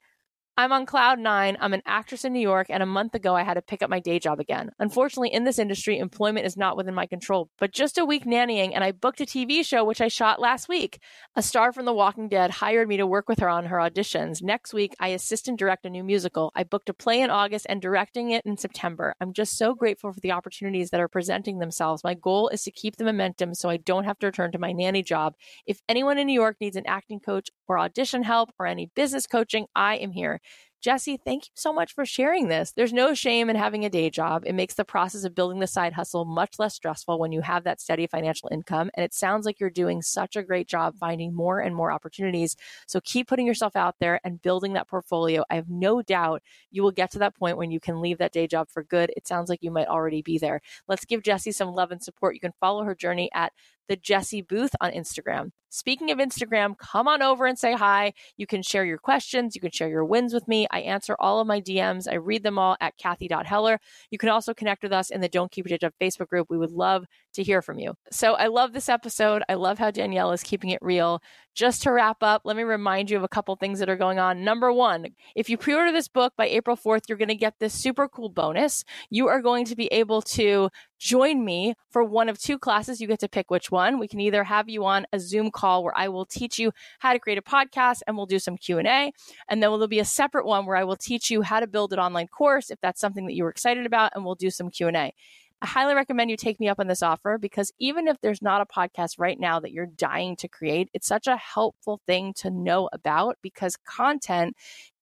I'm 0.58 0.72
on 0.72 0.86
cloud 0.86 1.18
nine. 1.18 1.58
I'm 1.60 1.74
an 1.74 1.82
actress 1.84 2.24
in 2.24 2.32
New 2.32 2.40
York, 2.40 2.68
and 2.70 2.82
a 2.82 2.86
month 2.86 3.14
ago 3.14 3.36
I 3.36 3.42
had 3.42 3.54
to 3.54 3.62
pick 3.62 3.82
up 3.82 3.90
my 3.90 4.00
day 4.00 4.18
job 4.18 4.40
again. 4.40 4.70
Unfortunately, 4.78 5.30
in 5.30 5.44
this 5.44 5.58
industry, 5.58 5.98
employment 5.98 6.46
is 6.46 6.56
not 6.56 6.78
within 6.78 6.94
my 6.94 7.04
control. 7.04 7.50
But 7.58 7.72
just 7.72 7.98
a 7.98 8.06
week 8.06 8.24
nannying, 8.24 8.72
and 8.74 8.82
I 8.82 8.92
booked 8.92 9.20
a 9.20 9.26
TV 9.26 9.62
show 9.62 9.84
which 9.84 10.00
I 10.00 10.08
shot 10.08 10.40
last 10.40 10.66
week. 10.66 10.98
A 11.34 11.42
star 11.42 11.74
from 11.74 11.84
The 11.84 11.92
Walking 11.92 12.30
Dead 12.30 12.52
hired 12.52 12.88
me 12.88 12.96
to 12.96 13.06
work 13.06 13.28
with 13.28 13.40
her 13.40 13.50
on 13.50 13.66
her 13.66 13.76
auditions. 13.76 14.42
Next 14.42 14.72
week, 14.72 14.94
I 14.98 15.08
assist 15.08 15.46
and 15.46 15.58
direct 15.58 15.84
a 15.84 15.90
new 15.90 16.02
musical. 16.02 16.52
I 16.54 16.64
booked 16.64 16.88
a 16.88 16.94
play 16.94 17.20
in 17.20 17.28
August 17.28 17.66
and 17.68 17.82
directing 17.82 18.30
it 18.30 18.40
in 18.46 18.56
September. 18.56 19.14
I'm 19.20 19.34
just 19.34 19.58
so 19.58 19.74
grateful 19.74 20.14
for 20.14 20.20
the 20.20 20.32
opportunities 20.32 20.88
that 20.88 21.00
are 21.00 21.08
presenting 21.08 21.58
themselves. 21.58 22.02
My 22.02 22.14
goal 22.14 22.48
is 22.48 22.62
to 22.62 22.70
keep 22.70 22.96
the 22.96 23.04
momentum 23.04 23.52
so 23.52 23.68
I 23.68 23.76
don't 23.76 24.04
have 24.04 24.18
to 24.20 24.26
return 24.26 24.52
to 24.52 24.58
my 24.58 24.72
nanny 24.72 25.02
job. 25.02 25.34
If 25.66 25.82
anyone 25.86 26.16
in 26.16 26.26
New 26.26 26.32
York 26.32 26.56
needs 26.62 26.76
an 26.76 26.86
acting 26.86 27.20
coach 27.20 27.50
or 27.68 27.78
audition 27.78 28.22
help 28.22 28.50
or 28.58 28.66
any 28.66 28.90
business 28.94 29.26
coaching, 29.26 29.66
I 29.74 29.96
am 29.96 30.12
here. 30.12 30.40
Jesse, 30.82 31.16
thank 31.16 31.46
you 31.46 31.50
so 31.54 31.72
much 31.72 31.94
for 31.94 32.06
sharing 32.06 32.46
this. 32.46 32.70
There's 32.70 32.92
no 32.92 33.12
shame 33.12 33.50
in 33.50 33.56
having 33.56 33.84
a 33.84 33.90
day 33.90 34.08
job. 34.08 34.44
It 34.46 34.54
makes 34.54 34.74
the 34.74 34.84
process 34.84 35.24
of 35.24 35.34
building 35.34 35.58
the 35.58 35.66
side 35.66 35.94
hustle 35.94 36.24
much 36.24 36.60
less 36.60 36.74
stressful 36.74 37.18
when 37.18 37.32
you 37.32 37.40
have 37.40 37.64
that 37.64 37.80
steady 37.80 38.06
financial 38.06 38.48
income. 38.52 38.90
And 38.94 39.02
it 39.02 39.12
sounds 39.12 39.46
like 39.46 39.58
you're 39.58 39.68
doing 39.68 40.00
such 40.00 40.36
a 40.36 40.44
great 40.44 40.68
job 40.68 40.94
finding 40.96 41.34
more 41.34 41.58
and 41.58 41.74
more 41.74 41.90
opportunities. 41.90 42.54
So 42.86 43.00
keep 43.00 43.26
putting 43.26 43.46
yourself 43.46 43.74
out 43.74 43.96
there 43.98 44.20
and 44.22 44.40
building 44.40 44.74
that 44.74 44.86
portfolio. 44.86 45.42
I 45.50 45.56
have 45.56 45.68
no 45.68 46.02
doubt 46.02 46.42
you 46.70 46.84
will 46.84 46.92
get 46.92 47.10
to 47.12 47.18
that 47.18 47.34
point 47.34 47.56
when 47.56 47.72
you 47.72 47.80
can 47.80 48.00
leave 48.00 48.18
that 48.18 48.32
day 48.32 48.46
job 48.46 48.68
for 48.70 48.84
good. 48.84 49.12
It 49.16 49.26
sounds 49.26 49.48
like 49.48 49.62
you 49.62 49.72
might 49.72 49.88
already 49.88 50.22
be 50.22 50.38
there. 50.38 50.60
Let's 50.86 51.04
give 51.04 51.24
Jesse 51.24 51.52
some 51.52 51.74
love 51.74 51.90
and 51.90 52.02
support. 52.02 52.34
You 52.34 52.40
can 52.40 52.54
follow 52.60 52.84
her 52.84 52.94
journey 52.94 53.28
at 53.34 53.52
the 53.88 53.96
Jesse 53.96 54.42
Booth 54.42 54.74
on 54.80 54.92
Instagram. 54.92 55.50
Speaking 55.68 56.10
of 56.10 56.18
Instagram, 56.18 56.76
come 56.78 57.08
on 57.08 57.22
over 57.22 57.46
and 57.46 57.58
say 57.58 57.74
hi. 57.74 58.12
You 58.36 58.46
can 58.46 58.62
share 58.62 58.84
your 58.84 58.98
questions. 58.98 59.54
You 59.54 59.60
can 59.60 59.70
share 59.70 59.88
your 59.88 60.04
wins 60.04 60.32
with 60.32 60.46
me. 60.48 60.66
I 60.70 60.80
answer 60.80 61.16
all 61.18 61.40
of 61.40 61.46
my 61.46 61.60
DMs. 61.60 62.06
I 62.10 62.14
read 62.14 62.42
them 62.42 62.58
all 62.58 62.76
at 62.80 62.96
Cathy.Heller. 62.96 63.78
You 64.10 64.18
can 64.18 64.28
also 64.28 64.54
connect 64.54 64.82
with 64.82 64.92
us 64.92 65.10
in 65.10 65.20
the 65.20 65.28
Don't 65.28 65.50
Keep 65.50 65.70
It 65.70 65.84
Up 65.84 65.94
Facebook 66.00 66.28
group. 66.28 66.46
We 66.48 66.58
would 66.58 66.72
love 66.72 67.04
to 67.34 67.42
hear 67.42 67.62
from 67.62 67.78
you. 67.78 67.94
So 68.10 68.34
I 68.34 68.46
love 68.46 68.72
this 68.72 68.88
episode. 68.88 69.42
I 69.48 69.54
love 69.54 69.78
how 69.78 69.90
Danielle 69.90 70.32
is 70.32 70.42
keeping 70.42 70.70
it 70.70 70.78
real. 70.80 71.20
Just 71.56 71.84
to 71.84 71.90
wrap 71.90 72.22
up, 72.22 72.42
let 72.44 72.54
me 72.54 72.64
remind 72.64 73.08
you 73.08 73.16
of 73.16 73.22
a 73.22 73.28
couple 73.28 73.56
things 73.56 73.78
that 73.78 73.88
are 73.88 73.96
going 73.96 74.18
on. 74.18 74.44
Number 74.44 74.70
one, 74.70 75.06
if 75.34 75.48
you 75.48 75.56
pre 75.56 75.72
order 75.72 75.90
this 75.90 76.06
book 76.06 76.34
by 76.36 76.46
April 76.46 76.76
4th, 76.76 77.08
you're 77.08 77.16
going 77.16 77.28
to 77.28 77.34
get 77.34 77.54
this 77.58 77.72
super 77.72 78.08
cool 78.08 78.28
bonus. 78.28 78.84
You 79.08 79.28
are 79.28 79.40
going 79.40 79.64
to 79.64 79.74
be 79.74 79.86
able 79.86 80.20
to 80.20 80.68
join 80.98 81.46
me 81.46 81.72
for 81.88 82.04
one 82.04 82.28
of 82.28 82.38
two 82.38 82.58
classes. 82.58 83.00
You 83.00 83.06
get 83.08 83.20
to 83.20 83.28
pick 83.28 83.50
which 83.50 83.70
one. 83.70 83.98
We 83.98 84.06
can 84.06 84.20
either 84.20 84.44
have 84.44 84.68
you 84.68 84.84
on 84.84 85.06
a 85.14 85.18
Zoom 85.18 85.50
call 85.50 85.82
where 85.82 85.96
I 85.96 86.08
will 86.08 86.26
teach 86.26 86.58
you 86.58 86.72
how 86.98 87.14
to 87.14 87.18
create 87.18 87.38
a 87.38 87.42
podcast 87.42 88.00
and 88.06 88.18
we'll 88.18 88.26
do 88.26 88.38
some 88.38 88.58
Q&A, 88.58 88.84
and 88.84 89.12
then 89.48 89.60
there'll 89.60 89.88
be 89.88 89.98
a 89.98 90.04
separate 90.04 90.44
one 90.44 90.66
where 90.66 90.76
I 90.76 90.84
will 90.84 90.96
teach 90.96 91.30
you 91.30 91.40
how 91.40 91.60
to 91.60 91.66
build 91.66 91.94
an 91.94 91.98
online 91.98 92.28
course 92.28 92.70
if 92.70 92.78
that's 92.82 93.00
something 93.00 93.24
that 93.24 93.34
you 93.34 93.44
were 93.44 93.50
excited 93.50 93.86
about 93.86 94.12
and 94.14 94.26
we'll 94.26 94.34
do 94.34 94.50
some 94.50 94.68
Q&A. 94.68 95.14
I 95.62 95.66
highly 95.66 95.94
recommend 95.94 96.30
you 96.30 96.36
take 96.36 96.60
me 96.60 96.68
up 96.68 96.78
on 96.78 96.86
this 96.86 97.02
offer 97.02 97.38
because 97.38 97.72
even 97.78 98.08
if 98.08 98.20
there's 98.20 98.42
not 98.42 98.60
a 98.60 98.66
podcast 98.66 99.14
right 99.18 99.40
now 99.40 99.58
that 99.60 99.72
you're 99.72 99.86
dying 99.86 100.36
to 100.36 100.48
create, 100.48 100.90
it's 100.92 101.06
such 101.06 101.26
a 101.26 101.36
helpful 101.36 102.00
thing 102.06 102.34
to 102.34 102.50
know 102.50 102.90
about 102.92 103.38
because 103.40 103.76
content 103.86 104.54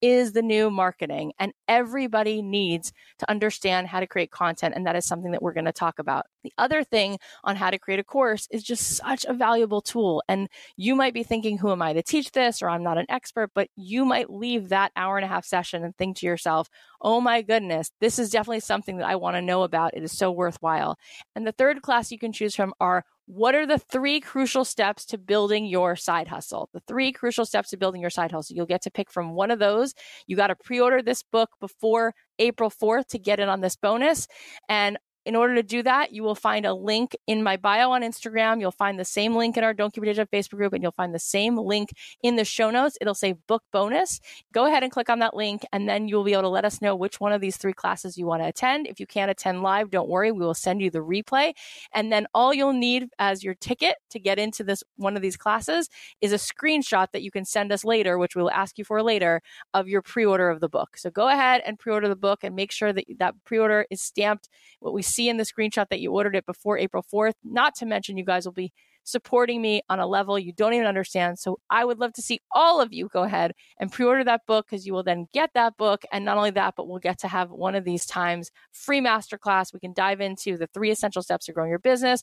is 0.05 0.32
the 0.32 0.42
new 0.42 0.70
marketing 0.70 1.32
and 1.38 1.55
everybody 1.66 2.42
needs 2.42 2.92
to 3.18 3.30
understand 3.30 3.88
how 3.88 4.00
to 4.00 4.07
create 4.07 4.30
content. 4.30 4.74
And 4.76 4.86
that 4.86 4.96
is 4.96 5.07
something 5.07 5.32
that 5.32 5.40
we're 5.40 5.55
going 5.55 5.64
to 5.64 5.72
talk 5.72 5.98
about. 5.98 6.26
The 6.42 6.52
other 6.59 6.84
thing 6.84 7.18
on 7.42 7.57
how 7.57 7.70
to 7.70 7.78
create 7.78 8.00
a 8.00 8.05
course 8.05 8.46
is 8.50 8.62
just 8.62 8.98
such 8.98 9.24
a 9.24 9.32
valuable 9.32 9.80
tool. 9.80 10.22
And 10.28 10.50
you 10.76 10.94
might 10.94 11.14
be 11.14 11.22
thinking, 11.22 11.57
who 11.57 11.72
am 11.72 11.80
I 11.80 11.94
to 11.94 12.02
teach 12.02 12.32
this? 12.32 12.61
Or 12.61 12.68
I'm 12.68 12.82
not 12.82 12.98
an 12.98 13.07
expert, 13.09 13.52
but 13.55 13.68
you 13.76 14.05
might 14.05 14.28
leave 14.28 14.68
that 14.68 14.92
hour 14.94 15.16
and 15.16 15.24
a 15.24 15.28
half 15.28 15.46
session 15.46 15.82
and 15.82 15.96
think 15.96 16.18
to 16.18 16.26
yourself, 16.26 16.68
oh 17.00 17.22
my 17.22 17.40
goodness, 17.40 17.90
this 17.98 18.18
is 18.18 18.28
definitely 18.28 18.61
something 18.61 18.98
that 18.98 19.09
I 19.09 19.16
want 19.16 19.36
to 19.36 19.42
know 19.42 19.62
about. 19.62 19.94
It 19.94 20.02
is 20.02 20.12
so 20.12 20.30
worthwhile. 20.30 20.98
And 21.34 21.46
the 21.46 21.52
third 21.52 21.80
class 21.80 22.12
you 22.12 22.18
can 22.18 22.34
choose 22.34 22.55
from 22.55 22.74
are 22.78 23.07
what 23.27 23.55
are 23.55 23.66
the 23.66 23.79
three 23.79 24.20
crucial 24.20 24.64
steps 24.64 25.07
to 25.07 25.18
building 25.18 25.64
your 25.64 25.97
side 25.97 26.29
hustle? 26.29 26.68
The 26.72 26.83
three 26.87 27.12
crucial 27.12 27.47
steps 27.47 27.70
to 27.70 27.77
building 27.77 28.01
your 28.01 28.11
side 28.11 28.33
hustle. 28.33 28.55
You'll 28.55 28.66
get 28.66 28.83
to 28.83 28.91
pick 28.91 29.11
from 29.11 29.35
one 29.35 29.51
of 29.51 29.59
those. 29.59 29.95
You 30.27 30.37
got 30.37 30.49
to 30.49 30.57
pre 30.57 30.81
order 30.81 31.03
this 31.03 31.22
book 31.22 31.51
before 31.61 32.14
April 32.39 32.70
4th 32.70 33.07
to 33.09 33.18
get 33.18 33.41
in 33.41 33.49
on 33.49 33.61
this 33.61 33.77
bonus. 33.77 34.27
And 34.68 34.99
in 35.25 35.37
order 35.37 35.55
to 35.55 35.62
do 35.62 35.83
that, 35.83 36.12
you 36.12 36.22
will 36.22 36.35
find 36.35 36.66
a 36.66 36.75
link 36.75 37.16
in 37.27 37.43
my 37.43 37.57
bio 37.57 37.91
on 37.91 38.03
Instagram. 38.03 38.61
You'll 38.61 38.70
find 38.70 38.99
the 38.99 39.05
same 39.05 39.35
link 39.35 39.57
in 39.57 39.64
our 39.64 39.72
Don't 39.72 39.93
Keep 39.93 40.05
Day 40.05 40.12
Job 40.12 40.29
Facebook 40.33 40.57
group, 40.57 40.72
and 40.72 40.83
you'll 40.83 40.93
find 40.93 41.14
the 41.14 41.18
same 41.18 41.57
link 41.57 41.91
in 42.22 42.37
the 42.37 42.45
show 42.45 42.70
notes. 42.70 42.99
It'll 43.01 43.14
say 43.14 43.33
book 43.33 43.62
bonus. 43.72 44.20
Go 44.53 44.66
ahead 44.66 44.83
and 44.83 44.93
click 44.93 45.09
on 45.09 45.20
that 45.20 45.35
link, 45.35 45.64
and 45.72 45.89
then 45.89 46.09
you'll 46.09 46.25
be 46.25 46.33
able 46.33 46.43
to 46.43 46.49
let 46.49 46.64
us 46.64 46.83
know 46.83 46.95
which 46.95 47.20
one 47.20 47.33
of 47.33 47.41
these 47.41 47.57
three 47.57 47.72
classes 47.72 48.18
you 48.18 48.27
want 48.27 48.43
to 48.43 48.49
attend. 48.49 48.87
If 48.87 49.01
you 49.01 49.07
can't 49.07 49.31
attend 49.31 49.62
live, 49.62 49.91
don't 49.91 50.09
worry. 50.09 50.31
We 50.31 50.45
will 50.45 50.55
send 50.55 50.83
you 50.83 50.91
the 50.91 50.99
replay. 50.99 51.55
And 51.93 52.12
then 52.12 52.27
all 52.35 52.53
you'll 52.53 52.72
need 52.72 53.09
as 53.18 53.43
your 53.43 53.55
ticket 53.55 53.97
to 54.11 54.18
get 54.18 54.39
into 54.39 54.62
this 54.62 54.83
one 54.97 55.16
of 55.16 55.22
these 55.22 55.37
classes 55.37 55.89
is 56.20 56.33
a 56.33 56.37
screenshot 56.37 57.09
that 57.12 57.22
you 57.22 57.31
can 57.31 57.45
send 57.45 57.72
us 57.72 57.85
later, 57.85 58.18
which 58.18 58.37
we'll 58.37 58.51
ask 58.51 58.79
you 58.79 58.85
for 58.85 59.03
later, 59.03 59.41
of 59.72 59.89
your 59.89 60.03
pre 60.03 60.25
order 60.25 60.51
of 60.51 60.61
the 60.61 60.68
book. 60.68 60.97
So 60.99 61.11
go 61.11 61.29
ahead 61.29 61.62
and 61.64 61.79
pre 61.79 61.93
order 61.93 62.09
the 62.09 62.16
book 62.16 62.45
and 62.45 62.55
make 62.55 62.72
sure 62.72 62.93
that 62.93 63.05
that 63.18 63.35
pre 63.45 63.59
order 63.59 63.87
is 63.91 64.03
stamped 64.03 64.49
what 64.81 64.93
we 64.93 65.03
see 65.15 65.29
in 65.29 65.37
the 65.37 65.45
screenshot 65.45 65.89
that 65.91 66.01
you 66.01 66.12
ordered 66.12 66.37
it 66.37 66.47
before 66.47 66.79
April 66.79 67.05
4th. 67.12 67.35
Not 67.45 67.75
to 67.77 67.87
mention, 67.87 68.17
you 68.17 68.25
guys 68.25 68.45
will 68.45 68.53
be 68.53 68.73
supporting 69.05 69.61
me 69.61 69.83
on 69.89 70.01
a 70.01 70.07
level 70.07 70.39
you 70.39 70.53
don't 70.53 70.73
even 70.73 70.87
understand. 70.87 71.39
So 71.39 71.59
I 71.71 71.85
would 71.85 71.99
love 71.99 72.15
to 72.15 72.23
see 72.23 72.41
all 72.51 72.81
of 72.81 72.93
you 72.93 73.09
go 73.12 73.23
ahead 73.23 73.53
and 73.79 73.93
pre 73.93 74.07
order 74.07 74.25
that 74.25 74.47
book 74.47 74.67
because 74.67 74.87
you 74.87 74.95
will 74.95 75.03
then 75.03 75.29
get 75.33 75.51
that 75.55 75.77
book. 75.77 76.05
And 76.11 76.25
not 76.25 76.39
only 76.39 76.51
that, 76.53 76.75
but 76.77 76.89
we'll 76.89 76.99
get 76.99 77.19
to 77.21 77.29
have 77.29 77.51
one 77.51 77.75
of 77.75 77.85
these 77.85 78.07
times 78.07 78.51
free 78.73 79.01
masterclass. 79.01 79.73
We 79.73 79.81
can 79.81 79.93
dive 79.93 80.21
into 80.21 80.57
the 80.57 80.69
three 80.69 80.91
essential 80.91 81.23
steps 81.23 81.47
to 81.47 81.53
growing 81.53 81.71
your 81.71 81.79
business. 81.79 82.23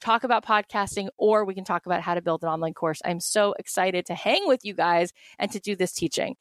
Talk 0.00 0.24
about 0.24 0.44
podcasting, 0.44 1.08
or 1.16 1.44
we 1.44 1.54
can 1.54 1.64
talk 1.64 1.86
about 1.86 2.00
how 2.00 2.14
to 2.14 2.22
build 2.22 2.42
an 2.42 2.48
online 2.48 2.74
course. 2.74 3.00
I'm 3.04 3.20
so 3.20 3.54
excited 3.56 4.06
to 4.06 4.14
hang 4.14 4.48
with 4.48 4.64
you 4.64 4.74
guys 4.74 5.12
and 5.38 5.52
to 5.52 5.60
do 5.60 5.76
this 5.76 5.92
teaching 5.92 6.34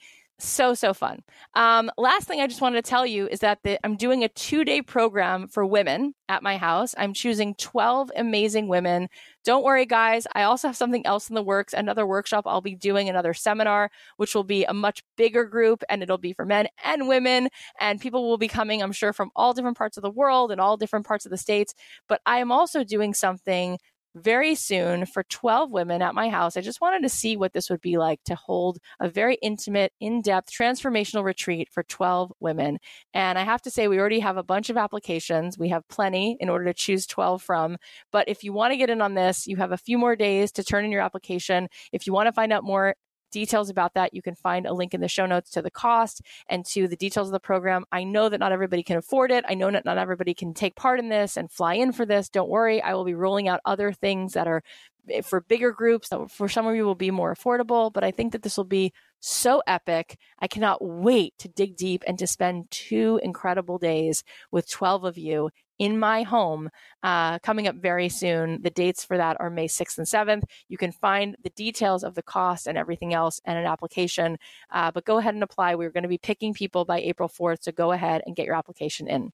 so 0.43 0.73
so 0.73 0.93
fun. 0.93 1.23
Um, 1.53 1.91
last 1.97 2.27
thing 2.27 2.39
i 2.41 2.47
just 2.47 2.61
wanted 2.61 2.83
to 2.83 2.89
tell 2.89 3.05
you 3.05 3.27
is 3.27 3.39
that 3.39 3.59
the, 3.63 3.79
i'm 3.85 3.95
doing 3.95 4.23
a 4.23 4.29
two 4.29 4.63
day 4.63 4.81
program 4.81 5.47
for 5.47 5.65
women 5.65 6.13
at 6.29 6.43
my 6.43 6.57
house. 6.57 6.95
I'm 6.97 7.13
choosing 7.13 7.55
12 7.55 8.11
amazing 8.15 8.67
women. 8.67 9.09
Don't 9.43 9.63
worry 9.63 9.85
guys. 9.85 10.27
I 10.33 10.43
also 10.43 10.67
have 10.69 10.77
something 10.77 11.05
else 11.05 11.29
in 11.29 11.35
the 11.35 11.43
works 11.43 11.73
another 11.73 12.05
workshop 12.05 12.45
i'll 12.47 12.61
be 12.61 12.75
doing 12.75 13.09
another 13.09 13.33
seminar 13.33 13.91
which 14.17 14.33
will 14.35 14.43
be 14.43 14.63
a 14.65 14.73
much 14.73 15.03
bigger 15.17 15.45
group 15.45 15.83
and 15.89 16.01
it'll 16.03 16.17
be 16.17 16.33
for 16.33 16.45
men 16.45 16.67
and 16.83 17.07
women 17.07 17.49
and 17.79 17.99
people 18.01 18.27
will 18.29 18.37
be 18.37 18.47
coming 18.47 18.81
i'm 18.81 18.91
sure 18.91 19.13
from 19.13 19.31
all 19.35 19.53
different 19.53 19.77
parts 19.77 19.97
of 19.97 20.03
the 20.03 20.09
world 20.09 20.51
and 20.51 20.61
all 20.61 20.77
different 20.77 21.05
parts 21.05 21.25
of 21.25 21.31
the 21.31 21.37
states. 21.37 21.73
But 22.07 22.21
i 22.25 22.39
am 22.39 22.51
also 22.51 22.83
doing 22.83 23.13
something 23.13 23.77
very 24.15 24.55
soon 24.55 25.05
for 25.05 25.23
12 25.23 25.71
women 25.71 26.01
at 26.01 26.15
my 26.15 26.29
house. 26.29 26.57
I 26.57 26.61
just 26.61 26.81
wanted 26.81 27.03
to 27.03 27.09
see 27.09 27.37
what 27.37 27.53
this 27.53 27.69
would 27.69 27.81
be 27.81 27.97
like 27.97 28.23
to 28.25 28.35
hold 28.35 28.79
a 28.99 29.09
very 29.09 29.35
intimate, 29.41 29.93
in 29.99 30.21
depth, 30.21 30.51
transformational 30.51 31.23
retreat 31.23 31.69
for 31.71 31.83
12 31.83 32.31
women. 32.39 32.79
And 33.13 33.37
I 33.37 33.43
have 33.43 33.61
to 33.63 33.71
say, 33.71 33.87
we 33.87 33.99
already 33.99 34.19
have 34.19 34.37
a 34.37 34.43
bunch 34.43 34.69
of 34.69 34.77
applications. 34.77 35.57
We 35.57 35.69
have 35.69 35.87
plenty 35.87 36.37
in 36.39 36.49
order 36.49 36.65
to 36.65 36.73
choose 36.73 37.05
12 37.07 37.41
from. 37.41 37.77
But 38.11 38.27
if 38.27 38.43
you 38.43 38.53
want 38.53 38.71
to 38.71 38.77
get 38.77 38.89
in 38.89 39.01
on 39.01 39.13
this, 39.13 39.47
you 39.47 39.57
have 39.57 39.71
a 39.71 39.77
few 39.77 39.97
more 39.97 40.15
days 40.15 40.51
to 40.53 40.63
turn 40.63 40.85
in 40.85 40.91
your 40.91 41.01
application. 41.01 41.67
If 41.91 42.07
you 42.07 42.13
want 42.13 42.27
to 42.27 42.33
find 42.33 42.51
out 42.51 42.63
more, 42.63 42.95
details 43.31 43.69
about 43.69 43.93
that, 43.95 44.13
you 44.13 44.21
can 44.21 44.35
find 44.35 44.65
a 44.65 44.73
link 44.73 44.93
in 44.93 45.01
the 45.01 45.07
show 45.07 45.25
notes 45.25 45.49
to 45.51 45.61
the 45.61 45.71
cost 45.71 46.21
and 46.47 46.65
to 46.67 46.87
the 46.87 46.95
details 46.95 47.27
of 47.27 47.33
the 47.33 47.39
program. 47.39 47.85
I 47.91 48.03
know 48.03 48.29
that 48.29 48.39
not 48.39 48.51
everybody 48.51 48.83
can 48.83 48.97
afford 48.97 49.31
it. 49.31 49.45
I 49.47 49.53
know 49.53 49.71
that 49.71 49.85
not 49.85 49.97
everybody 49.97 50.33
can 50.33 50.53
take 50.53 50.75
part 50.75 50.99
in 50.99 51.09
this 51.09 51.37
and 51.37 51.51
fly 51.51 51.75
in 51.75 51.91
for 51.91 52.05
this. 52.05 52.29
Don't 52.29 52.49
worry. 52.49 52.81
I 52.81 52.93
will 52.93 53.05
be 53.05 53.13
rolling 53.13 53.47
out 53.47 53.61
other 53.65 53.91
things 53.91 54.33
that 54.33 54.47
are 54.47 54.63
eh, 55.09 55.21
for 55.21 55.41
bigger 55.41 55.71
groups. 55.71 56.09
For 56.29 56.47
some 56.47 56.67
of 56.67 56.75
you 56.75 56.85
will 56.85 56.95
be 56.95 57.11
more 57.11 57.33
affordable, 57.33 57.91
but 57.91 58.03
I 58.03 58.11
think 58.11 58.33
that 58.33 58.43
this 58.43 58.57
will 58.57 58.63
be 58.63 58.93
so 59.19 59.61
epic. 59.67 60.17
I 60.39 60.47
cannot 60.47 60.83
wait 60.83 61.33
to 61.39 61.47
dig 61.47 61.75
deep 61.75 62.03
and 62.07 62.17
to 62.19 62.27
spend 62.27 62.69
two 62.71 63.19
incredible 63.23 63.77
days 63.77 64.23
with 64.51 64.69
12 64.69 65.03
of 65.03 65.17
you 65.17 65.49
in 65.81 65.97
my 65.97 66.21
home 66.21 66.69
uh, 67.01 67.39
coming 67.39 67.67
up 67.67 67.75
very 67.75 68.07
soon. 68.07 68.61
The 68.61 68.69
dates 68.69 69.03
for 69.03 69.17
that 69.17 69.37
are 69.39 69.49
May 69.49 69.67
6th 69.67 69.97
and 69.97 70.05
7th. 70.05 70.43
You 70.69 70.77
can 70.77 70.91
find 70.91 71.35
the 71.43 71.49
details 71.49 72.03
of 72.03 72.13
the 72.13 72.21
cost 72.21 72.67
and 72.67 72.77
everything 72.77 73.15
else 73.15 73.41
and 73.45 73.57
an 73.57 73.65
application. 73.65 74.37
Uh, 74.69 74.91
but 74.91 75.05
go 75.05 75.17
ahead 75.17 75.33
and 75.33 75.41
apply. 75.41 75.73
We're 75.73 75.89
going 75.89 76.03
to 76.03 76.07
be 76.07 76.19
picking 76.19 76.53
people 76.53 76.85
by 76.85 76.99
April 76.99 77.27
4th. 77.27 77.63
So 77.63 77.71
go 77.71 77.93
ahead 77.93 78.21
and 78.27 78.35
get 78.35 78.45
your 78.45 78.53
application 78.53 79.07
in. 79.07 79.31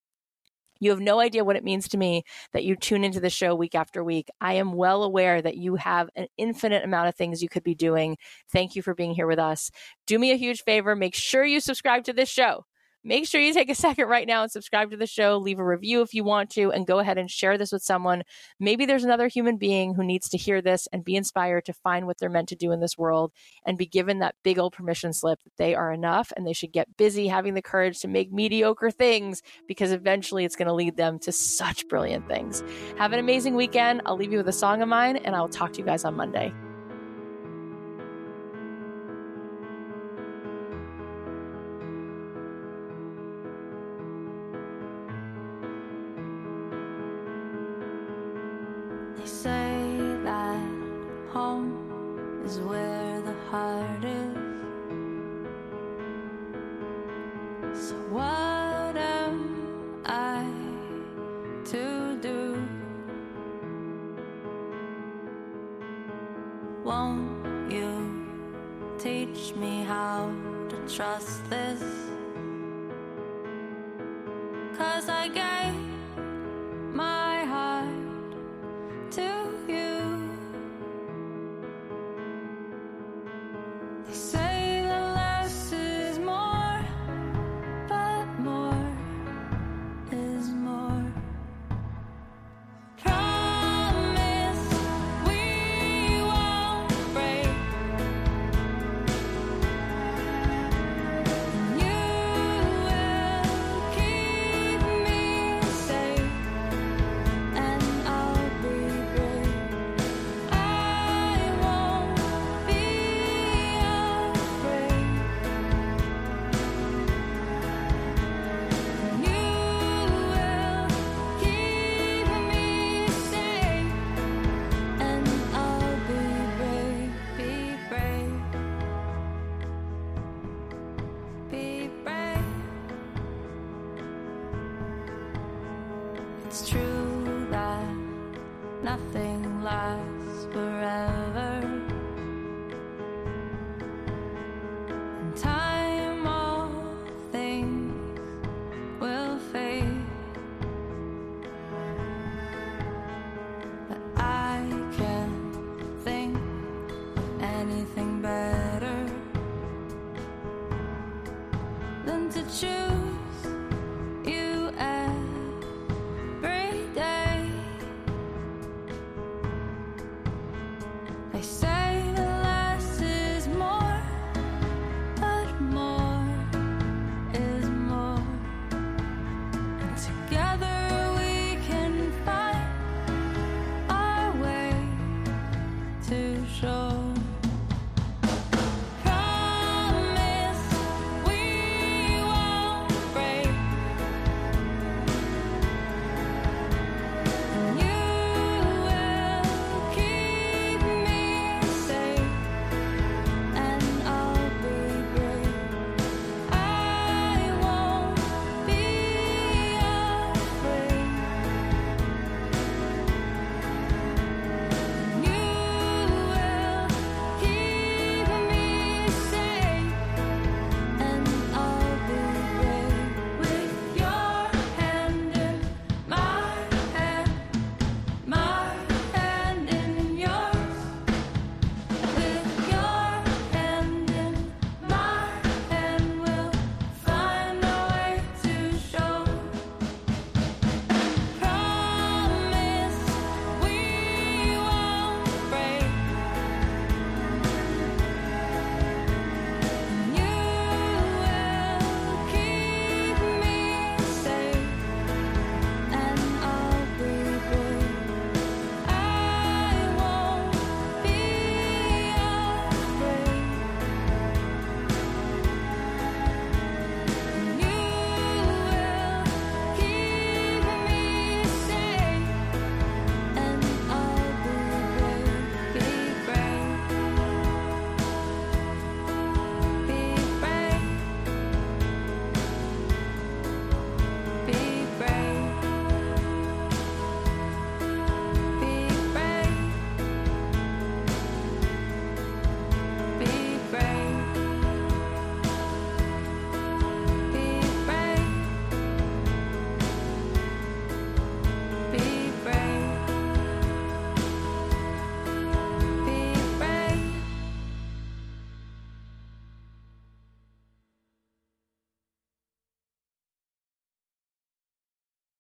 You 0.80 0.92
have 0.92 1.02
no 1.02 1.20
idea 1.20 1.44
what 1.44 1.58
it 1.58 1.66
means 1.66 1.90
to 1.90 1.98
me 1.98 2.24
that 2.54 2.64
you 2.64 2.78
tune 2.78 3.04
into 3.04 3.20
the 3.20 3.30
show 3.30 3.54
week 3.54 3.76
after 3.76 4.02
week. 4.02 4.30
I 4.40 4.54
am 4.54 4.72
well 4.72 5.04
aware 5.04 5.42
that 5.42 5.58
you 5.58 5.76
have 5.76 6.10
an 6.16 6.28
infinite 6.38 6.86
amount 6.86 7.10
of 7.10 7.16
things 7.16 7.44
you 7.44 7.50
could 7.50 7.64
be 7.64 7.76
doing. 7.76 8.16
Thank 8.54 8.74
you 8.74 8.82
for 8.82 8.96
being 8.96 9.14
here 9.14 9.28
with 9.28 9.40
us. 9.40 9.70
Do 10.06 10.18
me 10.18 10.32
a 10.32 10.38
huge 10.38 10.62
favor. 10.62 10.96
Make 10.96 11.16
sure 11.16 11.44
you 11.44 11.60
subscribe 11.60 12.06
to 12.06 12.14
this 12.14 12.30
show 12.30 12.64
make 13.08 13.26
sure 13.26 13.42
you 13.42 13.54
take 13.54 13.70
a 13.70 13.76
second 13.88 14.08
right 14.08 14.28
now 14.28 14.44
and 14.44 14.52
subscribe 14.52 14.92
to 14.92 14.98
the 14.98 15.08
show, 15.08 15.38
leave 15.38 15.60
a 15.60 15.66
review 15.66 16.02
if 16.02 16.14
you 16.14 16.24
want 16.24 16.50
to, 16.52 16.72
and 16.72 16.86
go 16.86 17.00
ahead 17.00 17.18
and 17.18 17.32
share 17.32 17.58
this 17.58 17.72
with 17.72 17.82
someone. 17.82 18.24
Maybe 18.60 18.86
there's 18.86 19.04
another 19.04 19.28
human 19.28 19.58
being 19.58 19.96
who 19.96 20.04
needs 20.04 20.30
to 20.30 20.38
hear 20.38 20.62
this 20.62 20.88
and 20.92 21.04
be 21.04 21.16
inspired 21.16 21.66
to 21.66 21.74
find 21.74 22.06
what 22.06 22.18
they're 22.20 22.30
meant 22.30 22.50
to 22.50 22.56
do 22.56 22.72
in 22.72 22.82
this 22.82 22.98
world 22.98 23.32
and 23.66 23.78
be 23.78 23.86
given 23.86 24.20
that 24.20 24.36
big 24.44 24.60
old 24.60 24.74
permission 24.74 25.14
slip 25.14 25.42
that 25.44 25.58
they 25.58 25.74
are 25.74 25.94
enough 25.94 26.32
and 26.36 26.46
they 26.46 26.54
should 26.54 26.74
get 26.74 26.98
busy 26.98 27.28
having 27.28 27.54
the 27.54 27.62
courage 27.62 28.00
to 28.02 28.08
make 28.08 28.32
mediocre 28.32 28.92
things 28.92 29.42
because 29.68 29.92
eventually 29.92 30.44
it's 30.44 30.56
going 30.56 30.68
to 30.68 30.74
lead 30.74 30.98
them 30.98 31.18
to 31.20 31.32
such 31.32 31.88
brilliant 31.88 32.28
things. 32.28 32.64
Have 32.98 33.14
an 33.14 33.20
amazing 33.20 33.56
weekend. 33.56 34.02
I'll 34.06 34.18
leave 34.18 34.32
you 34.32 34.38
with 34.38 34.50
a 34.50 34.54
song 34.54 34.82
of 34.82 34.90
mine 34.90 35.18
and 35.18 35.36
I'll 35.36 35.50
talk 35.50 35.74
to 35.74 35.80
you 35.80 35.86
guys 35.86 36.04
on 36.04 36.16
Monday. 36.16 36.54